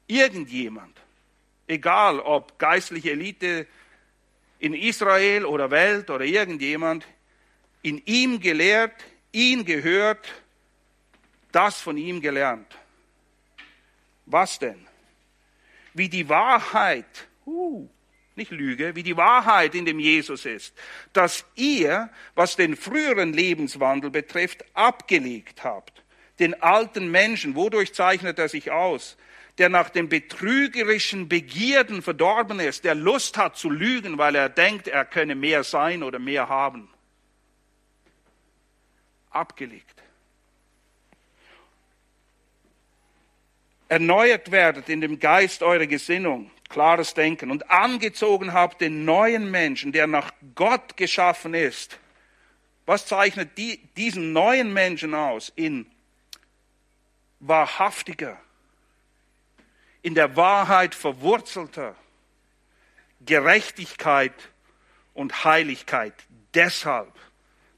irgendjemand, 0.07 1.01
egal 1.67 2.21
ob 2.21 2.59
geistliche 2.59 3.13
Elite 3.13 3.67
in 4.59 4.75
Israel 4.75 5.47
oder 5.47 5.71
Welt 5.71 6.11
oder 6.11 6.27
irgendjemand, 6.27 7.07
in 7.81 8.03
ihm 8.05 8.39
gelehrt, 8.39 8.93
ihn 9.33 9.65
gehört, 9.65 10.31
das 11.53 11.81
von 11.81 11.97
ihm 11.97 12.21
gelernt. 12.21 12.77
Was 14.27 14.59
denn? 14.59 14.87
Wie 15.95 16.11
die 16.11 16.29
Wahrheit, 16.29 17.29
uh, 17.47 17.89
nicht 18.35 18.51
Lüge, 18.51 18.95
wie 18.95 19.03
die 19.03 19.17
Wahrheit 19.17 19.75
in 19.75 19.87
dem 19.87 19.99
Jesus 19.99 20.45
ist, 20.45 20.75
dass 21.15 21.47
ihr, 21.55 22.11
was 22.35 22.57
den 22.57 22.77
früheren 22.77 23.33
Lebenswandel 23.33 24.11
betrifft, 24.11 24.67
abgelegt 24.75 25.65
habt. 25.65 26.03
Den 26.39 26.63
alten 26.63 27.11
Menschen, 27.11 27.55
wodurch 27.55 27.95
zeichnet 27.95 28.39
er 28.39 28.49
sich 28.49 28.71
aus? 28.71 29.17
Der 29.59 29.69
nach 29.71 29.89
den 29.89 30.09
betrügerischen 30.09 31.29
Begierden 31.29 32.03
verdorben 32.03 32.61
ist, 32.61 32.85
der 32.85 32.95
Lust 32.95 33.39
hat 33.39 33.57
zu 33.57 33.71
lügen, 33.71 34.19
weil 34.19 34.35
er 34.35 34.51
denkt, 34.51 34.87
er 34.87 35.05
könne 35.07 35.35
mehr 35.35 35.65
sein 35.65 36.03
oder 36.03 36.19
mehr 36.19 36.49
haben 36.49 36.91
abgelegt. 39.37 40.03
Erneuert 43.89 44.51
werdet 44.51 44.89
in 44.89 45.01
dem 45.01 45.21
Geist 45.21 45.63
eurer 45.63 45.87
Gesinnung, 45.87 46.51
klares 46.69 47.15
Denken 47.15 47.53
und 47.53 47.71
angezogen 47.71 48.53
habt 48.53 48.81
den 48.81 49.05
neuen 49.05 49.49
Menschen, 49.51 49.93
der 49.93 50.09
nach 50.09 50.33
Gott 50.57 50.97
geschaffen 50.97 51.55
ist. 51.55 51.99
Was 52.85 53.07
zeichnet 53.07 53.57
die, 53.59 53.79
diesen 53.97 54.33
neuen 54.33 54.73
Menschen 54.73 55.15
aus? 55.15 55.53
In 55.55 55.87
wahrhaftiger, 57.41 58.41
in 60.03 60.15
der 60.15 60.37
Wahrheit 60.37 60.95
verwurzelter 60.95 61.95
Gerechtigkeit 63.21 64.35
und 65.15 65.45
Heiligkeit. 65.45 66.15
Deshalb, 66.55 67.13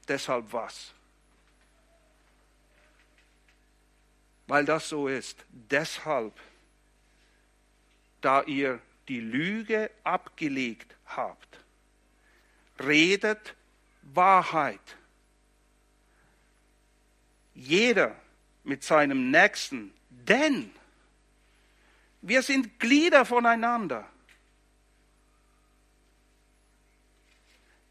deshalb 0.07 0.51
was? 0.53 0.93
weil 4.49 4.65
das 4.65 4.89
so 4.89 5.07
ist. 5.07 5.45
Deshalb, 5.51 6.33
da 8.19 8.41
ihr 8.41 8.81
die 9.07 9.19
Lüge 9.19 9.91
abgelegt 10.03 10.95
habt, 11.05 11.59
redet 12.79 13.55
Wahrheit. 14.01 14.81
Jeder 17.53 18.15
mit 18.69 18.83
seinem 18.83 19.31
Nächsten, 19.31 19.93
denn 20.09 20.71
wir 22.21 22.41
sind 22.41 22.79
Glieder 22.79 23.25
voneinander. 23.25 24.07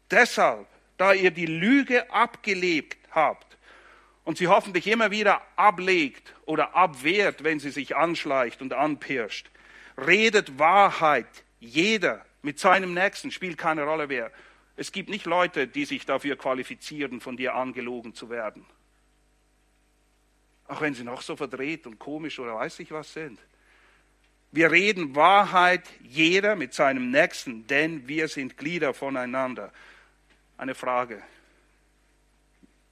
Deshalb, 0.09 0.67
da 0.97 1.13
ihr 1.13 1.29
die 1.31 1.45
Lüge 1.45 2.11
abgelegt 2.11 2.97
habt, 3.11 3.49
und 4.29 4.37
sie 4.37 4.47
hoffentlich 4.47 4.85
immer 4.85 5.09
wieder 5.09 5.41
ablegt 5.55 6.35
oder 6.45 6.75
abwehrt, 6.75 7.43
wenn 7.43 7.59
sie 7.59 7.71
sich 7.71 7.95
anschleicht 7.95 8.61
und 8.61 8.73
anpirscht. 8.73 9.49
Redet 9.97 10.59
Wahrheit. 10.59 11.25
Jeder 11.59 12.23
mit 12.43 12.59
seinem 12.59 12.93
Nächsten 12.93 13.31
spielt 13.31 13.57
keine 13.57 13.85
Rolle 13.85 14.05
mehr. 14.05 14.31
Es 14.75 14.91
gibt 14.91 15.09
nicht 15.09 15.25
Leute, 15.25 15.67
die 15.67 15.83
sich 15.83 16.05
dafür 16.05 16.37
qualifizieren, 16.37 17.21
von 17.21 17.37
dir 17.37 17.55
angelogen 17.55 18.13
zu 18.13 18.29
werden. 18.29 18.67
Auch 20.69 20.81
wenn 20.81 20.93
sie 20.93 21.03
noch 21.03 21.21
so 21.21 21.35
verdreht 21.35 21.85
und 21.87 21.99
komisch 21.99 22.39
oder 22.39 22.55
weiß 22.55 22.79
ich 22.79 22.91
was 22.91 23.11
sind. 23.11 23.39
Wir 24.51 24.71
reden 24.71 25.15
Wahrheit, 25.15 25.83
jeder 26.01 26.55
mit 26.55 26.73
seinem 26.73 27.11
Nächsten, 27.11 27.67
denn 27.67 28.07
wir 28.07 28.27
sind 28.27 28.57
Glieder 28.57 28.93
voneinander. 28.93 29.73
Eine 30.57 30.75
Frage. 30.75 31.21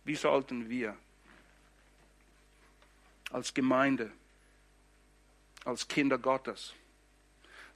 Wie 0.04 0.16
sollten 0.16 0.70
wir 0.70 0.98
als 3.32 3.54
Gemeinde, 3.54 4.12
als 5.66 5.88
Kinder 5.88 6.18
Gottes, 6.18 6.74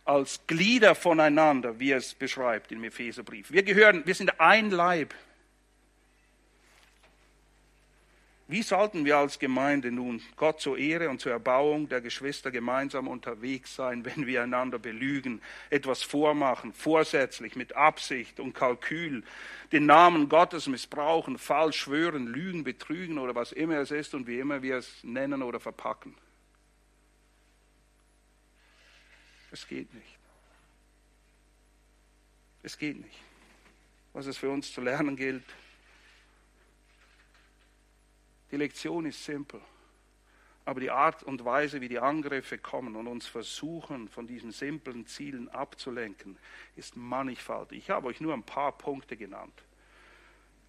als 0.05 0.39
Glieder 0.47 0.95
voneinander, 0.95 1.79
wie 1.79 1.91
es 1.91 2.15
beschreibt 2.15 2.71
im 2.71 2.83
Epheserbrief. 2.83 3.51
Wir 3.51 3.63
gehören, 3.63 4.05
wir 4.05 4.15
sind 4.15 4.39
ein 4.39 4.71
Leib. 4.71 5.13
Wie 8.51 8.63
sollten 8.63 9.05
wir 9.05 9.15
als 9.15 9.39
Gemeinde 9.39 9.93
nun 9.93 10.21
Gott 10.35 10.59
zur 10.59 10.77
Ehre 10.77 11.09
und 11.09 11.21
zur 11.21 11.31
Erbauung 11.31 11.87
der 11.87 12.01
Geschwister 12.01 12.51
gemeinsam 12.51 13.07
unterwegs 13.07 13.77
sein, 13.77 14.03
wenn 14.05 14.27
wir 14.27 14.43
einander 14.43 14.77
belügen, 14.77 15.41
etwas 15.69 16.03
vormachen, 16.03 16.73
vorsätzlich, 16.73 17.55
mit 17.55 17.77
Absicht 17.77 18.41
und 18.41 18.51
Kalkül, 18.51 19.23
den 19.71 19.85
Namen 19.85 20.27
Gottes 20.27 20.67
missbrauchen, 20.67 21.37
falsch 21.37 21.77
schwören, 21.77 22.27
lügen, 22.27 22.65
betrügen 22.65 23.19
oder 23.19 23.35
was 23.35 23.53
immer 23.53 23.77
es 23.77 23.89
ist 23.89 24.13
und 24.13 24.27
wie 24.27 24.39
immer 24.39 24.61
wir 24.61 24.75
es 24.75 25.01
nennen 25.01 25.43
oder 25.43 25.61
verpacken? 25.61 26.13
Es 29.49 29.65
geht 29.65 29.93
nicht. 29.93 30.17
Es 32.63 32.77
geht 32.77 32.99
nicht. 32.99 33.19
Was 34.11 34.25
es 34.25 34.37
für 34.37 34.49
uns 34.49 34.73
zu 34.73 34.81
lernen 34.81 35.15
gilt, 35.15 35.45
die 38.51 38.57
Lektion 38.57 39.05
ist 39.05 39.23
simpel. 39.23 39.61
Aber 40.63 40.79
die 40.79 40.91
Art 40.91 41.23
und 41.23 41.43
Weise, 41.43 41.81
wie 41.81 41.87
die 41.87 41.99
Angriffe 41.99 42.57
kommen 42.57 42.95
und 42.95 43.07
uns 43.07 43.25
versuchen, 43.25 44.09
von 44.09 44.27
diesen 44.27 44.51
simplen 44.51 45.07
Zielen 45.07 45.49
abzulenken, 45.49 46.37
ist 46.75 46.95
mannigfaltig. 46.95 47.79
Ich 47.79 47.89
habe 47.89 48.07
euch 48.07 48.21
nur 48.21 48.33
ein 48.33 48.43
paar 48.43 48.77
Punkte 48.77 49.17
genannt, 49.17 49.63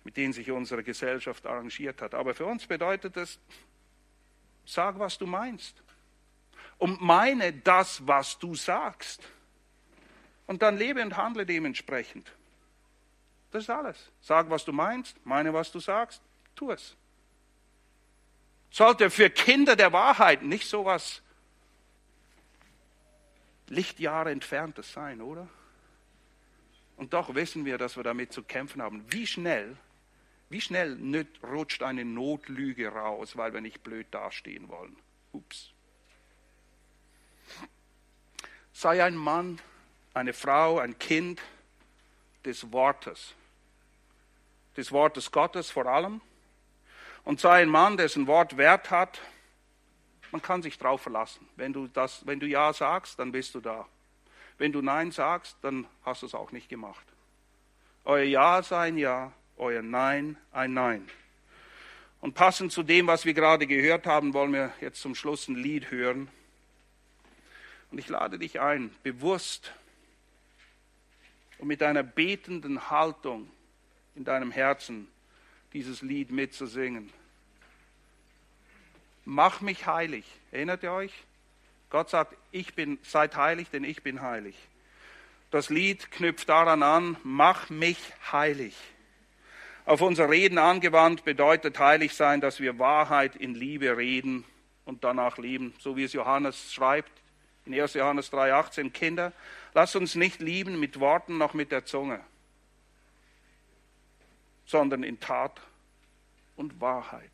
mit 0.05 0.17
denen 0.17 0.33
sich 0.33 0.51
unsere 0.51 0.83
Gesellschaft 0.83 1.47
arrangiert 1.47 2.01
hat. 2.01 2.15
Aber 2.15 2.35
für 2.35 2.47
uns 2.47 2.67
bedeutet 2.67 3.17
es, 3.19 3.39
sag, 4.65 4.99
was 4.99 5.19
du 5.19 5.27
meinst. 5.27 5.83
Und 6.79 7.03
meine 7.03 7.53
das, 7.53 8.07
was 8.07 8.39
du 8.39 8.55
sagst. 8.55 9.23
Und 10.47 10.63
dann 10.63 10.79
lebe 10.79 11.03
und 11.03 11.17
handle 11.17 11.45
dementsprechend. 11.45 12.33
Das 13.51 13.65
ist 13.65 13.71
alles. 13.71 14.11
Sag, 14.23 14.49
was 14.49 14.65
du 14.65 14.73
meinst, 14.73 15.25
meine, 15.27 15.53
was 15.53 15.71
du 15.71 15.81
sagst, 15.81 16.23
tu 16.55 16.71
es 16.71 16.97
sollte 18.73 19.11
für 19.11 19.31
Kinder 19.31 19.77
der 19.77 19.93
Wahrheit 19.93 20.43
nicht 20.43 20.67
so 20.67 20.85
was 20.85 21.23
Lichtjahre 23.69 24.31
entferntes 24.31 24.93
sein, 24.93 25.21
oder? 25.21 25.47
Und 26.97 27.13
doch 27.13 27.35
wissen 27.35 27.65
wir, 27.65 27.79
dass 27.79 27.97
wir 27.97 28.03
damit 28.03 28.33
zu 28.33 28.43
kämpfen 28.43 28.83
haben. 28.83 29.05
Wie 29.13 29.27
schnell, 29.27 29.77
wie 30.49 30.61
schnell 30.61 31.27
rutscht 31.43 31.83
eine 31.83 32.05
Notlüge 32.05 32.89
raus, 32.89 33.37
weil 33.37 33.53
wir 33.53 33.61
nicht 33.61 33.83
blöd 33.83 34.07
dastehen 34.11 34.69
wollen? 34.69 34.97
Ups. 35.33 35.71
Sei 38.73 39.05
ein 39.05 39.17
Mann, 39.17 39.61
eine 40.15 40.33
Frau, 40.33 40.79
ein 40.79 40.99
Kind 40.99 41.41
des 42.45 42.73
Wortes, 42.73 43.35
des 44.77 44.93
Wortes 44.93 45.31
Gottes 45.31 45.71
vor 45.71 45.87
allem 45.87 46.23
und 47.25 47.41
sei 47.41 47.63
ein 47.63 47.69
Mann, 47.69 47.97
dessen 47.97 48.27
Wort 48.27 48.57
Wert 48.57 48.91
hat. 48.91 49.21
Man 50.31 50.43
kann 50.43 50.63
sich 50.63 50.79
darauf 50.79 51.03
verlassen. 51.03 51.47
Wenn 51.57 51.73
du, 51.73 51.87
das, 51.87 52.27
wenn 52.27 52.41
du 52.41 52.47
Ja 52.47 52.73
sagst, 52.73 53.19
dann 53.19 53.33
bist 53.33 53.55
du 53.55 53.61
da. 53.61 53.87
Wenn 54.59 54.73
du 54.73 54.81
Nein 54.81 55.11
sagst, 55.11 55.57
dann 55.63 55.87
hast 56.05 56.23
du 56.23 56.27
es 56.27 56.35
auch 56.35 56.53
nicht 56.53 56.69
gemacht. 56.69 57.07
Euer 58.05 58.25
Ja 58.25 58.63
sei 58.63 58.89
ein 58.89 58.99
Ja, 58.99 59.33
euer 59.57 59.83
Nein 59.83 60.37
ein 60.53 60.73
Nein. 60.73 61.09
Und 62.21 62.35
passend 62.35 62.73
zu 62.73 62.83
dem, 62.83 63.09
was 63.09 63.25
wir 63.25 63.35
gerade 63.35 63.67
gehört 63.67 64.07
haben, 64.07 64.33
wollen 64.33 64.53
wir 64.53 64.73
jetzt 64.81 65.01
zum 65.01 65.15
Schluss 65.15 65.49
ein 65.49 65.57
Lied 65.57 65.91
hören. 65.91 66.29
Und 67.91 67.99
ich 67.99 68.09
lade 68.09 68.39
dich 68.39 68.61
ein, 68.61 68.95
bewusst 69.03 69.73
und 71.59 71.69
mit 71.69 71.83
einer 71.83 72.03
betenden 72.03 72.91
Haltung 72.91 73.51
in 74.15 74.25
deinem 74.25 74.51
Herzen 74.51 75.12
dieses 75.73 76.03
Lied 76.03 76.31
mitzusingen. 76.31 77.11
Mach 79.25 79.61
mich 79.61 79.87
heilig. 79.87 80.25
Erinnert 80.51 80.83
ihr 80.83 80.93
euch? 80.93 81.13
Gott 81.91 82.11
sagt, 82.11 82.37
ich 82.51 82.75
bin, 82.75 82.99
seid 83.03 83.37
heilig, 83.37 83.71
denn 83.71 83.85
ich 83.85 84.03
bin 84.03 84.23
heilig. 84.23 84.57
Das 85.51 85.69
Lied 85.69 86.11
knüpft 86.11 86.49
daran 86.49 86.83
an, 86.83 87.17
mach 87.23 87.69
mich 87.69 87.99
heilig. 88.33 88.75
Auf 89.85 90.01
unser 90.01 90.31
Reden 90.31 90.59
angewandt 90.59 91.25
bedeutet 91.25 91.79
heilig 91.79 92.15
sein, 92.15 92.41
dass 92.41 92.61
wir 92.61 92.79
Wahrheit 92.79 93.37
in 93.37 93.55
Liebe 93.55 93.97
reden 93.97 94.45
und 94.85 95.05
danach 95.05 95.39
leben, 95.39 95.75
so 95.79 95.97
wie 95.97 96.05
es 96.05 96.13
Johannes 96.13 96.73
schreibt 96.73 97.13
in 97.67 97.79
1. 97.79 97.95
Johannes 97.95 98.33
3,18. 98.33 98.91
Kinder, 98.91 99.33
lasst 99.75 99.97
uns 99.97 100.15
nicht 100.15 100.41
lieben 100.41 100.81
mit 100.81 101.01
Worten 101.01 101.39
noch 101.39 101.55
mit 101.55 101.71
der 101.73 101.85
Zunge, 101.85 102.21
sondern 104.65 105.03
in 105.03 105.19
Tat 105.21 105.61
und 106.57 106.81
Wahrheit. 106.81 107.32